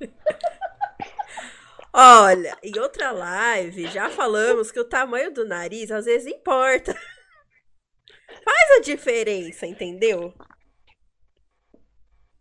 Olha, 1.92 2.58
em 2.62 2.78
outra 2.78 3.10
live 3.12 3.86
já 3.86 4.10
falamos 4.10 4.70
que 4.70 4.78
o 4.78 4.84
tamanho 4.84 5.32
do 5.32 5.46
nariz 5.46 5.90
às 5.90 6.04
vezes 6.04 6.32
importa. 6.32 6.94
Faz 8.46 8.78
a 8.78 8.80
diferença, 8.80 9.66
entendeu? 9.66 10.32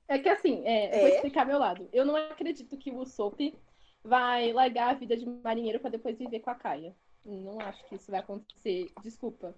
É 0.07 0.19
que 0.19 0.29
assim, 0.29 0.61
é, 0.63 0.95
é? 0.95 0.99
vou 0.99 1.07
explicar 1.07 1.45
meu 1.47 1.57
lado. 1.57 1.89
Eu 1.91 2.05
não 2.05 2.15
acredito 2.15 2.77
que 2.77 2.91
o 2.91 2.99
Usopp 2.99 3.57
vai 4.03 4.53
largar 4.53 4.91
a 4.91 4.93
vida 4.93 5.17
de 5.17 5.25
marinheiro 5.25 5.79
para 5.79 5.89
depois 5.89 6.15
viver 6.15 6.41
com 6.41 6.51
a 6.51 6.55
Caia. 6.55 6.95
Não 7.25 7.59
acho 7.59 7.83
que 7.85 7.95
isso 7.95 8.11
vai 8.11 8.19
acontecer. 8.19 8.91
Desculpa. 9.01 9.55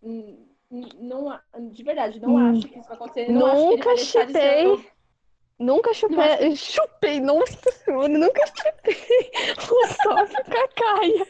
Não, 0.00 1.40
de 1.72 1.82
verdade, 1.82 2.20
não 2.20 2.36
hum. 2.36 2.50
acho 2.52 2.68
que 2.68 2.78
isso 2.78 2.86
vai 2.86 2.96
acontecer. 2.96 3.32
Não 3.32 3.70
nunca 3.70 3.96
chutei. 3.96 4.90
Nunca 5.58 5.92
chupei. 5.92 6.54
Chupei, 6.54 7.20
nossa 7.20 7.72
senhora, 7.72 8.08
nunca 8.08 8.46
chupei 8.46 8.94
o 9.58 9.86
Usopp 9.86 10.44
com 10.44 10.56
a 10.56 10.68
Caia. 10.68 11.26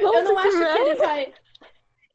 Nossa, 0.00 0.18
eu 0.18 0.24
não 0.24 0.38
acho 0.38 0.58
que 0.58 0.82
ele 0.82 0.94
vai. 0.96 1.34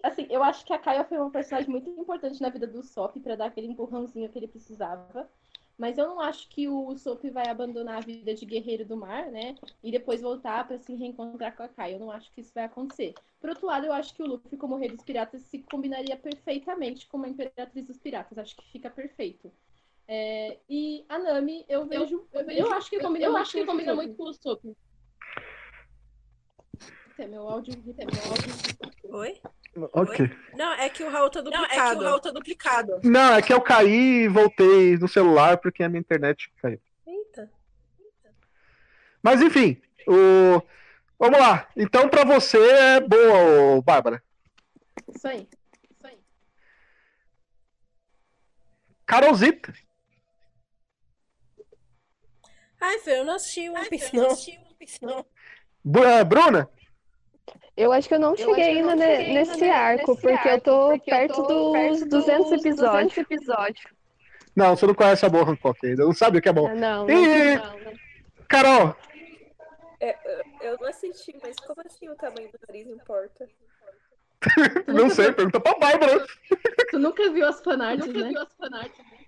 Assim, 0.06 0.28
eu 0.30 0.44
acho 0.44 0.66
que 0.66 0.74
a 0.74 0.78
Kaia 0.78 1.04
foi 1.04 1.18
uma 1.18 1.32
personagem 1.32 1.70
muito 1.70 1.90
importante 1.90 2.42
na 2.42 2.50
vida 2.50 2.68
do 2.68 2.84
Sop 2.84 3.18
para 3.20 3.36
dar 3.36 3.48
aquele 3.48 3.68
empurrãozinho 3.68 4.30
que 4.30 4.38
ele 4.38 4.48
precisava. 4.48 5.30
Mas 5.78 5.98
eu 5.98 6.08
não 6.08 6.22
acho 6.22 6.48
que 6.48 6.70
o 6.70 6.96
Sop 6.98 7.22
vai 7.32 7.50
abandonar 7.50 7.98
a 7.98 8.06
vida 8.06 8.34
de 8.34 8.46
guerreiro 8.46 8.86
do 8.86 8.96
mar, 8.96 9.30
né? 9.30 9.56
E 9.84 9.92
depois 9.92 10.22
voltar 10.22 10.66
para 10.66 10.78
se 10.78 10.96
reencontrar 10.96 11.56
com 11.56 11.64
a 11.64 11.68
Kai. 11.68 11.94
Eu 11.94 12.00
não 12.00 12.12
acho 12.12 12.32
que 12.32 12.40
isso 12.40 12.54
vai 12.54 12.64
acontecer. 12.64 13.14
Por 13.42 13.50
outro 13.50 13.68
lado, 13.68 13.86
eu 13.86 13.92
acho 13.92 14.14
que 14.14 14.24
o 14.24 14.26
Luffy, 14.26 14.58
como 14.58 14.78
rei 14.78 14.90
dos 14.90 15.04
piratas, 15.04 15.42
se 15.42 15.60
combinaria 15.70 16.16
perfeitamente 16.16 17.08
com 17.08 17.22
a 17.24 17.28
imperatriz 17.28 17.86
dos 17.86 17.98
piratas. 17.98 18.38
Acho 18.38 18.56
que 18.56 18.72
fica 18.72 18.90
perfeito. 18.90 19.52
É, 20.08 20.58
e 20.70 21.04
a 21.10 21.20
Nami, 21.20 21.66
eu 21.68 21.86
vejo. 21.86 22.26
Eu, 22.32 22.42
eu, 22.42 22.50
eu 22.68 22.74
acho 22.74 22.90
que 22.90 23.00
combina, 23.00 23.26
eu, 23.26 23.32
eu 23.32 23.38
acho 23.38 23.52
que 23.52 23.66
combina 23.66 23.94
muito 23.96 24.16
com 24.16 24.24
o 24.24 24.34
Sop. 24.34 24.64
É 27.18 27.28
meu 27.28 27.48
áudio. 27.48 27.74
É 27.98 28.06
meu 28.06 28.24
áudio. 28.24 28.54
Oi? 29.06 29.42
Ok. 29.94 30.30
Não, 30.54 30.74
é 30.74 30.90
que 30.90 31.04
o 31.04 31.10
Raul 31.10 31.30
tá 31.30 31.42
duplicado. 31.42 31.68
Não, 31.68 31.84
é 31.86 31.96
que 31.96 31.96
o 31.96 32.04
Raul 32.04 32.20
tá 32.20 32.32
duplicado. 32.32 33.00
Não, 33.04 33.34
é 33.36 33.42
que 33.42 33.54
eu 33.54 33.62
caí 33.62 34.24
e 34.24 34.28
voltei 34.28 34.98
no 34.98 35.08
celular 35.08 35.58
porque 35.58 35.84
a 35.84 35.90
minha 35.90 36.00
internet 36.00 36.52
caiu. 36.62 36.80
Eita. 37.06 37.52
Mas 39.22 39.42
enfim, 39.42 39.82
o... 40.08 40.62
vamos 41.18 41.40
lá. 41.40 41.68
Então 41.76 42.10
pra 42.10 42.24
você 42.24 42.58
é 42.58 43.00
boa, 43.00 43.82
Bárbara. 43.82 44.24
Isso 45.14 45.28
aí. 45.28 45.48
Isso 45.92 46.08
aí. 46.08 46.20
Carolzita. 49.06 49.74
Ai, 52.80 53.00
Fê, 53.00 53.20
eu 53.20 53.26
não 53.26 53.36
assisti 53.36 53.70
One 53.70 53.90
Piece, 53.90 54.16
não. 54.16 54.30
não. 55.02 55.26
Bruna? 56.26 56.70
Eu 57.78 57.92
acho 57.92 58.08
que 58.08 58.14
eu 58.14 58.20
não 58.20 58.32
eu 58.32 58.38
cheguei 58.38 58.64
ainda 58.64 58.96
não 58.96 59.02
cheguei 59.02 59.34
nesse, 59.34 59.52
nesse 59.52 59.70
arco, 59.70 60.12
nesse 60.12 60.22
porque 60.22 60.50
arco, 60.50 60.50
eu 60.50 60.62
tô 60.62 60.88
porque 60.90 61.12
perto 61.12 61.42
eu 61.42 61.46
tô 61.46 61.72
dos 61.72 61.72
perto 61.74 62.06
200 62.06 62.52
episódios. 62.52 63.14
200 63.14 63.18
episódios. 63.18 63.86
Não, 64.56 64.76
você 64.76 64.88
não 64.88 64.96
conhece 64.96 65.26
a 65.26 65.30
boa 65.30 65.44
Hancock 65.44 65.86
ainda, 65.86 66.06
não 66.06 66.14
sabe 66.14 66.38
o 66.38 66.42
que 66.42 66.48
é 66.48 66.54
bom. 66.54 66.74
Não, 66.74 67.06
não, 67.06 67.10
e... 67.10 67.56
não, 67.58 67.80
não. 67.80 67.94
Carol! 68.48 68.96
É, 70.00 70.18
eu 70.62 70.78
não 70.80 70.88
assisti, 70.88 71.36
mas 71.44 71.58
como 71.58 71.82
assim 71.86 72.08
o 72.08 72.16
tamanho 72.16 72.50
do 72.50 72.60
nariz 72.68 72.88
importa? 72.88 73.48
não 74.88 75.10
sei, 75.10 75.32
pergunta 75.34 75.60
pra 75.60 75.78
Bárbara. 75.78 76.26
Tu 76.90 77.00
nunca 77.00 77.30
viu 77.32 77.46
as 77.48 77.62
fanarts, 77.62 78.06
nunca 78.06 78.20
né? 78.20 78.30
viu 78.30 78.42
as 78.42 78.54
fanarts, 78.54 78.98
né? 78.98 79.26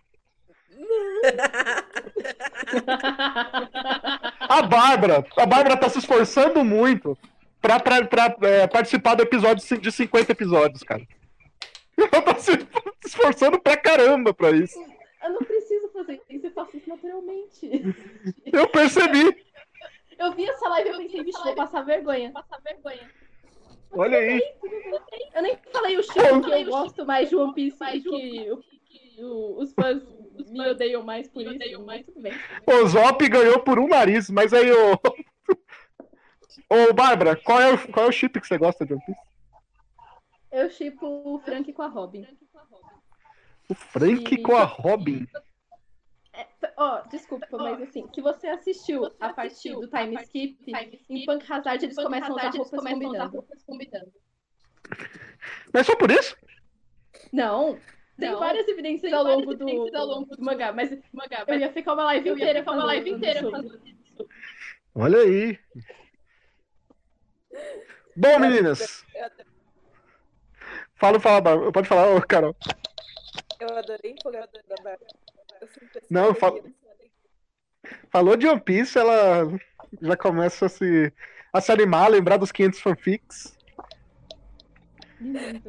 a 4.48 4.62
Bárbara, 4.62 5.26
a 5.36 5.46
Bárbara 5.46 5.76
tá 5.76 5.90
se 5.90 5.98
esforçando 6.00 6.64
muito 6.64 7.18
pra, 7.68 7.80
pra, 7.80 8.30
pra 8.30 8.48
é, 8.48 8.68
participar 8.68 9.16
do 9.16 9.24
episódio 9.24 9.80
de 9.80 9.92
50 9.92 10.32
episódios, 10.32 10.84
cara. 10.84 11.06
Ela 11.98 12.22
tá 12.22 12.36
se 12.36 12.52
esforçando 13.06 13.60
pra 13.60 13.76
caramba 13.76 14.34
pra 14.34 14.52
isso. 14.52 14.80
Eu 15.24 15.32
não 15.32 15.40
preciso 15.40 15.90
fazer 15.90 16.22
isso, 16.30 16.46
eu 16.46 16.52
faço 16.52 16.78
isso 16.78 16.88
naturalmente. 16.88 17.96
Eu 18.46 18.68
percebi. 18.70 19.46
Eu 20.20 20.32
vi 20.32 20.50
essa 20.50 20.68
live 20.70 20.90
e 20.90 20.92
eu 20.94 20.98
pensei, 20.98 21.24
bicho, 21.24 21.44
vou 21.44 21.54
passar 21.54 21.84
vergonha. 21.84 22.32
Passar 22.32 22.60
vergonha. 22.64 23.08
Olha 23.92 24.18
aí. 24.18 24.42
Eu 25.36 25.44
nem 25.44 25.56
falei 25.72 25.96
o 25.96 26.02
show 26.02 26.42
que 26.42 26.52
eu 26.52 26.66
gosto 26.66 27.06
mais 27.06 27.30
de 27.30 27.36
One 27.36 27.54
Piece 27.54 27.80
mais 27.80 28.02
que, 28.02 28.10
que 28.10 29.24
os 29.24 29.72
fãs 29.76 30.02
me 30.50 30.70
odeiam 30.70 31.04
mais 31.04 31.28
por 31.28 31.44
isso. 31.44 31.84
Mais, 31.84 32.04
tudo 32.04 32.20
bem. 32.20 32.34
O 32.66 32.88
Zop 32.88 33.30
ganhou 33.30 33.60
por 33.60 33.78
um 33.78 33.88
nariz, 33.88 34.28
mas 34.32 34.54
aí 34.54 34.72
o. 34.72 35.00
Ô, 36.70 36.94
Bárbara, 36.94 37.36
qual 37.36 37.62
é, 37.62 37.74
o, 37.74 37.92
qual 37.92 38.06
é 38.06 38.10
o 38.10 38.12
chip 38.12 38.40
que 38.40 38.48
você 38.48 38.58
gosta 38.58 38.86
de 38.86 38.94
One 38.94 39.04
Piece? 39.06 39.22
Eu 40.52 40.70
chipo 40.70 41.06
o 41.06 41.40
Frank 41.40 41.72
com 41.74 41.82
a 41.82 41.88
Robin. 41.88 42.28
O 43.70 43.76
Frank 43.76 44.34
e... 44.34 44.42
com 44.42 44.56
a 44.56 44.64
Robin? 44.64 45.28
É, 46.34 46.48
ó, 46.78 47.02
desculpa, 47.02 47.48
mas 47.58 47.82
assim, 47.82 48.08
se 48.14 48.22
você 48.22 48.48
assistiu 48.48 49.06
a 49.20 49.34
partir 49.34 49.74
do 49.74 49.88
time 49.88 50.16
skip, 50.24 50.58
em 51.10 51.26
Punk 51.26 51.52
Hazard 51.52 51.84
eles 51.84 51.96
começam 51.96 52.32
a 52.32 52.36
usar 52.36 52.50
roupas 52.50 52.84
combinando. 52.84 53.46
combinando. 53.66 54.12
Mas 55.74 55.86
só 55.86 55.96
por 55.96 56.12
isso? 56.12 56.38
Não. 57.32 57.80
Tem 58.18 58.32
não, 58.32 58.40
várias 58.40 58.68
evidências 58.68 59.14
ao 59.14 59.24
longo, 59.24 59.54
do, 59.54 59.96
ao 59.96 60.06
longo 60.06 60.36
do, 60.36 60.44
mangá, 60.44 60.74
mas, 60.74 60.90
mangá, 61.14 61.46
mas 61.48 61.50
eu 61.50 61.60
ia 61.60 61.72
ficar 61.72 61.94
uma 61.94 62.06
live 62.06 62.30
inteira, 62.30 62.64
uma 62.64 62.86
live 62.86 63.12
inteira 63.12 63.42
Olha 64.96 65.20
aí. 65.20 65.60
Bom, 68.16 68.40
meninas. 68.40 69.06
Fala, 70.96 71.20
fala, 71.20 71.42
Bárbara. 71.42 71.72
Pode 71.72 71.88
falar, 71.88 72.26
Carol. 72.26 72.56
Eu 73.60 73.78
adorei 73.78 74.12
empolgar 74.12 74.48
da 74.52 74.76
Bárbara. 74.84 75.00
Não, 76.10 76.34
fal... 76.34 76.60
falou 78.10 78.36
de 78.36 78.48
One 78.48 78.60
Piece, 78.60 78.98
ela 78.98 79.48
já 80.02 80.18
começa 80.18 80.66
a 80.66 80.70
se, 80.70 81.14
a 81.54 81.62
se 81.62 81.72
animar, 81.72 82.06
a 82.06 82.10
lembrar 82.10 82.38
dos 82.38 82.52
500 82.52 82.80
fanfics. 82.80 83.58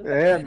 É. 0.05 0.41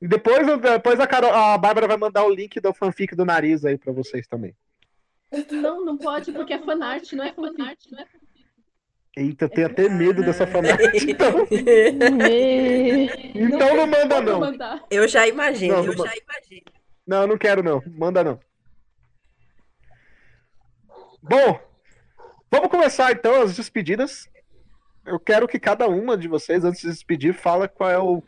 E 0.00 0.08
depois, 0.08 0.46
depois 0.60 0.98
a, 0.98 1.06
Carol, 1.06 1.34
a 1.34 1.58
Bárbara 1.58 1.86
vai 1.86 1.96
mandar 1.96 2.24
o 2.24 2.34
link 2.34 2.58
do 2.58 2.72
fanfic 2.72 3.14
do 3.14 3.24
nariz 3.24 3.64
aí 3.64 3.76
pra 3.76 3.92
vocês 3.92 4.26
também. 4.26 4.56
Não, 5.52 5.84
não 5.84 5.96
pode, 5.96 6.32
porque 6.32 6.54
é 6.54 6.58
fanart, 6.58 7.12
não 7.12 7.24
é 7.24 7.32
fanart, 7.32 7.78
não 7.90 8.00
é 8.00 8.06
fanfic. 8.06 8.30
Eita, 9.16 9.44
eu 9.44 9.48
tenho 9.48 9.66
até 9.66 9.88
medo 9.88 10.22
dessa 10.22 10.46
fanart. 10.46 10.80
Então, 10.94 11.46
então 13.34 13.76
não 13.76 13.86
manda, 13.86 14.20
não. 14.20 14.80
Eu 14.90 15.06
já 15.06 15.26
imagino, 15.26 15.74
não, 15.74 15.84
eu 15.84 15.92
já 15.92 16.12
imagino. 16.16 16.72
Não, 17.06 17.26
não 17.26 17.38
quero, 17.38 17.62
não. 17.62 17.82
Manda, 17.86 18.22
não. 18.24 18.40
Bom, 21.22 21.60
vamos 22.50 22.68
começar 22.68 23.12
então 23.12 23.42
as 23.42 23.56
despedidas. 23.56 24.28
Eu 25.04 25.18
quero 25.18 25.48
que 25.48 25.58
cada 25.58 25.88
uma 25.88 26.16
de 26.16 26.28
vocês, 26.28 26.64
antes 26.64 26.82
de 26.82 26.88
despedir, 26.88 27.34
fala 27.34 27.68
qual 27.68 27.90
é 27.90 27.98
o 27.98 28.22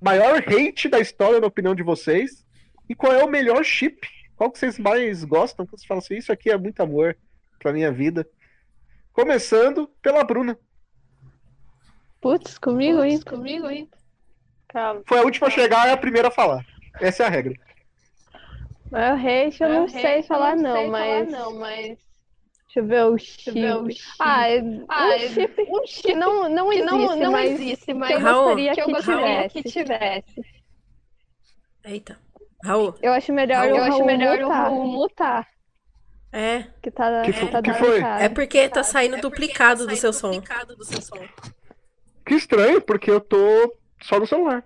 maior 0.00 0.38
hate 0.38 0.88
da 0.88 0.98
história, 1.00 1.40
na 1.40 1.46
opinião 1.46 1.74
de 1.74 1.82
vocês, 1.82 2.46
e 2.88 2.94
qual 2.94 3.12
é 3.12 3.24
o 3.24 3.28
melhor 3.28 3.64
chip. 3.64 4.08
Qual 4.40 4.50
que 4.50 4.58
vocês 4.58 4.78
mais 4.78 5.22
gostam? 5.22 5.66
Que 5.66 5.72
vocês 5.72 5.84
falam 5.84 5.98
assim, 5.98 6.16
isso 6.16 6.32
aqui 6.32 6.48
é 6.50 6.56
muito 6.56 6.80
amor 6.80 7.14
pra 7.58 7.74
minha 7.74 7.92
vida. 7.92 8.26
Começando 9.12 9.86
pela 10.00 10.24
Bruna. 10.24 10.58
Putz, 12.22 12.56
comigo, 12.56 13.04
hein? 13.04 13.20
Comigo, 13.20 13.68
hein? 13.68 13.86
Calma. 14.66 15.02
Foi 15.06 15.18
a 15.18 15.24
última 15.24 15.48
a 15.48 15.50
chegar 15.50 15.88
e 15.88 15.90
a 15.90 15.96
primeira 15.98 16.28
a 16.28 16.30
falar. 16.30 16.64
Essa 16.98 17.24
é 17.24 17.26
a 17.26 17.28
regra. 17.28 17.52
Maior 18.90 19.18
hate 19.18 19.62
eu 19.62 19.68
não 19.68 19.86
sei 19.86 20.22
falar 20.22 20.56
não, 20.56 20.74
sei 20.74 20.88
mas... 20.88 21.30
Falar, 21.30 21.38
não, 21.38 21.58
mas... 21.58 21.98
Deixa 22.64 22.78
eu 22.78 22.86
ver 22.86 23.04
o 23.04 23.18
chip. 23.18 23.50
Ver 23.50 23.76
o 23.76 23.90
chip. 23.90 24.14
Ah, 24.18 24.48
é... 24.48 24.60
ah, 24.88 25.16
um, 25.16 25.18
chip, 25.18 25.66
um 25.68 25.86
chip 25.86 26.14
não, 26.14 26.48
não 26.48 26.72
existe, 26.72 26.90
não, 26.90 27.16
não 27.16 27.32
mas, 27.32 27.50
existe, 27.50 27.92
mas 27.92 28.10
eu 28.12 28.20
gostaria, 28.22 28.72
que, 28.72 28.80
eu 28.80 28.88
gostaria 28.88 29.48
que 29.50 29.62
tivesse. 29.64 30.42
Eita. 31.84 32.29
Raul. 32.64 32.94
Eu 33.02 33.12
acho 33.12 33.32
melhor, 33.32 33.58
Raul, 33.58 33.76
eu 33.76 33.84
acho 33.84 34.04
melhor 34.04 34.38
o 34.40 34.48
Raul 34.48 34.86
mutar. 34.86 35.46
É. 36.32 36.62
Que, 36.82 36.90
tá, 36.90 37.22
que, 37.22 37.32
tá 37.32 37.62
que 37.62 37.74
foi? 37.74 38.00
É 38.00 38.28
porque 38.28 38.68
tá 38.68 38.82
saindo 38.82 39.16
é 39.16 39.20
duplicado, 39.20 39.86
tá 39.86 39.94
saindo 39.96 40.10
do, 40.12 40.12
seu 40.12 40.30
duplicado 40.30 40.76
do 40.76 40.84
seu 40.84 41.02
som. 41.02 41.16
Que 42.24 42.34
estranho, 42.34 42.80
porque 42.80 43.10
eu 43.10 43.20
tô 43.20 43.36
só 44.02 44.20
no 44.20 44.26
celular. 44.26 44.64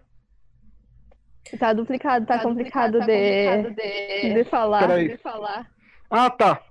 Tá 1.59 1.73
duplicado, 1.73 2.27
tá, 2.27 2.39
tá 2.39 2.43
complicado, 2.43 2.99
duplicado, 2.99 3.63
de... 3.63 3.65
Tá 3.65 3.69
complicado 3.69 4.23
de... 4.23 4.35
de 4.35 4.45
falar. 4.45 4.99
De 4.99 5.17
falar. 5.19 5.71
Ah, 6.11 6.31
tá. 6.31 6.63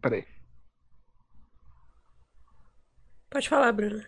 Peraí. 0.00 0.26
Pode 3.30 3.48
falar, 3.48 3.72
Bruna. 3.72 4.06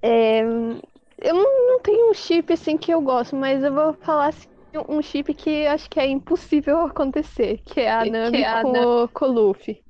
É, 0.00 0.40
eu 0.40 1.34
não, 1.34 1.68
não 1.68 1.80
tenho 1.80 2.10
um 2.10 2.14
chip 2.14 2.52
assim 2.52 2.76
que 2.76 2.92
eu 2.92 3.00
gosto, 3.00 3.36
mas 3.36 3.62
eu 3.62 3.72
vou 3.72 3.92
falar 3.94 4.28
assim, 4.28 4.48
um 4.88 5.02
chip 5.02 5.32
que 5.34 5.66
acho 5.66 5.88
que 5.88 6.00
é 6.00 6.06
impossível 6.06 6.80
acontecer, 6.80 7.58
que 7.64 7.80
é 7.80 7.90
a 7.90 8.04
Nami 8.04 8.42
é 8.42 8.62
com, 8.62 8.72
o, 8.72 9.08
com 9.08 9.24
o 9.26 9.32
Luffy. 9.32 9.82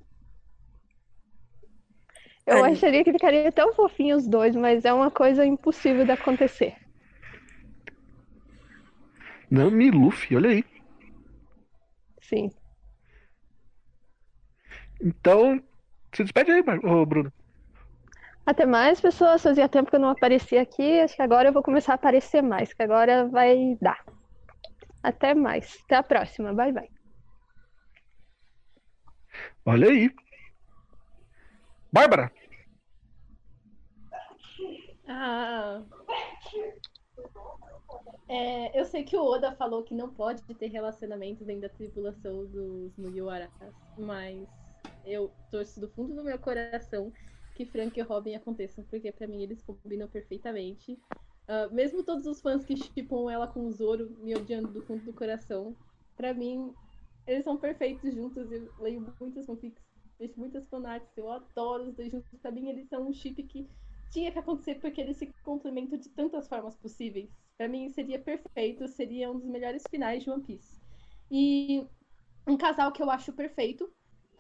Eu 2.47 2.65
acharia 2.65 3.05
que 3.05 3.13
ficaria 3.13 3.53
tão 3.53 3.73
fofinho 3.73 4.17
os 4.17 4.27
dois, 4.27 4.57
mas 4.57 4.85
é 4.85 4.93
uma 4.93 5.11
coisa 5.11 5.47
impossível 5.47 6.05
de 6.05 6.11
acontecer. 6.11 6.77
Nami 9.51 9.87
e 9.87 9.91
Luffy, 9.91 10.37
olha 10.37 10.51
aí. 10.51 10.65
Sim. 12.21 12.51
Então, 15.01 15.63
se 16.13 16.23
despede 16.25 16.51
aí, 16.51 16.63
Bruno. 16.63 17.33
Até 18.45 18.67
mais, 18.67 19.01
pessoas. 19.01 19.43
Fazia 19.43 19.69
tempo 19.69 19.91
que 19.91 19.97
eu 19.97 20.01
não 20.01 20.09
aparecia 20.09 20.63
aqui. 20.63 21.01
Acho 21.01 21.15
que 21.15 21.23
agora 21.23 21.49
eu 21.49 21.53
vou 21.53 21.63
começar 21.63 21.93
a 21.93 21.95
aparecer 21.95 22.43
mais, 22.43 22.73
que 22.73 22.83
agora 22.83 23.29
vai 23.29 23.77
dar. 23.81 24.05
Até 25.03 25.35
mais. 25.35 25.81
Até 25.85 25.97
a 25.97 26.03
próxima. 26.03 26.55
Bye, 26.55 26.73
bye. 26.73 26.91
Olha 29.67 29.89
aí. 29.89 30.11
Bárbara. 31.93 32.33
Ah. 35.07 35.83
É, 38.29 38.81
eu 38.81 38.85
sei 38.87 39.05
que 39.05 39.17
o 39.17 39.25
Oda 39.25 39.55
falou 39.57 39.83
que 39.83 39.95
não 39.95 40.09
pode 40.09 40.43
ter 40.55 40.69
relacionamentos 40.69 41.47
dentro 41.47 41.63
da 41.63 41.69
tripulação 41.69 42.47
dos 42.47 42.97
Mugiwaras, 42.97 43.51
mas 43.99 44.49
eu 45.05 45.31
torço 45.51 45.81
do 45.81 45.91
fundo 45.91 46.15
do 46.15 46.25
meu 46.25 46.39
coração 46.39 47.13
que 47.55 47.67
Frank 47.67 47.99
e 47.99 48.03
Robin 48.03 48.35
aconteçam, 48.35 48.85
porque 48.85 49.13
para 49.13 49.27
mim 49.27 49.43
eles 49.43 49.61
combinam 49.63 50.09
perfeitamente. 50.09 50.99
Uh, 51.53 51.71
mesmo 51.75 52.03
todos 52.03 52.27
os 52.27 52.41
fãs 52.41 52.65
que 52.65 52.75
chipam 52.75 53.31
ela 53.31 53.47
com 53.47 53.67
o 53.67 53.71
Zoro 53.71 54.09
me 54.21 54.35
odiando 54.35 54.69
do 54.69 54.81
fundo 54.81 55.05
do 55.05 55.13
coração, 55.13 55.77
para 56.17 56.33
mim 56.33 56.73
eles 57.27 57.45
são 57.45 57.59
perfeitos 57.59 58.15
juntos. 58.15 58.51
Eu 58.51 58.73
leio 58.79 59.07
muitas 59.21 59.45
fanfics, 59.45 59.83
vejo 60.19 60.33
muitas 60.39 60.67
fanarts, 60.71 61.15
eu 61.15 61.31
adoro 61.31 61.91
os 61.91 61.95
dois 61.95 62.11
juntos. 62.11 62.39
Pra 62.41 62.51
mim 62.51 62.71
eles 62.71 62.89
são 62.89 63.07
um 63.07 63.13
chip 63.13 63.43
que 63.43 63.69
tinha 64.11 64.33
que 64.33 64.39
acontecer 64.39 64.77
porque 64.77 65.03
eles 65.03 65.19
se 65.19 65.27
complementam 65.45 65.99
de 65.99 66.09
tantas 66.09 66.49
formas 66.49 66.75
possíveis. 66.75 67.29
Para 67.59 67.69
mim 67.69 67.91
seria 67.91 68.19
perfeito, 68.19 68.89
seria 68.89 69.31
um 69.31 69.39
dos 69.39 69.49
melhores 69.49 69.83
finais 69.91 70.25
de 70.25 70.31
One 70.31 70.43
Piece. 70.43 70.81
E 71.31 71.87
um 72.47 72.57
casal 72.57 72.93
que 72.93 73.03
eu 73.03 73.11
acho 73.11 73.31
perfeito, 73.31 73.93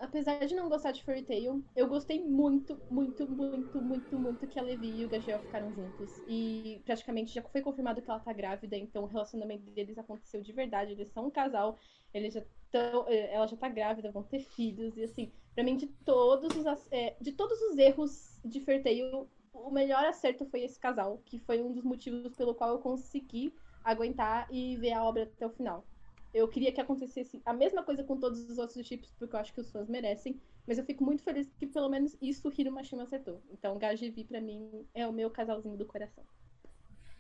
apesar 0.02 0.44
de 0.44 0.54
não 0.54 0.68
gostar 0.68 0.90
de 0.90 1.04
Fairy 1.04 1.22
Tail, 1.24 1.64
eu 1.76 1.86
gostei 1.86 2.24
muito, 2.24 2.82
muito, 2.90 3.28
muito, 3.30 3.80
muito, 3.80 4.18
muito 4.18 4.48
que 4.48 4.58
a 4.58 4.62
Levi 4.62 4.98
e 4.98 5.04
o 5.04 5.08
Gagel 5.08 5.38
ficaram 5.40 5.72
juntos. 5.72 6.20
E 6.26 6.82
praticamente 6.84 7.32
já 7.32 7.42
foi 7.42 7.62
confirmado 7.62 8.02
que 8.02 8.10
ela 8.10 8.18
tá 8.18 8.32
grávida, 8.32 8.76
então 8.76 9.04
o 9.04 9.06
relacionamento 9.06 9.70
deles 9.70 9.96
aconteceu 9.96 10.42
de 10.42 10.52
verdade. 10.52 10.92
Eles 10.92 11.08
são 11.12 11.26
um 11.26 11.30
casal, 11.30 11.78
eles 12.12 12.34
já 12.34 12.44
tão, 12.70 13.08
eh, 13.08 13.32
ela 13.32 13.46
já 13.46 13.56
tá 13.56 13.68
grávida, 13.68 14.10
vão 14.10 14.24
ter 14.24 14.40
filhos, 14.40 14.96
e 14.96 15.04
assim, 15.04 15.32
pra 15.54 15.62
mim, 15.62 15.76
de 15.76 15.86
todos 15.86 16.56
os, 16.56 16.66
é, 16.90 17.16
de 17.20 17.32
todos 17.32 17.60
os 17.62 17.78
erros 17.78 18.40
de 18.44 18.60
Fairy 18.60 18.82
Tail, 18.82 19.30
o 19.52 19.70
melhor 19.70 20.04
acerto 20.04 20.44
foi 20.46 20.62
esse 20.64 20.80
casal, 20.80 21.22
que 21.24 21.38
foi 21.38 21.62
um 21.62 21.72
dos 21.72 21.84
motivos 21.84 22.34
pelo 22.34 22.54
qual 22.54 22.70
eu 22.70 22.78
consegui 22.80 23.54
aguentar 23.84 24.48
e 24.50 24.76
ver 24.78 24.92
a 24.92 25.04
obra 25.04 25.24
até 25.24 25.46
o 25.46 25.50
final. 25.50 25.86
Eu 26.32 26.48
queria 26.48 26.72
que 26.72 26.80
acontecesse 26.80 27.42
a 27.44 27.52
mesma 27.52 27.82
coisa 27.82 28.02
com 28.02 28.18
todos 28.18 28.48
os 28.48 28.56
outros 28.56 28.86
chips, 28.86 29.12
porque 29.18 29.36
eu 29.36 29.40
acho 29.40 29.52
que 29.52 29.60
os 29.60 29.70
fãs 29.70 29.86
merecem, 29.88 30.40
mas 30.66 30.78
eu 30.78 30.84
fico 30.84 31.04
muito 31.04 31.22
feliz 31.22 31.52
que 31.58 31.66
pelo 31.66 31.90
menos 31.90 32.16
isso 32.22 32.48
o 32.48 32.52
Hiro 32.56 32.72
Mashima 32.72 33.02
acertou. 33.02 33.42
Então, 33.50 33.78
Gajivi 33.78 34.24
pra 34.24 34.40
mim 34.40 34.86
é 34.94 35.06
o 35.06 35.12
meu 35.12 35.30
casalzinho 35.30 35.76
do 35.76 35.84
coração. 35.84 36.24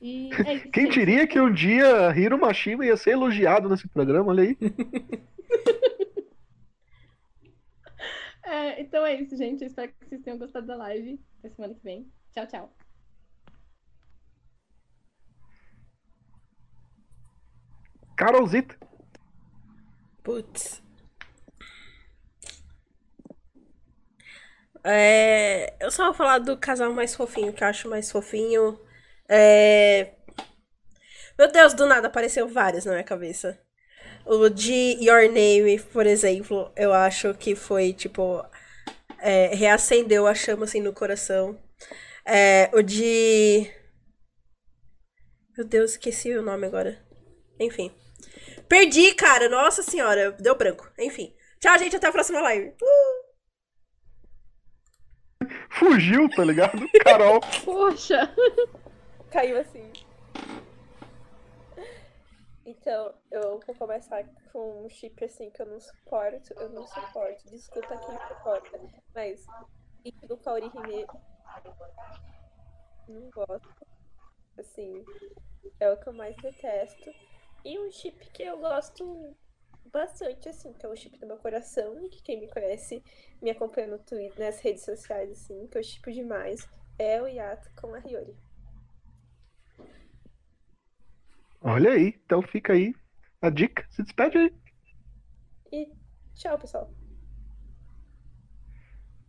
E 0.00 0.30
é 0.46 0.54
isso, 0.54 0.70
Quem 0.70 0.88
diria 0.88 1.26
que 1.26 1.38
um 1.38 1.52
dia 1.52 2.16
Hiro 2.16 2.38
Mashima 2.38 2.86
ia 2.86 2.96
ser 2.96 3.10
elogiado 3.10 3.68
nesse 3.68 3.86
programa, 3.86 4.30
olha 4.30 4.44
aí. 4.44 4.56
é, 8.44 8.80
então 8.80 9.04
é 9.04 9.20
isso, 9.20 9.36
gente. 9.36 9.60
Eu 9.60 9.68
espero 9.68 9.92
que 9.92 10.06
vocês 10.06 10.22
tenham 10.22 10.38
gostado 10.38 10.66
da 10.66 10.74
live. 10.74 11.20
Até 11.38 11.50
semana 11.50 11.74
que 11.74 11.84
vem. 11.84 12.10
Tchau, 12.32 12.46
tchau. 12.46 12.72
Carolzita. 18.16 18.76
Putz. 20.22 20.80
É, 24.84 25.74
eu 25.80 25.90
só 25.90 26.06
vou 26.06 26.14
falar 26.14 26.38
do 26.38 26.56
casal 26.56 26.92
mais 26.92 27.14
fofinho, 27.14 27.52
que 27.52 27.62
eu 27.62 27.68
acho 27.68 27.88
mais 27.88 28.10
fofinho. 28.10 28.78
É... 29.28 30.12
Meu 31.38 31.50
Deus, 31.50 31.74
do 31.74 31.86
nada 31.86 32.08
apareceu 32.08 32.48
vários 32.48 32.84
na 32.84 32.92
minha 32.92 33.04
cabeça. 33.04 33.58
O 34.26 34.48
de 34.48 34.98
Your 35.00 35.22
Name, 35.28 35.80
por 35.92 36.06
exemplo, 36.06 36.72
eu 36.76 36.92
acho 36.92 37.34
que 37.34 37.54
foi, 37.56 37.92
tipo, 37.92 38.44
é, 39.20 39.54
reacendeu 39.54 40.26
a 40.26 40.34
chama 40.34 40.64
assim 40.64 40.80
no 40.80 40.92
coração. 40.92 41.58
É, 42.26 42.70
o 42.74 42.82
de. 42.82 43.70
Meu 45.56 45.66
Deus, 45.66 45.92
esqueci 45.92 46.36
o 46.36 46.42
nome 46.42 46.66
agora. 46.66 46.98
Enfim. 47.58 47.90
Perdi, 48.72 49.14
cara. 49.14 49.50
Nossa 49.50 49.82
senhora, 49.82 50.32
deu 50.32 50.56
branco. 50.56 50.90
Enfim. 50.98 51.36
Tchau, 51.60 51.78
gente. 51.78 51.94
Até 51.94 52.06
a 52.06 52.12
próxima 52.12 52.40
live. 52.40 52.74
Uh! 52.80 53.22
Fugiu, 55.68 56.26
tá 56.30 56.42
ligado? 56.42 56.80
Carol. 57.04 57.38
Poxa. 57.66 58.34
Caiu 59.30 59.58
assim. 59.58 59.92
Então, 62.64 63.14
eu 63.30 63.60
vou 63.60 63.74
começar 63.74 64.24
com 64.50 64.86
um 64.86 64.88
chip 64.88 65.22
assim 65.22 65.50
que 65.50 65.60
eu 65.60 65.66
não 65.66 65.78
suporto. 65.78 66.54
Eu 66.56 66.70
não 66.70 66.86
suporto. 66.86 67.50
Desculpa 67.50 67.94
quem 67.98 68.18
suporta. 68.26 68.80
Mas 69.14 69.44
chip 70.02 70.26
do 70.26 70.38
Kaori 70.38 70.72
Hime 70.74 71.06
não 73.06 73.28
gosto. 73.28 73.68
Assim, 74.58 75.04
é 75.78 75.92
o 75.92 75.96
que 75.98 76.08
eu 76.08 76.14
mais 76.14 76.34
detesto. 76.36 77.10
E 77.64 77.78
um 77.78 77.90
chip 77.90 78.30
que 78.30 78.42
eu 78.42 78.58
gosto 78.58 79.36
bastante, 79.92 80.48
assim, 80.48 80.72
que 80.72 80.84
é 80.84 80.88
o 80.88 80.96
chip 80.96 81.16
do 81.18 81.26
meu 81.26 81.36
coração, 81.36 82.08
que 82.08 82.22
quem 82.22 82.40
me 82.40 82.48
conhece 82.48 83.02
me 83.40 83.50
acompanha 83.50 83.88
no 83.88 83.98
Twitter, 83.98 84.44
nas 84.44 84.60
redes 84.60 84.84
sociais, 84.84 85.30
assim, 85.30 85.66
que 85.68 85.78
eu 85.78 85.82
chipo 85.82 86.10
demais, 86.10 86.68
é 86.98 87.20
o 87.22 87.26
Yato 87.26 87.70
com 87.80 87.94
a 87.94 87.98
Hiyori. 87.98 88.36
Olha 91.60 91.92
aí, 91.92 92.20
então 92.24 92.42
fica 92.42 92.72
aí 92.72 92.94
a 93.40 93.48
dica. 93.48 93.86
Se 93.90 94.02
despede 94.02 94.38
aí. 94.38 94.54
E 95.70 95.92
tchau, 96.34 96.58
pessoal. 96.58 96.92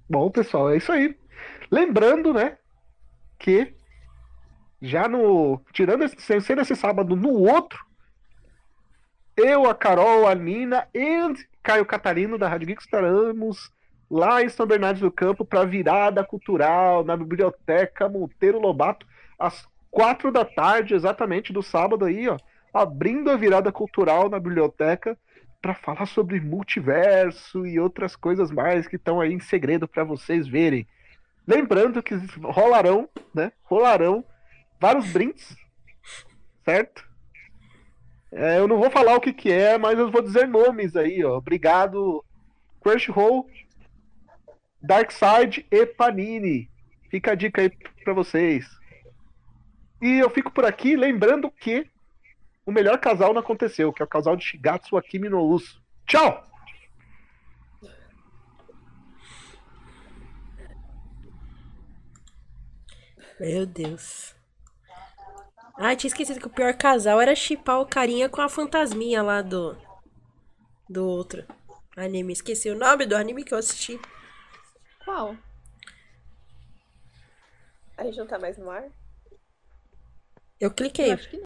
Bom, 0.09 0.31
pessoal, 0.31 0.71
é 0.71 0.77
isso 0.77 0.91
aí. 0.91 1.17
Lembrando, 1.71 2.33
né, 2.33 2.57
que 3.39 3.75
já 4.81 5.07
no. 5.07 5.63
Tirando 5.71 6.03
esse, 6.03 6.41
sendo 6.41 6.61
esse 6.61 6.75
sábado 6.75 7.15
no 7.15 7.33
outro, 7.33 7.79
eu, 9.35 9.69
a 9.69 9.73
Carol, 9.73 10.27
a 10.27 10.35
Nina 10.35 10.87
e 10.93 11.33
Caio 11.61 11.85
Catarino 11.85 12.37
da 12.37 12.47
Rádio 12.47 12.67
Geek 12.67 12.81
estaremos 12.81 13.71
lá 14.09 14.43
em 14.43 14.49
São 14.49 14.65
Bernardo 14.65 14.99
do 14.99 15.11
Campo 15.11 15.43
para 15.43 15.65
virada 15.65 16.23
cultural 16.23 17.03
na 17.03 17.17
biblioteca 17.17 18.07
Monteiro 18.07 18.59
Lobato 18.59 19.07
às 19.39 19.67
quatro 19.89 20.31
da 20.31 20.45
tarde, 20.45 20.93
exatamente 20.93 21.53
do 21.53 21.63
sábado 21.63 22.05
aí, 22.05 22.27
ó, 22.27 22.37
abrindo 22.73 23.29
a 23.29 23.35
virada 23.35 23.71
cultural 23.71 24.29
na 24.29 24.39
biblioteca 24.39 25.17
para 25.61 25.73
falar 25.73 26.05
sobre 26.05 26.39
multiverso 26.41 27.65
e 27.65 27.79
outras 27.79 28.15
coisas 28.15 28.51
mais 28.51 28.87
que 28.87 28.97
estão 28.97 29.21
aí 29.21 29.31
em 29.31 29.39
segredo 29.39 29.87
para 29.87 30.03
vocês 30.03 30.47
verem. 30.47 30.85
Lembrando 31.47 32.03
que 32.03 32.15
rolarão, 32.43 33.07
né? 33.33 33.51
Rolarão 33.63 34.23
vários 34.79 35.11
brindes, 35.11 35.55
certo? 36.65 37.12
É, 38.35 38.57
eu 38.57 38.67
não 38.67 38.79
vou 38.79 38.89
falar 38.89 39.15
o 39.15 39.21
que, 39.21 39.31
que 39.31 39.51
é, 39.51 39.77
mas 39.77 39.97
eu 39.97 40.09
vou 40.09 40.21
dizer 40.21 40.47
nomes 40.47 40.95
aí, 40.95 41.23
ó. 41.23 41.37
Obrigado, 41.37 42.25
Crunchyroll, 42.81 43.47
Darkside 44.81 45.65
e 45.69 45.85
Panini. 45.85 46.69
Fica 47.09 47.33
a 47.33 47.35
dica 47.35 47.61
aí 47.61 47.69
para 48.03 48.13
vocês. 48.13 48.67
E 50.01 50.17
eu 50.17 50.29
fico 50.29 50.51
por 50.51 50.65
aqui 50.65 50.95
lembrando 50.95 51.49
que 51.51 51.87
o 52.65 52.71
melhor 52.71 52.97
casal 52.97 53.33
não 53.33 53.41
aconteceu, 53.41 53.93
que 53.93 54.01
é 54.01 54.05
o 54.05 54.09
casal 54.09 54.35
de 54.35 54.43
Shigatsu 54.43 54.97
Akimi 54.97 55.29
no 55.29 55.41
Uso. 55.41 55.81
Tchau! 56.07 56.43
Meu 63.39 63.65
Deus. 63.65 64.35
Ah, 65.75 65.95
tinha 65.95 66.07
esquecido 66.07 66.39
que 66.39 66.47
o 66.47 66.51
pior 66.51 66.73
casal 66.75 67.19
era 67.19 67.35
chipar 67.35 67.79
o 67.79 67.85
carinha 67.85 68.29
com 68.29 68.41
a 68.41 68.49
fantasminha 68.49 69.21
lá 69.23 69.41
do. 69.41 69.75
Do 70.89 71.05
outro 71.07 71.45
anime. 71.95 72.33
Esqueci 72.33 72.69
o 72.69 72.77
nome 72.77 73.05
do 73.05 73.15
anime 73.15 73.43
que 73.43 73.53
eu 73.53 73.57
assisti. 73.57 73.99
Qual? 75.03 75.35
A 77.97 78.03
gente 78.03 78.17
não 78.17 78.27
tá 78.27 78.39
mais 78.39 78.57
no 78.57 78.69
ar? 78.69 78.89
Eu 80.59 80.71
cliquei. 80.71 81.09
Eu 81.09 81.13
acho 81.15 81.29
que 81.29 81.37
não. 81.37 81.41